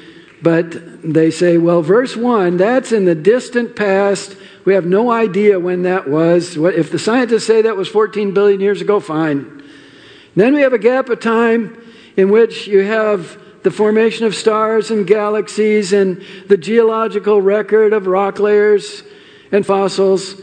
But 0.43 1.03
they 1.03 1.31
say, 1.31 1.57
well, 1.57 1.83
verse 1.83 2.17
1, 2.17 2.57
that's 2.57 2.91
in 2.91 3.05
the 3.05 3.15
distant 3.15 3.77
past. 3.77 4.37
We 4.65 4.75
have 4.75 4.85
no 4.85 5.11
idea 5.11 5.61
when 5.61 5.83
that 5.83 6.09
was. 6.09 6.57
If 6.57 6.91
the 6.91 6.99
scientists 6.99 7.47
say 7.47 7.63
that 7.63 7.77
was 7.77 7.89
14 7.89 8.35
billion 8.35 8.61
years 8.61 8.81
ago, 8.81 8.99
fine. 8.99 9.63
Then 10.35 10.55
we 10.55 10.63
have 10.63 10.73
a 10.73 10.79
gap 10.79 11.09
of 11.09 11.21
time 11.21 11.81
in 12.17 12.31
which 12.31 12.67
you 12.67 12.81
have 12.81 13.41
the 13.63 13.71
formation 13.71 14.27
of 14.27 14.35
stars 14.35 14.91
and 14.91 15.07
galaxies 15.07 15.93
and 15.93 16.23
the 16.49 16.57
geological 16.57 17.41
record 17.41 17.93
of 17.93 18.09
rock 18.09 18.41
layers 18.41 19.05
and 19.53 19.65
fossils. 19.65 20.41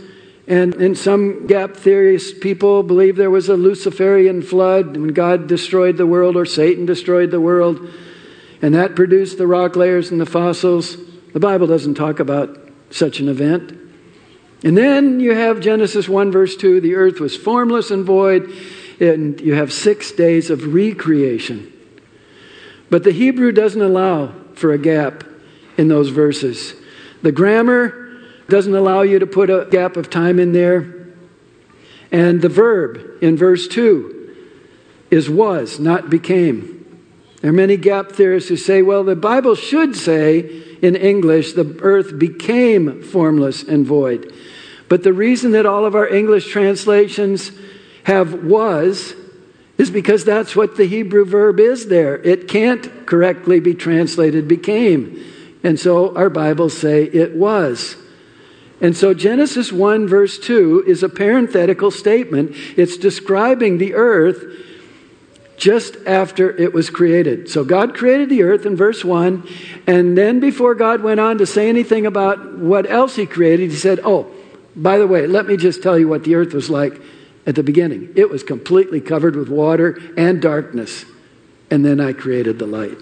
And 0.47 0.75
in 0.75 0.95
some 0.95 1.45
gap 1.45 1.75
theories, 1.75 2.33
people 2.33 2.83
believe 2.83 3.17
there 3.17 3.29
was 3.29 3.49
a 3.49 3.55
Luciferian 3.55 4.41
flood 4.41 4.95
when 4.95 5.09
God 5.09 5.47
destroyed 5.47 5.97
the 5.97 6.07
world 6.07 6.37
or 6.37 6.45
Satan 6.45 6.85
destroyed 6.85 7.31
the 7.31 7.41
world 7.41 7.89
and 8.61 8.75
that 8.75 8.95
produced 8.95 9.37
the 9.37 9.47
rock 9.47 9.75
layers 9.75 10.11
and 10.11 10.19
the 10.19 10.25
fossils. 10.25 10.97
The 11.33 11.39
Bible 11.39 11.67
doesn't 11.67 11.95
talk 11.95 12.19
about 12.19 12.57
such 12.89 13.19
an 13.19 13.29
event. 13.29 13.77
And 14.63 14.77
then 14.77 15.19
you 15.19 15.33
have 15.33 15.61
Genesis 15.61 16.09
1, 16.09 16.31
verse 16.31 16.55
2 16.55 16.81
the 16.81 16.95
earth 16.95 17.19
was 17.19 17.35
formless 17.35 17.91
and 17.91 18.05
void, 18.05 18.51
and 18.99 19.39
you 19.39 19.53
have 19.53 19.71
six 19.71 20.11
days 20.11 20.49
of 20.49 20.73
recreation. 20.73 21.71
But 22.89 23.03
the 23.03 23.11
Hebrew 23.11 23.51
doesn't 23.51 23.81
allow 23.81 24.33
for 24.55 24.73
a 24.73 24.77
gap 24.77 25.23
in 25.77 25.87
those 25.87 26.09
verses. 26.09 26.73
The 27.21 27.31
grammar 27.31 28.19
doesn't 28.49 28.73
allow 28.73 29.01
you 29.01 29.19
to 29.19 29.27
put 29.27 29.49
a 29.49 29.67
gap 29.69 29.95
of 29.95 30.09
time 30.09 30.39
in 30.39 30.51
there. 30.51 30.95
And 32.11 32.41
the 32.41 32.49
verb 32.49 32.99
in 33.21 33.37
verse 33.37 33.67
2 33.67 34.35
is 35.11 35.29
was, 35.29 35.79
not 35.79 36.09
became. 36.09 36.78
There 37.41 37.49
are 37.49 37.53
many 37.53 37.77
gap 37.77 38.11
theorists 38.11 38.49
who 38.49 38.57
say, 38.57 38.81
well, 38.81 39.03
the 39.03 39.15
Bible 39.15 39.55
should 39.55 39.95
say 39.95 40.39
in 40.81 40.95
English, 40.95 41.53
the 41.53 41.77
earth 41.81 42.19
became 42.19 43.01
formless 43.01 43.63
and 43.63 43.85
void. 43.85 44.33
But 44.89 45.03
the 45.03 45.13
reason 45.13 45.51
that 45.51 45.65
all 45.65 45.85
of 45.85 45.95
our 45.95 46.07
English 46.07 46.51
translations 46.51 47.51
have 48.03 48.43
was 48.43 49.13
is 49.77 49.89
because 49.89 50.25
that's 50.25 50.55
what 50.55 50.75
the 50.75 50.85
Hebrew 50.85 51.23
verb 51.23 51.59
is 51.59 51.87
there. 51.87 52.17
It 52.17 52.49
can't 52.49 53.07
correctly 53.07 53.61
be 53.61 53.73
translated 53.73 54.47
became. 54.47 55.23
And 55.63 55.79
so 55.79 56.13
our 56.15 56.29
Bibles 56.29 56.77
say 56.77 57.03
it 57.05 57.35
was. 57.35 57.95
And 58.81 58.95
so 58.95 59.13
Genesis 59.13 59.71
1, 59.71 60.07
verse 60.07 60.39
2 60.39 60.83
is 60.87 61.03
a 61.03 61.09
parenthetical 61.09 61.91
statement. 61.91 62.51
It's 62.75 62.97
describing 62.97 63.77
the 63.77 63.93
earth 63.93 64.43
just 65.59 65.97
after 66.07 66.49
it 66.55 66.73
was 66.73 66.89
created. 66.89 67.49
So 67.49 67.65
God 67.65 67.93
created 67.93 68.29
the 68.29 68.43
earth 68.43 68.65
in 68.65 68.77
verse 68.77 69.03
1, 69.03 69.47
and 69.85 70.17
then 70.17 70.39
before 70.39 70.73
God 70.73 71.03
went 71.03 71.19
on 71.19 71.37
to 71.37 71.45
say 71.45 71.67
anything 71.67 72.05
about 72.05 72.57
what 72.57 72.89
else 72.89 73.17
He 73.17 73.25
created, 73.25 73.69
He 73.69 73.75
said, 73.75 73.99
Oh, 74.03 74.31
by 74.75 74.97
the 74.97 75.05
way, 75.05 75.27
let 75.27 75.45
me 75.45 75.57
just 75.57 75.83
tell 75.83 75.99
you 75.99 76.07
what 76.07 76.23
the 76.23 76.35
earth 76.35 76.53
was 76.53 76.69
like 76.69 76.99
at 77.45 77.55
the 77.55 77.63
beginning. 77.63 78.13
It 78.15 78.29
was 78.29 78.41
completely 78.41 79.01
covered 79.01 79.35
with 79.35 79.49
water 79.49 79.99
and 80.15 80.41
darkness, 80.41 81.03
and 81.69 81.83
then 81.83 81.99
I 81.99 82.13
created 82.13 82.57
the 82.57 82.67
light. 82.67 82.97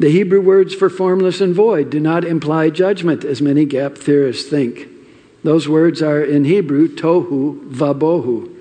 The 0.00 0.10
Hebrew 0.10 0.40
words 0.40 0.74
for 0.74 0.90
formless 0.90 1.40
and 1.40 1.54
void 1.54 1.90
do 1.90 2.00
not 2.00 2.24
imply 2.24 2.70
judgment, 2.70 3.22
as 3.22 3.40
many 3.40 3.66
gap 3.66 3.96
theorists 3.96 4.48
think. 4.50 4.88
Those 5.44 5.68
words 5.68 6.02
are 6.02 6.24
in 6.24 6.44
Hebrew 6.44 6.88
tohu 6.88 7.70
vabohu. 7.70 8.56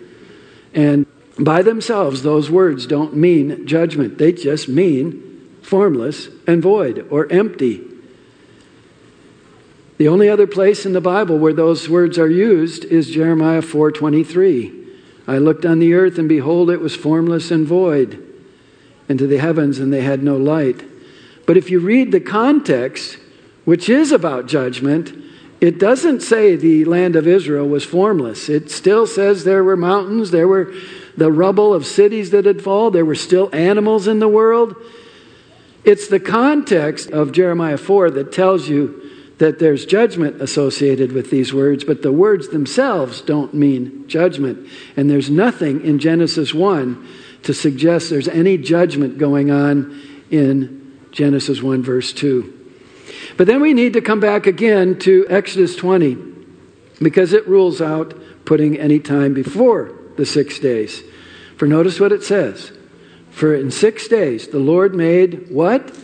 And 0.74 1.08
by 1.46 1.62
themselves, 1.62 2.24
those 2.24 2.50
words 2.50 2.86
don't 2.86 3.16
mean 3.16 3.66
judgment, 3.66 4.18
they 4.18 4.32
just 4.32 4.68
mean 4.68 5.58
formless 5.62 6.30
and 6.48 6.62
void 6.62 7.08
or 7.10 7.32
empty. 7.32 7.82
The 9.98 10.08
only 10.08 10.30
other 10.30 10.48
place 10.48 10.86
in 10.86 10.94
the 10.94 11.02
Bible 11.02 11.38
where 11.38 11.54
those 11.54 11.90
words 11.90 12.18
are 12.18 12.30
used 12.30 12.86
is 12.86 13.10
Jeremiah 13.10 13.62
4:23. 13.62 14.72
I 15.28 15.38
looked 15.38 15.66
on 15.66 15.80
the 15.80 15.94
earth 15.94 16.18
and 16.18 16.30
behold 16.30 16.72
it 16.72 16.82
was 16.82 16.96
formless 16.96 17.52
and 17.52 17.68
void, 17.68 18.18
and 19.08 19.20
to 19.20 19.28
the 19.28 19.38
heavens 19.38 19.78
and 19.78 19.92
they 19.92 20.02
had 20.02 20.24
no 20.24 20.38
light. 20.38 20.84
But 21.46 21.58
if 21.58 21.70
you 21.70 21.80
read 21.80 22.12
the 22.12 22.20
context, 22.20 23.18
which 23.66 23.90
is 23.90 24.12
about 24.12 24.48
judgment, 24.48 25.14
it 25.62 25.78
doesn't 25.78 26.22
say 26.22 26.56
the 26.56 26.86
land 26.86 27.16
of 27.16 27.28
Israel 27.28 27.68
was 27.68 27.84
formless. 27.84 28.48
It 28.48 28.72
still 28.72 29.06
says 29.06 29.44
there 29.44 29.64
were 29.64 29.76
mountains, 29.76 30.32
there 30.32 30.48
were 30.48 30.74
the 31.18 31.32
rubble 31.32 31.74
of 31.74 31.86
cities 31.86 32.32
that 32.32 32.46
had 32.46 32.62
fallen, 32.62 32.94
there 32.94 33.06
were 33.06 33.16
still 33.16 33.54
animals 33.54 34.08
in 34.08 34.20
the 34.20 34.28
world. 34.28 34.76
It's 35.84 36.08
the 36.08 36.20
context 36.20 37.12
of 37.12 37.32
Jeremiah 37.32 37.78
4 37.78 38.12
that 38.12 38.32
tells 38.32 38.70
you 38.70 39.10
that 39.40 39.60
there's 39.60 39.86
judgment 39.86 40.42
associated 40.42 41.14
with 41.14 41.30
these 41.30 41.54
words, 41.54 41.84
but 41.84 42.02
the 42.02 42.12
words 42.12 42.50
themselves 42.50 43.22
don't 43.22 43.54
mean 43.54 44.08
judgment. 44.08 44.68
And 44.98 45.10
there's 45.10 45.30
nothing 45.30 45.84
in 45.86 46.00
Genesis 46.00 46.54
1 46.54 47.08
to 47.44 47.54
suggest 47.54 48.10
there's 48.10 48.28
any 48.28 48.58
judgment 48.58 49.18
going 49.18 49.50
on 49.50 50.00
in 50.30 50.98
Genesis 51.12 51.62
1, 51.62 51.84
verse 51.84 52.12
2. 52.14 52.59
But 53.38 53.48
then 53.48 53.62
we 53.62 53.74
need 53.74 53.94
to 53.94 54.02
come 54.02 54.20
back 54.20 54.48
again 54.48 55.00
to 55.00 55.26
Exodus 55.30 55.76
20 55.76 56.18
because 57.02 57.34
it 57.34 57.48
rules 57.48 57.82
out 57.82 58.14
putting 58.46 58.78
any 58.78 59.00
time 59.00 59.34
before 59.34 59.94
the 60.18 60.26
six 60.26 60.60
days. 60.60 61.02
For 61.58 61.68
notice 61.68 62.00
what 62.00 62.12
it 62.12 62.24
says. 62.24 62.72
For 63.32 63.56
in 63.56 63.72
six 63.72 64.08
days 64.08 64.48
the 64.48 64.60
Lord 64.60 64.96
made 64.96 65.50
what? 65.52 65.96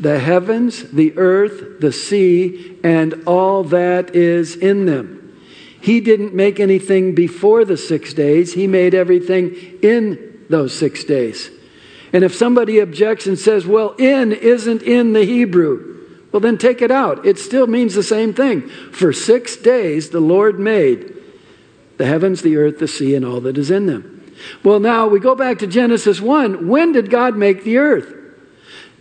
The 0.00 0.18
heavens, 0.18 0.90
the 0.90 1.16
earth, 1.16 1.80
the 1.80 1.92
sea, 1.92 2.78
and 2.82 3.22
all 3.26 3.62
that 3.64 4.16
is 4.16 4.56
in 4.56 4.86
them. 4.86 5.38
He 5.80 6.00
didn't 6.00 6.34
make 6.34 6.60
anything 6.60 7.14
before 7.14 7.64
the 7.64 7.76
six 7.76 8.14
days, 8.14 8.54
He 8.54 8.66
made 8.66 8.94
everything 8.94 9.54
in 9.82 10.44
those 10.48 10.76
six 10.76 11.04
days. 11.04 11.50
And 12.12 12.24
if 12.24 12.34
somebody 12.34 12.78
objects 12.78 13.26
and 13.26 13.38
says, 13.38 13.66
well, 13.66 13.94
in 13.98 14.32
isn't 14.32 14.82
in 14.82 15.12
the 15.12 15.24
Hebrew, 15.24 15.91
well, 16.32 16.40
then 16.40 16.56
take 16.58 16.80
it 16.80 16.90
out. 16.90 17.24
It 17.26 17.38
still 17.38 17.66
means 17.66 17.94
the 17.94 18.02
same 18.02 18.32
thing. 18.32 18.68
For 18.68 19.12
six 19.12 19.56
days 19.56 20.10
the 20.10 20.20
Lord 20.20 20.58
made 20.58 21.14
the 21.98 22.06
heavens, 22.06 22.42
the 22.42 22.56
earth, 22.56 22.78
the 22.78 22.88
sea, 22.88 23.14
and 23.14 23.24
all 23.24 23.40
that 23.42 23.58
is 23.58 23.70
in 23.70 23.86
them. 23.86 24.34
Well, 24.64 24.80
now 24.80 25.06
we 25.06 25.20
go 25.20 25.34
back 25.34 25.58
to 25.58 25.66
Genesis 25.66 26.20
1. 26.20 26.66
When 26.66 26.92
did 26.92 27.10
God 27.10 27.36
make 27.36 27.64
the 27.64 27.76
earth? 27.76 28.12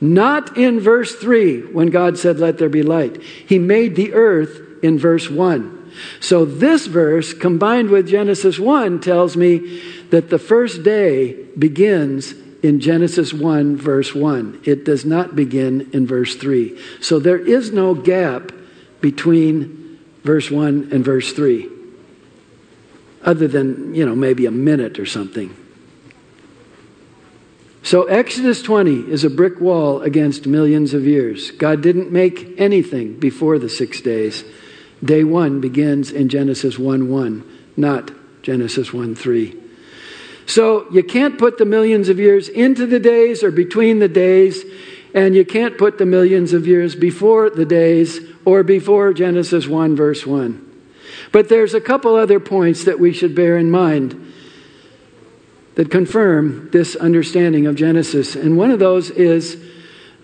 Not 0.01 0.57
in 0.57 0.79
verse 0.79 1.15
3 1.15 1.71
when 1.71 1.89
God 1.89 2.17
said, 2.17 2.39
Let 2.39 2.57
there 2.57 2.69
be 2.69 2.83
light. 2.83 3.21
He 3.21 3.59
made 3.59 3.95
the 3.95 4.13
earth 4.13 4.59
in 4.83 4.99
verse 4.99 5.29
1. 5.29 5.91
So 6.19 6.45
this 6.45 6.87
verse, 6.87 7.33
combined 7.33 7.89
with 7.89 8.07
Genesis 8.07 8.59
1, 8.59 8.99
tells 9.01 9.37
me 9.37 9.81
that 10.09 10.29
the 10.29 10.39
first 10.39 10.83
day 10.83 11.33
begins 11.57 12.33
in 12.61 12.79
Genesis 12.79 13.33
1, 13.33 13.77
verse 13.77 14.13
1. 14.13 14.61
It 14.65 14.85
does 14.85 15.05
not 15.05 15.35
begin 15.35 15.89
in 15.93 16.05
verse 16.05 16.35
3. 16.35 16.79
So 17.01 17.19
there 17.19 17.39
is 17.39 17.71
no 17.71 17.93
gap 17.93 18.51
between 19.01 19.99
verse 20.23 20.51
1 20.51 20.89
and 20.91 21.03
verse 21.03 21.33
3, 21.33 21.67
other 23.23 23.47
than, 23.47 23.95
you 23.95 24.05
know, 24.05 24.15
maybe 24.15 24.45
a 24.45 24.51
minute 24.51 24.99
or 24.99 25.05
something. 25.05 25.55
So 27.83 28.03
Exodus 28.03 28.61
20 28.61 29.11
is 29.11 29.23
a 29.23 29.29
brick 29.29 29.59
wall 29.59 30.03
against 30.03 30.45
millions 30.45 30.93
of 30.93 31.05
years. 31.07 31.49
God 31.49 31.81
didn't 31.81 32.11
make 32.11 32.59
anything 32.59 33.19
before 33.19 33.57
the 33.57 33.69
six 33.69 34.01
days. 34.01 34.43
Day 35.03 35.23
one 35.23 35.59
begins 35.61 36.11
in 36.11 36.29
Genesis 36.29 36.77
1 36.77 37.09
1, 37.09 37.59
not 37.75 38.11
Genesis 38.43 38.93
1 38.93 39.15
3. 39.15 39.60
So 40.45 40.89
you 40.91 41.03
can't 41.03 41.37
put 41.37 41.57
the 41.57 41.65
millions 41.65 42.09
of 42.09 42.19
years 42.19 42.49
into 42.49 42.85
the 42.85 42.99
days 42.99 43.43
or 43.43 43.51
between 43.51 43.99
the 43.99 44.07
days, 44.07 44.63
and 45.13 45.35
you 45.35 45.45
can't 45.45 45.77
put 45.77 45.97
the 45.97 46.05
millions 46.05 46.53
of 46.53 46.67
years 46.67 46.95
before 46.95 47.49
the 47.49 47.65
days 47.65 48.19
or 48.45 48.63
before 48.63 49.13
Genesis 49.13 49.67
1, 49.67 49.95
verse 49.95 50.25
1. 50.25 50.67
But 51.31 51.49
there's 51.49 51.73
a 51.73 51.81
couple 51.81 52.15
other 52.15 52.39
points 52.39 52.85
that 52.85 52.99
we 52.99 53.13
should 53.13 53.35
bear 53.35 53.57
in 53.57 53.71
mind 53.71 54.33
that 55.75 55.89
confirm 55.89 56.69
this 56.71 56.95
understanding 56.95 57.65
of 57.65 57.75
Genesis. 57.75 58.35
And 58.35 58.57
one 58.57 58.71
of 58.71 58.79
those 58.79 59.09
is 59.09 59.61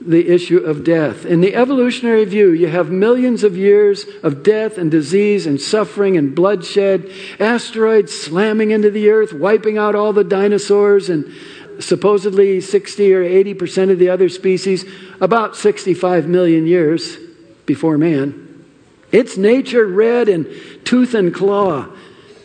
the 0.08 0.30
issue 0.30 0.60
of 0.60 0.86
death. 0.86 1.26
In 1.26 1.41
the 1.41 1.53
evolutionary 1.53 2.24
view, 2.24 2.51
you 2.51 2.68
have 2.68 2.89
millions 2.89 3.43
of 3.43 3.58
years 3.58 4.05
of 4.24 4.41
death 4.41 4.78
and 4.78 4.89
disease 4.89 5.45
and 5.45 5.60
suffering 5.60 6.18
and 6.18 6.34
bloodshed, 6.34 7.12
asteroids 7.39 8.18
slamming 8.18 8.72
into 8.72 8.89
the 8.89 9.10
earth, 9.10 9.34
wiping 9.34 9.78
out 9.78 9.95
all 9.95 10.14
the 10.14 10.24
dinosaurs 10.24 11.10
and 11.10 11.32
supposedly 11.80 12.62
60 12.62 13.14
or 13.14 13.24
80% 13.24 13.91
of 13.91 13.99
the 13.99 14.10
other 14.10 14.30
species, 14.30 14.86
about 15.20 15.58
65 15.58 16.26
million 16.26 16.66
years 16.66 17.18
before 17.66 17.97
man. 17.97 18.66
It's 19.12 19.38
nature 19.38 19.86
red 19.86 20.30
in 20.30 20.49
tooth 20.86 21.14
and 21.14 21.34
claw. 21.34 21.88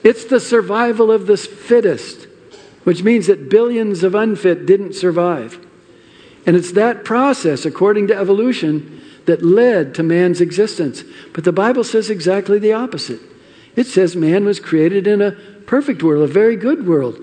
It's 0.03 0.25
the 0.25 0.41
survival 0.41 1.13
of 1.13 1.27
the 1.27 1.37
fittest, 1.37 2.27
which 2.83 3.05
means 3.05 3.29
that 3.29 3.49
billions 3.49 4.03
of 4.03 4.17
unfit 4.17 4.67
didn't 4.67 4.95
survive. 4.95 5.65
And 6.47 6.57
it's 6.57 6.73
that 6.73 7.05
process, 7.05 7.65
according 7.65 8.09
to 8.09 8.17
evolution, 8.17 9.01
that 9.27 9.43
led 9.43 9.95
to 9.95 10.03
man's 10.03 10.41
existence. 10.41 11.05
But 11.33 11.45
the 11.45 11.53
Bible 11.53 11.85
says 11.85 12.11
exactly 12.11 12.59
the 12.59 12.73
opposite. 12.73 13.21
It 13.77 13.87
says 13.87 14.17
man 14.17 14.45
was 14.45 14.61
created 14.61 15.07
in 15.07 15.23
a 15.23 15.33
perfect 15.67 16.03
world, 16.03 16.29
a 16.29 16.33
very 16.33 16.57
good 16.57 16.87
world, 16.87 17.19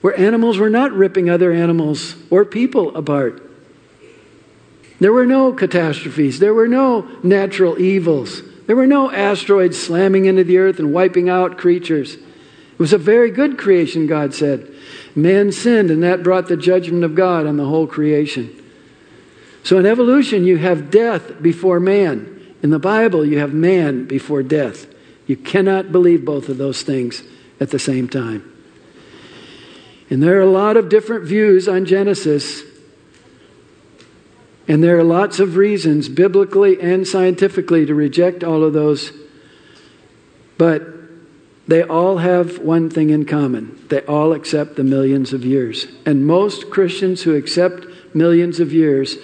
where 0.00 0.18
animals 0.18 0.58
were 0.58 0.70
not 0.70 0.92
ripping 0.92 1.28
other 1.28 1.52
animals 1.52 2.16
or 2.30 2.44
people 2.44 2.96
apart. 2.96 3.42
There 4.98 5.12
were 5.12 5.26
no 5.26 5.52
catastrophes, 5.52 6.38
there 6.38 6.54
were 6.54 6.68
no 6.68 7.08
natural 7.22 7.78
evils, 7.80 8.42
there 8.66 8.76
were 8.76 8.86
no 8.86 9.10
asteroids 9.10 9.80
slamming 9.80 10.26
into 10.26 10.44
the 10.44 10.58
earth 10.58 10.78
and 10.78 10.92
wiping 10.92 11.28
out 11.28 11.58
creatures. 11.58 12.14
It 12.14 12.78
was 12.78 12.92
a 12.92 12.98
very 12.98 13.30
good 13.30 13.58
creation, 13.58 14.06
God 14.06 14.34
said. 14.34 14.74
Man 15.14 15.52
sinned, 15.52 15.90
and 15.90 16.02
that 16.02 16.22
brought 16.22 16.48
the 16.48 16.56
judgment 16.56 17.04
of 17.04 17.14
God 17.14 17.46
on 17.46 17.56
the 17.56 17.64
whole 17.64 17.86
creation. 17.86 18.56
So 19.62 19.78
in 19.78 19.86
evolution, 19.86 20.44
you 20.44 20.56
have 20.58 20.90
death 20.90 21.42
before 21.42 21.80
man. 21.80 22.54
In 22.62 22.70
the 22.70 22.78
Bible, 22.78 23.24
you 23.24 23.38
have 23.38 23.52
man 23.52 24.06
before 24.06 24.42
death. 24.42 24.86
You 25.26 25.36
cannot 25.36 25.92
believe 25.92 26.24
both 26.24 26.48
of 26.48 26.58
those 26.58 26.82
things 26.82 27.22
at 27.58 27.70
the 27.70 27.78
same 27.78 28.08
time. 28.08 28.46
And 30.08 30.22
there 30.22 30.38
are 30.38 30.42
a 30.42 30.50
lot 30.50 30.76
of 30.76 30.88
different 30.88 31.24
views 31.24 31.68
on 31.68 31.84
Genesis. 31.86 32.62
And 34.66 34.82
there 34.82 34.98
are 34.98 35.04
lots 35.04 35.40
of 35.40 35.56
reasons, 35.56 36.08
biblically 36.08 36.80
and 36.80 37.06
scientifically, 37.06 37.86
to 37.86 37.94
reject 37.94 38.42
all 38.42 38.64
of 38.64 38.72
those. 38.72 39.12
But 40.58 40.99
they 41.70 41.84
all 41.84 42.18
have 42.18 42.58
one 42.58 42.90
thing 42.90 43.10
in 43.10 43.24
common 43.24 43.80
they 43.90 44.00
all 44.02 44.32
accept 44.32 44.74
the 44.74 44.82
millions 44.82 45.32
of 45.32 45.44
years. 45.44 45.86
And 46.04 46.26
most 46.26 46.68
Christians 46.68 47.22
who 47.22 47.36
accept 47.36 47.86
millions 48.12 48.58
of 48.58 48.72
years 48.72 49.16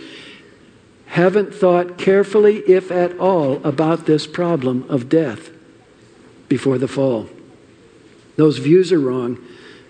haven't 1.06 1.52
thought 1.52 1.98
carefully, 1.98 2.58
if 2.68 2.92
at 2.92 3.18
all, 3.18 3.64
about 3.64 4.06
this 4.06 4.28
problem 4.28 4.84
of 4.88 5.08
death 5.08 5.50
before 6.48 6.78
the 6.78 6.88
fall. 6.88 7.28
Those 8.36 8.58
views 8.58 8.92
are 8.92 9.00
wrong 9.00 9.38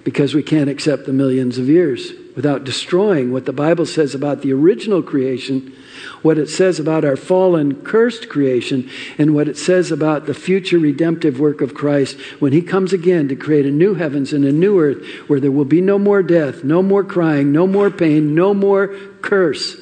because 0.03 0.35
we 0.35 0.43
can't 0.43 0.71
accept 0.71 1.05
the 1.05 1.13
millions 1.13 1.59
of 1.59 1.69
years 1.69 2.13
without 2.37 2.65
destroying 2.65 3.33
what 3.33 3.47
the 3.47 3.53
Bible 3.53 3.87
says 3.87 4.15
about 4.15 4.43
the 4.43 4.53
original 4.53 5.03
creation, 5.03 5.75
what 6.21 6.37
it 6.37 6.49
says 6.49 6.79
about 6.79 7.03
our 7.03 7.17
fallen, 7.17 7.83
cursed 7.83 8.29
creation, 8.29 8.89
and 9.17 9.35
what 9.35 9.49
it 9.49 9.57
says 9.57 9.91
about 9.91 10.27
the 10.27 10.35
future 10.35 10.79
redemptive 10.79 11.41
work 11.41 11.63
of 11.63 11.75
Christ 11.75 12.21
when 12.39 12.53
He 12.53 12.61
comes 12.61 12.93
again 12.93 13.27
to 13.29 13.35
create 13.35 13.65
a 13.65 13.71
new 13.71 13.95
heavens 13.95 14.35
and 14.35 14.45
a 14.45 14.53
new 14.53 14.79
earth 14.79 15.03
where 15.29 15.41
there 15.41 15.51
will 15.51 15.65
be 15.65 15.81
no 15.81 15.99
more 15.99 16.23
death, 16.23 16.63
no 16.63 16.83
more 16.83 17.03
crying, 17.03 17.53
no 17.53 17.67
more 17.67 17.91
pain, 17.91 18.35
no 18.35 18.53
more 18.53 18.89
curse. 19.23 19.81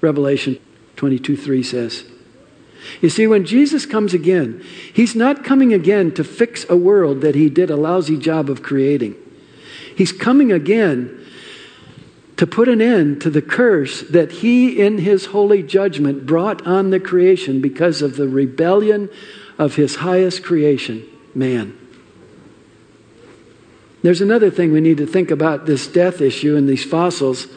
Revelation 0.00 0.58
22 0.96 1.36
3 1.36 1.62
says. 1.64 2.04
You 3.02 3.10
see, 3.10 3.26
when 3.26 3.44
Jesus 3.44 3.86
comes 3.86 4.14
again, 4.14 4.64
He's 4.92 5.16
not 5.16 5.42
coming 5.42 5.74
again 5.74 6.14
to 6.14 6.22
fix 6.22 6.64
a 6.70 6.76
world 6.76 7.22
that 7.22 7.34
He 7.34 7.50
did 7.50 7.70
a 7.70 7.76
lousy 7.76 8.16
job 8.16 8.48
of 8.48 8.62
creating. 8.62 9.16
He's 9.96 10.12
coming 10.12 10.52
again 10.52 11.24
to 12.38 12.46
put 12.46 12.68
an 12.68 12.80
end 12.80 13.20
to 13.20 13.30
the 13.30 13.42
curse 13.42 14.02
that 14.02 14.30
he, 14.30 14.80
in 14.80 14.98
his 14.98 15.26
holy 15.26 15.62
judgment, 15.62 16.24
brought 16.24 16.64
on 16.66 16.90
the 16.90 17.00
creation 17.00 17.60
because 17.60 18.00
of 18.00 18.16
the 18.16 18.28
rebellion 18.28 19.10
of 19.58 19.74
his 19.74 19.96
highest 19.96 20.44
creation, 20.44 21.04
man. 21.34 21.76
There's 24.02 24.20
another 24.20 24.52
thing 24.52 24.72
we 24.72 24.80
need 24.80 24.98
to 24.98 25.06
think 25.06 25.32
about 25.32 25.66
this 25.66 25.88
death 25.88 26.20
issue 26.20 26.56
and 26.56 26.68
these 26.68 26.84
fossils 26.84 27.48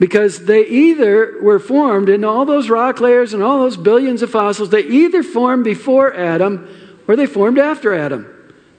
because 0.00 0.44
they 0.46 0.66
either 0.66 1.40
were 1.40 1.60
formed 1.60 2.08
in 2.08 2.24
all 2.24 2.44
those 2.44 2.68
rock 2.68 3.00
layers 3.00 3.32
and 3.32 3.42
all 3.42 3.60
those 3.60 3.76
billions 3.76 4.20
of 4.20 4.30
fossils, 4.30 4.70
they 4.70 4.82
either 4.82 5.22
formed 5.22 5.62
before 5.62 6.12
Adam 6.12 6.68
or 7.06 7.14
they 7.14 7.26
formed 7.26 7.58
after 7.58 7.94
Adam. 7.94 8.26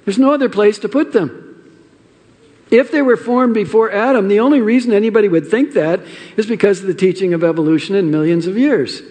There's 0.03 0.20
no 0.20 0.34
other 0.34 0.49
place 0.49 0.78
to 0.80 0.89
put 0.89 1.14
them. 1.14 1.47
If 2.70 2.91
they 2.91 3.01
were 3.01 3.18
formed 3.18 3.53
before 3.53 3.91
Adam, 3.91 4.28
the 4.28 4.41
only 4.41 4.59
reason 4.59 4.91
anybody 4.91 5.30
would 5.30 5.47
think 5.47 5.74
that 5.74 6.01
is 6.36 6.45
because 6.45 6.82
of 6.82 6.88
the 6.88 6.93
teaching 6.93 7.34
of 7.34 7.43
evolution 7.43 7.95
in 7.95 8.11
millions 8.11 8.45
of 8.45 8.57
years. 8.57 9.01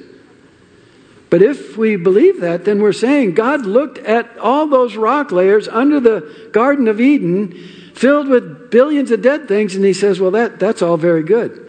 But 1.30 1.42
if 1.42 1.76
we 1.76 1.96
believe 1.96 2.40
that, 2.40 2.64
then 2.64 2.80
we're 2.80 2.92
saying 2.92 3.34
God 3.34 3.66
looked 3.66 3.98
at 3.98 4.38
all 4.38 4.66
those 4.66 4.96
rock 4.96 5.32
layers 5.32 5.68
under 5.68 5.98
the 5.98 6.50
Garden 6.52 6.86
of 6.86 7.00
Eden, 7.00 7.52
filled 7.94 8.28
with 8.28 8.70
billions 8.70 9.10
of 9.10 9.22
dead 9.22 9.48
things, 9.48 9.74
and 9.74 9.84
he 9.84 9.92
says, 9.92 10.20
Well, 10.20 10.30
that, 10.32 10.58
that's 10.58 10.82
all 10.82 10.96
very 10.96 11.22
good. 11.22 11.62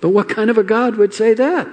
But 0.00 0.10
what 0.10 0.28
kind 0.28 0.50
of 0.50 0.58
a 0.58 0.62
God 0.62 0.96
would 0.96 1.14
say 1.14 1.34
that? 1.34 1.68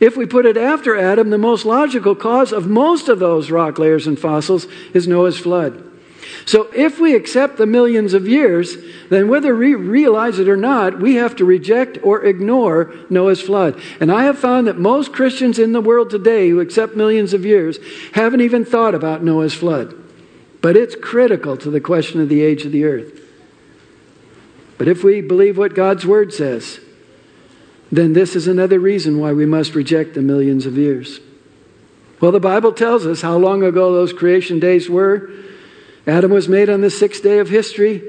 If 0.00 0.16
we 0.16 0.26
put 0.26 0.46
it 0.46 0.56
after 0.56 0.96
Adam, 0.96 1.30
the 1.30 1.38
most 1.38 1.64
logical 1.64 2.14
cause 2.14 2.52
of 2.52 2.66
most 2.66 3.08
of 3.08 3.18
those 3.18 3.50
rock 3.50 3.78
layers 3.78 4.06
and 4.06 4.18
fossils 4.18 4.66
is 4.94 5.08
Noah's 5.08 5.38
flood. 5.38 5.85
So 6.44 6.70
if 6.74 7.00
we 7.00 7.14
accept 7.14 7.56
the 7.56 7.66
millions 7.66 8.14
of 8.14 8.28
years, 8.28 8.76
then 9.10 9.28
whether 9.28 9.54
we 9.54 9.74
realize 9.74 10.38
it 10.38 10.48
or 10.48 10.56
not, 10.56 11.00
we 11.00 11.16
have 11.16 11.36
to 11.36 11.44
reject 11.44 11.98
or 12.02 12.24
ignore 12.24 12.94
Noah's 13.10 13.40
flood. 13.40 13.80
And 14.00 14.12
I 14.12 14.24
have 14.24 14.38
found 14.38 14.66
that 14.66 14.78
most 14.78 15.12
Christians 15.12 15.58
in 15.58 15.72
the 15.72 15.80
world 15.80 16.10
today 16.10 16.48
who 16.48 16.60
accept 16.60 16.96
millions 16.96 17.34
of 17.34 17.44
years 17.44 17.78
haven't 18.14 18.40
even 18.40 18.64
thought 18.64 18.94
about 18.94 19.22
Noah's 19.22 19.54
flood. 19.54 19.94
But 20.62 20.76
it's 20.76 20.96
critical 20.96 21.56
to 21.58 21.70
the 21.70 21.80
question 21.80 22.20
of 22.20 22.28
the 22.28 22.42
age 22.42 22.64
of 22.64 22.72
the 22.72 22.84
earth. 22.84 23.20
But 24.78 24.88
if 24.88 25.02
we 25.02 25.20
believe 25.20 25.56
what 25.56 25.74
God's 25.74 26.04
word 26.04 26.32
says, 26.32 26.80
then 27.90 28.12
this 28.12 28.34
is 28.34 28.48
another 28.48 28.78
reason 28.78 29.18
why 29.18 29.32
we 29.32 29.46
must 29.46 29.74
reject 29.74 30.14
the 30.14 30.22
millions 30.22 30.66
of 30.66 30.76
years. 30.76 31.20
Well, 32.20 32.32
the 32.32 32.40
Bible 32.40 32.72
tells 32.72 33.06
us 33.06 33.20
how 33.20 33.36
long 33.36 33.62
ago 33.62 33.92
those 33.92 34.12
creation 34.12 34.58
days 34.58 34.88
were. 34.88 35.30
Adam 36.06 36.30
was 36.30 36.48
made 36.48 36.68
on 36.68 36.80
the 36.80 36.90
sixth 36.90 37.22
day 37.22 37.38
of 37.38 37.48
history. 37.48 38.02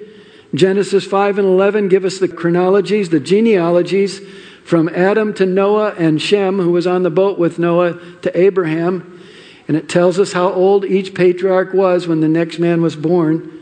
Genesis 0.54 1.06
5 1.06 1.40
and 1.40 1.48
11 1.48 1.90
give 1.90 2.06
us 2.06 2.20
the 2.20 2.28
chronologies, 2.28 3.10
the 3.10 3.20
genealogies 3.20 4.22
from 4.64 4.90
Adam 4.90 5.34
to 5.34 5.46
Noah 5.46 5.94
and 5.98 6.22
Shem, 6.22 6.60
who 6.60 6.72
was 6.72 6.86
on 6.86 7.04
the 7.04 7.10
boat 7.10 7.40
with 7.40 7.58
Noah, 7.58 8.00
to 8.22 8.38
Abraham. 8.38 9.20
And 9.68 9.76
it 9.76 9.90
tells 9.90 10.20
us 10.20 10.34
how 10.34 10.52
old 10.52 10.86
each 10.86 11.14
patriarch 11.14 11.74
was 11.74 12.08
when 12.08 12.22
the 12.22 12.28
next 12.28 12.60
man 12.60 12.82
was 12.82 12.96
born. 12.96 13.54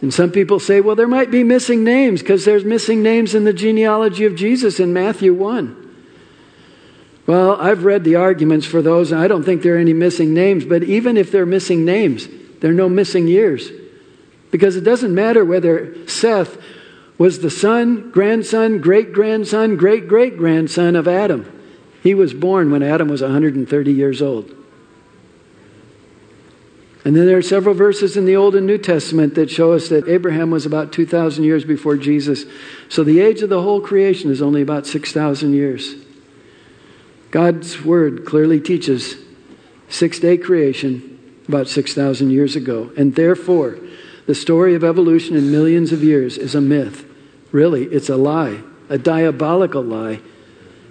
And 0.00 0.14
some 0.14 0.30
people 0.30 0.60
say, 0.60 0.80
well, 0.80 0.94
there 0.94 1.08
might 1.08 1.30
be 1.30 1.42
missing 1.42 1.82
names 1.84 2.20
because 2.20 2.44
there's 2.44 2.64
missing 2.64 3.02
names 3.02 3.34
in 3.34 3.44
the 3.44 3.52
genealogy 3.52 4.24
of 4.24 4.36
Jesus 4.36 4.78
in 4.78 4.92
Matthew 4.92 5.34
1. 5.34 5.84
Well, 7.26 7.60
I've 7.60 7.84
read 7.84 8.04
the 8.04 8.14
arguments 8.14 8.64
for 8.64 8.80
those, 8.80 9.12
and 9.12 9.20
I 9.20 9.28
don't 9.28 9.42
think 9.42 9.62
there 9.62 9.74
are 9.74 9.78
any 9.78 9.92
missing 9.92 10.32
names, 10.32 10.64
but 10.64 10.82
even 10.84 11.16
if 11.16 11.30
they're 11.30 11.44
missing 11.44 11.84
names, 11.84 12.28
there 12.60 12.70
are 12.70 12.74
no 12.74 12.88
missing 12.88 13.28
years. 13.28 13.70
Because 14.50 14.76
it 14.76 14.82
doesn't 14.82 15.14
matter 15.14 15.44
whether 15.44 16.06
Seth 16.08 16.58
was 17.18 17.40
the 17.40 17.50
son, 17.50 18.10
grandson, 18.10 18.80
great 18.80 19.12
grandson, 19.12 19.76
great 19.76 20.08
great 20.08 20.36
grandson 20.36 20.96
of 20.96 21.08
Adam. 21.08 21.52
He 22.02 22.14
was 22.14 22.32
born 22.32 22.70
when 22.70 22.82
Adam 22.82 23.08
was 23.08 23.22
130 23.22 23.92
years 23.92 24.22
old. 24.22 24.54
And 27.04 27.16
then 27.16 27.26
there 27.26 27.38
are 27.38 27.42
several 27.42 27.74
verses 27.74 28.16
in 28.16 28.26
the 28.26 28.36
Old 28.36 28.54
and 28.54 28.66
New 28.66 28.78
Testament 28.78 29.34
that 29.36 29.50
show 29.50 29.72
us 29.72 29.88
that 29.88 30.08
Abraham 30.08 30.50
was 30.50 30.66
about 30.66 30.92
2,000 30.92 31.42
years 31.42 31.64
before 31.64 31.96
Jesus. 31.96 32.44
So 32.88 33.02
the 33.02 33.20
age 33.20 33.40
of 33.40 33.48
the 33.48 33.62
whole 33.62 33.80
creation 33.80 34.30
is 34.30 34.42
only 34.42 34.62
about 34.62 34.86
6,000 34.86 35.54
years. 35.54 35.94
God's 37.30 37.82
Word 37.82 38.26
clearly 38.26 38.60
teaches 38.60 39.16
six 39.88 40.18
day 40.18 40.36
creation 40.36 41.17
about 41.48 41.68
6,000 41.68 42.30
years 42.30 42.54
ago. 42.54 42.92
And 42.96 43.14
therefore, 43.14 43.78
the 44.26 44.34
story 44.34 44.74
of 44.74 44.84
evolution 44.84 45.36
in 45.36 45.50
millions 45.50 45.90
of 45.90 46.04
years 46.04 46.36
is 46.36 46.54
a 46.54 46.60
myth. 46.60 47.04
Really, 47.50 47.84
it's 47.84 48.10
a 48.10 48.16
lie, 48.16 48.60
a 48.90 48.98
diabolical 48.98 49.82
lie 49.82 50.20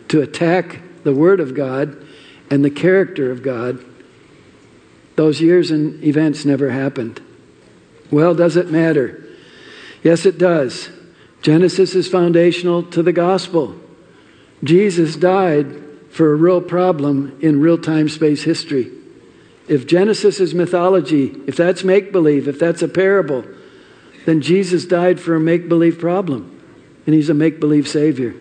to 0.08 0.22
attack 0.22 0.82
the 1.04 1.14
Word 1.14 1.40
of 1.40 1.54
God 1.54 2.04
and 2.50 2.66
the 2.66 2.72
character 2.72 3.32
of 3.32 3.44
God. 3.44 3.84
Those 5.16 5.40
years 5.42 5.70
and 5.70 6.04
events 6.04 6.46
never 6.46 6.72
happened. 6.72 7.22
Well, 8.10 8.34
does 8.34 8.56
it 8.56 8.72
matter? 8.72 9.24
Yes, 10.04 10.26
it 10.26 10.38
does. 10.38 10.90
Genesis 11.42 11.94
is 11.94 12.08
foundational 12.08 12.84
to 12.84 13.04
the 13.04 13.14
gospel. 13.14 13.76
Jesus 14.64 15.16
died 15.16 15.84
for 16.10 16.32
a 16.32 16.36
real 16.36 16.62
problem 16.62 17.38
in 17.42 17.62
real 17.62 17.78
time 17.78 18.10
space 18.10 18.44
history. 18.44 18.92
If 19.68 19.86
Genesis 19.86 20.40
is 20.40 20.54
mythology, 20.54 21.36
if 21.46 21.56
that's 21.58 21.84
make 21.84 22.12
believe, 22.12 22.48
if 22.48 22.60
that's 22.60 22.82
a 22.82 22.88
parable, 22.88 23.44
then 24.26 24.42
Jesus 24.42 24.86
died 24.86 25.20
for 25.20 25.36
a 25.36 25.40
make 25.40 25.68
believe 25.68 26.00
problem. 26.00 26.54
And 27.06 27.16
he's 27.16 27.30
a 27.30 27.34
make 27.34 27.60
believe 27.60 27.88
Savior. 27.88 28.34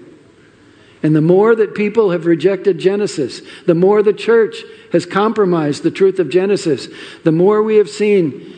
And 1.03 1.15
the 1.15 1.21
more 1.21 1.55
that 1.55 1.75
people 1.75 2.11
have 2.11 2.27
rejected 2.27 2.79
Genesis, 2.79 3.41
the 3.67 3.75
more 3.75 4.03
the 4.03 4.13
church 4.13 4.57
has 4.93 5.07
compromised 5.07 5.83
the 5.83 5.91
truth 5.91 6.19
of 6.19 6.29
Genesis, 6.29 6.89
the 7.23 7.33
more 7.33 7.63
we 7.63 7.77
have 7.77 7.89
seen 7.89 8.55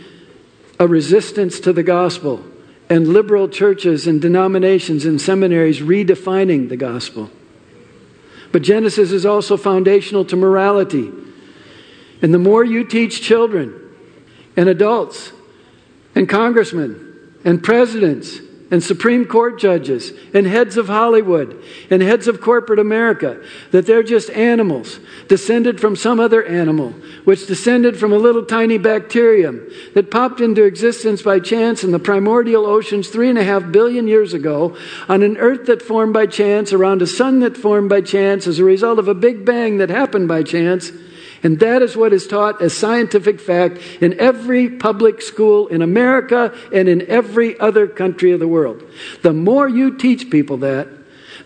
a 0.78 0.86
resistance 0.86 1.60
to 1.60 1.72
the 1.72 1.82
gospel 1.82 2.44
and 2.88 3.08
liberal 3.08 3.48
churches 3.48 4.06
and 4.06 4.22
denominations 4.22 5.04
and 5.04 5.20
seminaries 5.20 5.80
redefining 5.80 6.68
the 6.68 6.76
gospel. 6.76 7.30
But 8.50 8.62
Genesis 8.62 9.12
is 9.12 9.26
also 9.26 9.56
foundational 9.56 10.24
to 10.26 10.36
morality. 10.36 11.12
And 12.22 12.34
the 12.34 12.38
more 12.38 12.64
you 12.64 12.84
teach 12.84 13.22
children 13.22 13.74
and 14.56 14.68
adults 14.68 15.32
and 16.14 16.28
congressmen 16.28 17.36
and 17.44 17.62
presidents 17.62 18.40
and 18.70 18.82
Supreme 18.82 19.24
Court 19.24 19.58
judges 19.58 20.12
and 20.34 20.46
heads 20.46 20.76
of 20.76 20.88
Hollywood 20.88 21.62
and 21.90 22.02
heads 22.02 22.28
of 22.28 22.40
corporate 22.40 22.78
America 22.78 23.42
that 23.70 23.86
they're 23.86 24.02
just 24.02 24.28
animals 24.30 25.00
descended 25.26 25.80
from 25.80 25.96
some 25.96 26.20
other 26.20 26.44
animal, 26.44 26.90
which 27.24 27.46
descended 27.46 27.98
from 27.98 28.12
a 28.12 28.18
little 28.18 28.44
tiny 28.44 28.76
bacterium 28.76 29.66
that 29.94 30.10
popped 30.10 30.40
into 30.40 30.64
existence 30.64 31.22
by 31.22 31.40
chance 31.40 31.82
in 31.82 31.92
the 31.92 31.98
primordial 31.98 32.66
oceans 32.66 33.08
three 33.08 33.30
and 33.30 33.38
a 33.38 33.44
half 33.44 33.72
billion 33.72 34.06
years 34.06 34.34
ago 34.34 34.76
on 35.08 35.22
an 35.22 35.38
earth 35.38 35.66
that 35.66 35.80
formed 35.80 36.12
by 36.12 36.26
chance 36.26 36.72
around 36.72 37.00
a 37.00 37.06
sun 37.06 37.40
that 37.40 37.56
formed 37.56 37.88
by 37.88 38.02
chance 38.02 38.46
as 38.46 38.58
a 38.58 38.64
result 38.64 38.98
of 38.98 39.08
a 39.08 39.14
big 39.14 39.46
bang 39.46 39.78
that 39.78 39.88
happened 39.88 40.28
by 40.28 40.42
chance 40.42 40.92
and 41.42 41.60
that 41.60 41.82
is 41.82 41.96
what 41.96 42.12
is 42.12 42.26
taught 42.26 42.60
as 42.60 42.76
scientific 42.76 43.40
fact 43.40 43.78
in 44.00 44.18
every 44.18 44.68
public 44.68 45.22
school 45.22 45.68
in 45.68 45.82
America 45.82 46.54
and 46.72 46.88
in 46.88 47.02
every 47.08 47.58
other 47.60 47.86
country 47.86 48.32
of 48.32 48.40
the 48.40 48.48
world. 48.48 48.82
The 49.22 49.32
more 49.32 49.68
you 49.68 49.96
teach 49.96 50.30
people 50.30 50.56
that, 50.58 50.88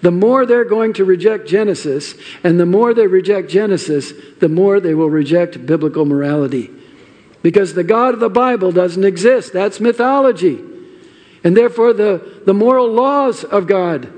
the 0.01 0.11
more 0.11 0.47
they're 0.47 0.65
going 0.65 0.95
to 0.95 1.05
reject 1.05 1.47
Genesis, 1.47 2.15
and 2.43 2.59
the 2.59 2.67
more 2.67 2.95
they 2.95 3.07
reject 3.07 3.51
Genesis, 3.51 4.13
the 4.41 4.49
more 4.49 4.81
they 4.81 4.95
will 4.95 5.11
reject 5.11 5.65
biblical 5.65 6.05
morality. 6.05 6.71
Because 7.43 7.75
the 7.75 7.85
God 7.85 8.15
of 8.15 8.21
the 8.21 8.31
Bible 8.31 8.73
doesn't 8.73 9.05
exist. 9.05 9.53
That's 9.53 9.81
mythology. 9.81 10.59
And 11.45 11.57
therefore, 11.57 11.93
the, 11.93 12.43
the 12.47 12.55
moral 12.55 12.91
laws 12.91 13.45
of 13.45 13.67
God, 13.67 14.13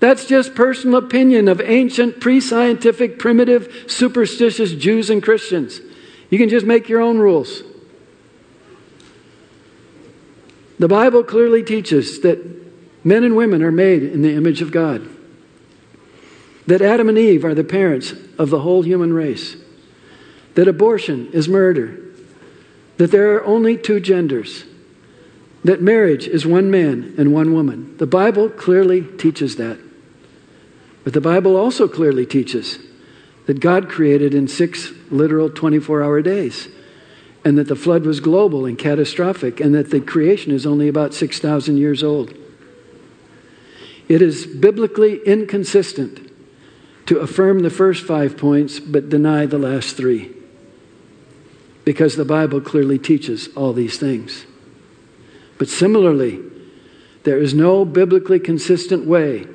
that's 0.00 0.26
just 0.26 0.54
personal 0.54 0.98
opinion 0.98 1.48
of 1.48 1.60
ancient, 1.60 2.20
pre 2.20 2.40
scientific, 2.40 3.18
primitive, 3.18 3.86
superstitious 3.88 4.72
Jews 4.72 5.10
and 5.10 5.22
Christians. 5.22 5.80
You 6.30 6.38
can 6.38 6.48
just 6.48 6.66
make 6.66 6.88
your 6.88 7.00
own 7.00 7.18
rules. 7.18 7.62
The 10.78 10.88
Bible 10.88 11.24
clearly 11.24 11.64
teaches 11.64 12.20
that 12.20 12.38
men 13.02 13.24
and 13.24 13.36
women 13.36 13.62
are 13.62 13.72
made 13.72 14.04
in 14.04 14.22
the 14.22 14.34
image 14.34 14.62
of 14.62 14.70
God, 14.70 15.08
that 16.66 16.80
Adam 16.80 17.08
and 17.08 17.18
Eve 17.18 17.44
are 17.44 17.54
the 17.54 17.64
parents 17.64 18.12
of 18.38 18.50
the 18.50 18.60
whole 18.60 18.82
human 18.82 19.12
race, 19.12 19.56
that 20.54 20.68
abortion 20.68 21.30
is 21.32 21.48
murder, 21.48 21.98
that 22.98 23.10
there 23.10 23.34
are 23.34 23.44
only 23.44 23.76
two 23.76 23.98
genders, 23.98 24.64
that 25.64 25.82
marriage 25.82 26.28
is 26.28 26.46
one 26.46 26.70
man 26.70 27.14
and 27.18 27.32
one 27.34 27.52
woman. 27.52 27.96
The 27.96 28.06
Bible 28.06 28.48
clearly 28.48 29.02
teaches 29.02 29.56
that. 29.56 29.87
But 31.04 31.12
the 31.12 31.20
Bible 31.20 31.56
also 31.56 31.88
clearly 31.88 32.26
teaches 32.26 32.78
that 33.46 33.60
God 33.60 33.88
created 33.88 34.34
in 34.34 34.46
six 34.48 34.92
literal 35.10 35.48
24 35.48 36.02
hour 36.02 36.20
days 36.20 36.68
and 37.44 37.56
that 37.56 37.68
the 37.68 37.76
flood 37.76 38.04
was 38.04 38.20
global 38.20 38.66
and 38.66 38.78
catastrophic, 38.78 39.60
and 39.60 39.74
that 39.74 39.90
the 39.90 40.00
creation 40.00 40.52
is 40.52 40.66
only 40.66 40.88
about 40.88 41.14
6,000 41.14 41.76
years 41.76 42.02
old. 42.02 42.34
It 44.08 44.20
is 44.20 44.46
biblically 44.46 45.20
inconsistent 45.24 46.30
to 47.06 47.20
affirm 47.20 47.60
the 47.60 47.70
first 47.70 48.04
five 48.04 48.36
points 48.36 48.80
but 48.80 49.08
deny 49.08 49.46
the 49.46 49.58
last 49.58 49.96
three, 49.96 50.30
because 51.84 52.16
the 52.16 52.24
Bible 52.24 52.60
clearly 52.60 52.98
teaches 52.98 53.48
all 53.56 53.72
these 53.72 53.98
things. 53.98 54.44
But 55.58 55.68
similarly, 55.68 56.42
there 57.24 57.38
is 57.38 57.54
no 57.54 57.84
biblically 57.84 58.40
consistent 58.40 59.06
way 59.06 59.46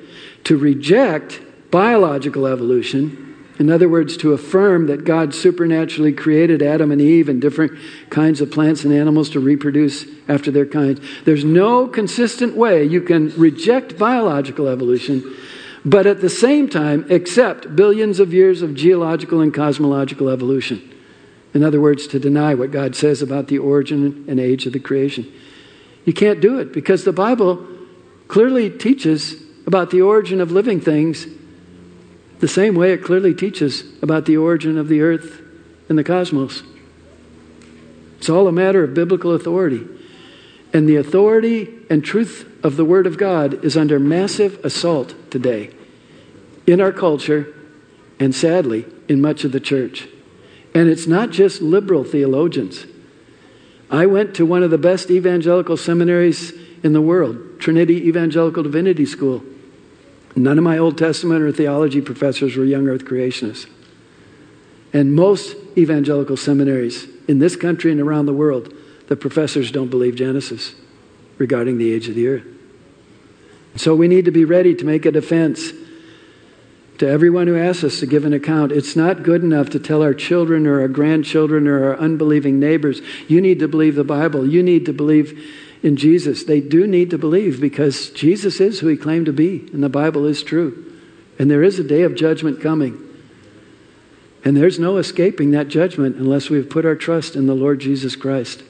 to 0.45 0.57
reject 0.57 1.41
biological 1.71 2.45
evolution 2.47 3.23
in 3.59 3.69
other 3.69 3.87
words, 3.87 4.17
to 4.17 4.33
affirm 4.33 4.87
that 4.87 5.05
God 5.05 5.35
supernaturally 5.35 6.11
created 6.11 6.63
Adam 6.63 6.91
and 6.91 6.99
Eve 6.99 7.29
and 7.29 7.39
different 7.39 7.73
kinds 8.09 8.41
of 8.41 8.49
plants 8.49 8.83
and 8.83 8.91
animals 8.91 9.29
to 9.31 9.39
reproduce 9.39 10.05
after 10.27 10.49
their 10.49 10.65
kinds. 10.65 11.01
There's 11.23 11.45
no 11.45 11.87
consistent 11.87 12.55
way 12.55 12.83
you 12.83 13.01
can 13.01 13.29
reject 13.37 13.97
biological 13.97 14.67
evolution, 14.67 15.35
but 15.85 16.07
at 16.07 16.21
the 16.21 16.29
same 16.29 16.67
time 16.67 17.05
accept 17.11 17.75
billions 17.75 18.19
of 18.19 18.33
years 18.33 18.63
of 18.63 18.73
geological 18.73 19.39
and 19.39 19.53
cosmological 19.53 20.29
evolution. 20.29 20.89
In 21.53 21.63
other 21.63 21.79
words, 21.79 22.07
to 22.07 22.19
deny 22.19 22.55
what 22.55 22.71
God 22.71 22.95
says 22.95 23.21
about 23.21 23.49
the 23.49 23.59
origin 23.59 24.25
and 24.27 24.39
age 24.39 24.65
of 24.65 24.73
the 24.73 24.79
creation. 24.79 25.31
You 26.05 26.13
can't 26.13 26.41
do 26.41 26.57
it 26.57 26.73
because 26.73 27.03
the 27.03 27.13
Bible 27.13 27.67
clearly 28.27 28.71
teaches 28.71 29.35
about 29.65 29.91
the 29.91 30.01
origin 30.01 30.41
of 30.41 30.51
living 30.51 30.79
things 30.81 31.25
the 32.39 32.47
same 32.49 32.75
way 32.75 32.91
it 32.91 33.03
clearly 33.03 33.33
teaches 33.33 33.85
about 34.01 34.25
the 34.25 34.35
origin 34.35 34.77
of 34.77 34.89
the 34.89 34.99
earth 34.99 35.41
and 35.87 35.97
the 35.97 36.03
cosmos. 36.03 36.61
It's 38.17 38.27
all 38.27 38.49
a 38.49 38.51
matter 38.51 38.83
of 38.83 38.93
biblical 38.93 39.31
authority. 39.31 39.87
And 40.73 40.89
the 40.89 40.97
authority 40.97 41.69
and 41.89 42.03
truth 42.03 42.49
of 42.63 42.75
the 42.75 42.83
Word 42.83 43.07
of 43.07 43.17
God 43.17 43.63
is 43.63 43.77
under 43.77 43.99
massive 43.99 44.63
assault 44.65 45.15
today 45.31 45.71
in 46.67 46.81
our 46.81 46.91
culture 46.91 47.53
and 48.19 48.35
sadly 48.35 48.85
in 49.07 49.21
much 49.21 49.45
of 49.45 49.53
the 49.53 49.59
church. 49.61 50.07
And 50.75 50.89
it's 50.89 51.07
not 51.07 51.29
just 51.29 51.61
liberal 51.61 52.03
theologians. 52.03 52.85
I 53.89 54.05
went 54.05 54.35
to 54.35 54.45
one 54.45 54.63
of 54.63 54.71
the 54.71 54.77
best 54.77 55.11
evangelical 55.11 55.77
seminaries 55.77 56.51
in 56.83 56.91
the 56.93 57.01
world, 57.01 57.59
Trinity 57.59 58.05
Evangelical 58.07 58.63
Divinity 58.63 59.05
School. 59.05 59.43
None 60.35 60.57
of 60.57 60.63
my 60.63 60.77
Old 60.77 60.97
Testament 60.97 61.41
or 61.41 61.51
theology 61.51 62.01
professors 62.01 62.55
were 62.55 62.65
young 62.65 62.87
earth 62.87 63.05
creationists. 63.05 63.69
And 64.91 65.15
most 65.15 65.55
evangelical 65.77 66.37
seminaries 66.37 67.07
in 67.27 67.39
this 67.39 67.55
country 67.55 67.91
and 67.91 68.01
around 68.01 68.25
the 68.25 68.33
world, 68.33 68.73
the 69.07 69.15
professors 69.15 69.71
don't 69.71 69.89
believe 69.89 70.15
Genesis 70.15 70.75
regarding 71.37 71.77
the 71.77 71.91
age 71.91 72.07
of 72.09 72.15
the 72.15 72.27
earth. 72.27 72.45
So 73.75 73.95
we 73.95 74.07
need 74.07 74.25
to 74.25 74.31
be 74.31 74.45
ready 74.45 74.75
to 74.75 74.85
make 74.85 75.05
a 75.05 75.11
defense 75.11 75.71
to 76.99 77.07
everyone 77.07 77.47
who 77.47 77.57
asks 77.57 77.83
us 77.83 77.99
to 77.99 78.05
give 78.05 78.23
an 78.23 78.33
account. 78.33 78.71
It's 78.71 78.95
not 78.95 79.23
good 79.23 79.43
enough 79.43 79.69
to 79.71 79.79
tell 79.79 80.03
our 80.03 80.13
children 80.13 80.67
or 80.67 80.81
our 80.81 80.87
grandchildren 80.87 81.67
or 81.67 81.87
our 81.87 81.97
unbelieving 81.97 82.59
neighbors, 82.59 83.01
you 83.27 83.41
need 83.41 83.59
to 83.59 83.67
believe 83.67 83.95
the 83.95 84.03
Bible. 84.03 84.47
You 84.47 84.61
need 84.61 84.85
to 84.85 84.93
believe 84.93 85.43
in 85.83 85.97
Jesus, 85.97 86.45
they 86.45 86.61
do 86.61 86.87
need 86.87 87.09
to 87.09 87.17
believe 87.17 87.59
because 87.59 88.09
Jesus 88.11 88.61
is 88.61 88.79
who 88.79 88.87
he 88.87 88.95
claimed 88.95 89.25
to 89.25 89.33
be, 89.33 89.69
and 89.73 89.83
the 89.83 89.89
Bible 89.89 90.25
is 90.25 90.41
true. 90.41 90.91
And 91.37 91.51
there 91.51 91.61
is 91.61 91.77
a 91.77 91.83
day 91.83 92.03
of 92.03 92.15
judgment 92.15 92.61
coming. 92.61 92.97
And 94.45 94.55
there's 94.55 94.79
no 94.79 94.97
escaping 94.97 95.51
that 95.51 95.67
judgment 95.67 96.15
unless 96.15 96.49
we've 96.49 96.69
put 96.69 96.85
our 96.85 96.95
trust 96.95 97.35
in 97.35 97.47
the 97.47 97.53
Lord 97.53 97.81
Jesus 97.81 98.15
Christ. 98.15 98.63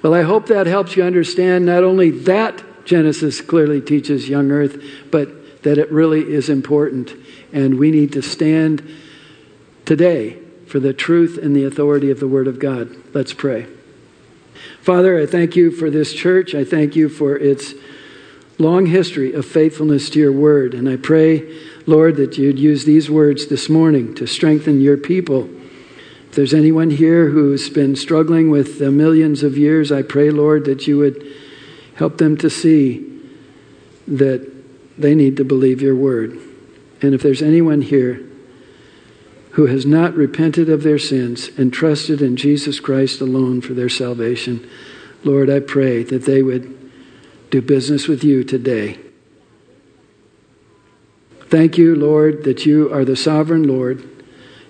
Well, 0.00 0.14
I 0.14 0.22
hope 0.22 0.46
that 0.46 0.68
helps 0.68 0.96
you 0.96 1.02
understand 1.02 1.66
not 1.66 1.82
only 1.82 2.10
that 2.10 2.62
Genesis 2.84 3.40
clearly 3.40 3.80
teaches 3.80 4.28
young 4.28 4.52
earth, 4.52 4.80
but 5.10 5.64
that 5.64 5.76
it 5.76 5.90
really 5.90 6.22
is 6.22 6.48
important. 6.48 7.12
And 7.52 7.80
we 7.80 7.90
need 7.90 8.12
to 8.12 8.22
stand 8.22 8.88
today 9.84 10.38
for 10.76 10.80
the 10.80 10.92
truth 10.92 11.38
and 11.42 11.56
the 11.56 11.64
authority 11.64 12.10
of 12.10 12.20
the 12.20 12.28
Word 12.28 12.46
of 12.46 12.58
God. 12.58 12.94
Let's 13.14 13.32
pray. 13.32 13.66
Father, 14.82 15.18
I 15.18 15.24
thank 15.24 15.56
you 15.56 15.70
for 15.70 15.88
this 15.88 16.12
church. 16.12 16.54
I 16.54 16.66
thank 16.66 16.94
you 16.94 17.08
for 17.08 17.34
its 17.34 17.72
long 18.58 18.84
history 18.84 19.32
of 19.32 19.46
faithfulness 19.46 20.10
to 20.10 20.18
your 20.18 20.32
Word. 20.32 20.74
And 20.74 20.86
I 20.86 20.96
pray, 20.96 21.50
Lord, 21.86 22.16
that 22.16 22.36
you'd 22.36 22.58
use 22.58 22.84
these 22.84 23.08
words 23.08 23.46
this 23.46 23.70
morning 23.70 24.14
to 24.16 24.26
strengthen 24.26 24.82
your 24.82 24.98
people. 24.98 25.48
If 26.28 26.32
there's 26.32 26.52
anyone 26.52 26.90
here 26.90 27.30
who's 27.30 27.70
been 27.70 27.96
struggling 27.96 28.50
with 28.50 28.78
the 28.78 28.90
millions 28.90 29.42
of 29.42 29.56
years, 29.56 29.90
I 29.90 30.02
pray, 30.02 30.28
Lord, 30.28 30.66
that 30.66 30.86
you 30.86 30.98
would 30.98 31.26
help 31.94 32.18
them 32.18 32.36
to 32.36 32.50
see 32.50 33.18
that 34.06 34.46
they 34.98 35.14
need 35.14 35.38
to 35.38 35.44
believe 35.44 35.80
your 35.80 35.96
Word. 35.96 36.38
And 37.00 37.14
if 37.14 37.22
there's 37.22 37.40
anyone 37.40 37.80
here 37.80 38.26
who 39.56 39.64
has 39.64 39.86
not 39.86 40.14
repented 40.14 40.68
of 40.68 40.82
their 40.82 40.98
sins 40.98 41.48
and 41.56 41.72
trusted 41.72 42.20
in 42.20 42.36
Jesus 42.36 42.78
Christ 42.78 43.22
alone 43.22 43.62
for 43.62 43.72
their 43.72 43.88
salvation, 43.88 44.68
Lord, 45.24 45.48
I 45.48 45.60
pray 45.60 46.02
that 46.02 46.26
they 46.26 46.42
would 46.42 46.92
do 47.48 47.62
business 47.62 48.06
with 48.06 48.22
you 48.22 48.44
today. 48.44 48.98
Thank 51.48 51.78
you, 51.78 51.96
Lord, 51.96 52.44
that 52.44 52.66
you 52.66 52.92
are 52.92 53.02
the 53.02 53.16
sovereign 53.16 53.62
Lord. 53.62 54.06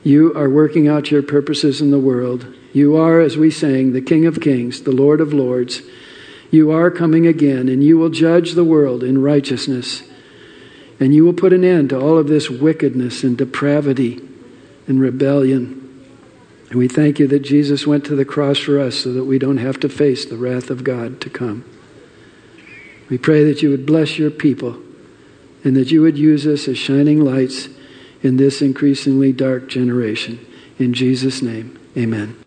You 0.04 0.32
are 0.34 0.48
working 0.48 0.86
out 0.86 1.10
your 1.10 1.22
purposes 1.22 1.80
in 1.80 1.90
the 1.90 1.98
world. 1.98 2.46
You 2.72 2.96
are, 2.96 3.20
as 3.20 3.36
we 3.36 3.50
sang, 3.50 3.92
the 3.92 4.00
King 4.00 4.24
of 4.24 4.40
Kings, 4.40 4.82
the 4.82 4.92
Lord 4.92 5.20
of 5.20 5.32
Lords. 5.32 5.82
You 6.52 6.70
are 6.70 6.92
coming 6.92 7.26
again, 7.26 7.68
and 7.68 7.82
you 7.82 7.98
will 7.98 8.10
judge 8.10 8.52
the 8.52 8.62
world 8.62 9.02
in 9.02 9.20
righteousness. 9.20 10.04
And 11.00 11.12
you 11.12 11.24
will 11.24 11.32
put 11.34 11.52
an 11.52 11.64
end 11.64 11.90
to 11.90 11.98
all 11.98 12.16
of 12.16 12.28
this 12.28 12.48
wickedness 12.48 13.24
and 13.24 13.36
depravity 13.36 14.22
and 14.86 15.00
rebellion. 15.00 15.82
And 16.70 16.78
we 16.78 16.88
thank 16.88 17.18
you 17.18 17.26
that 17.28 17.40
Jesus 17.40 17.86
went 17.86 18.04
to 18.06 18.16
the 18.16 18.24
cross 18.24 18.58
for 18.58 18.80
us 18.80 18.96
so 18.96 19.12
that 19.12 19.24
we 19.24 19.38
don't 19.38 19.58
have 19.58 19.78
to 19.80 19.88
face 19.88 20.24
the 20.24 20.36
wrath 20.36 20.70
of 20.70 20.84
God 20.84 21.20
to 21.20 21.30
come. 21.30 21.64
We 23.08 23.18
pray 23.18 23.44
that 23.44 23.62
you 23.62 23.70
would 23.70 23.86
bless 23.86 24.18
your 24.18 24.30
people 24.30 24.80
and 25.62 25.76
that 25.76 25.90
you 25.90 26.02
would 26.02 26.18
use 26.18 26.46
us 26.46 26.68
as 26.68 26.78
shining 26.78 27.20
lights 27.20 27.68
in 28.22 28.36
this 28.36 28.62
increasingly 28.62 29.32
dark 29.32 29.68
generation. 29.68 30.44
In 30.78 30.92
Jesus' 30.92 31.42
name, 31.42 31.78
amen. 31.96 32.45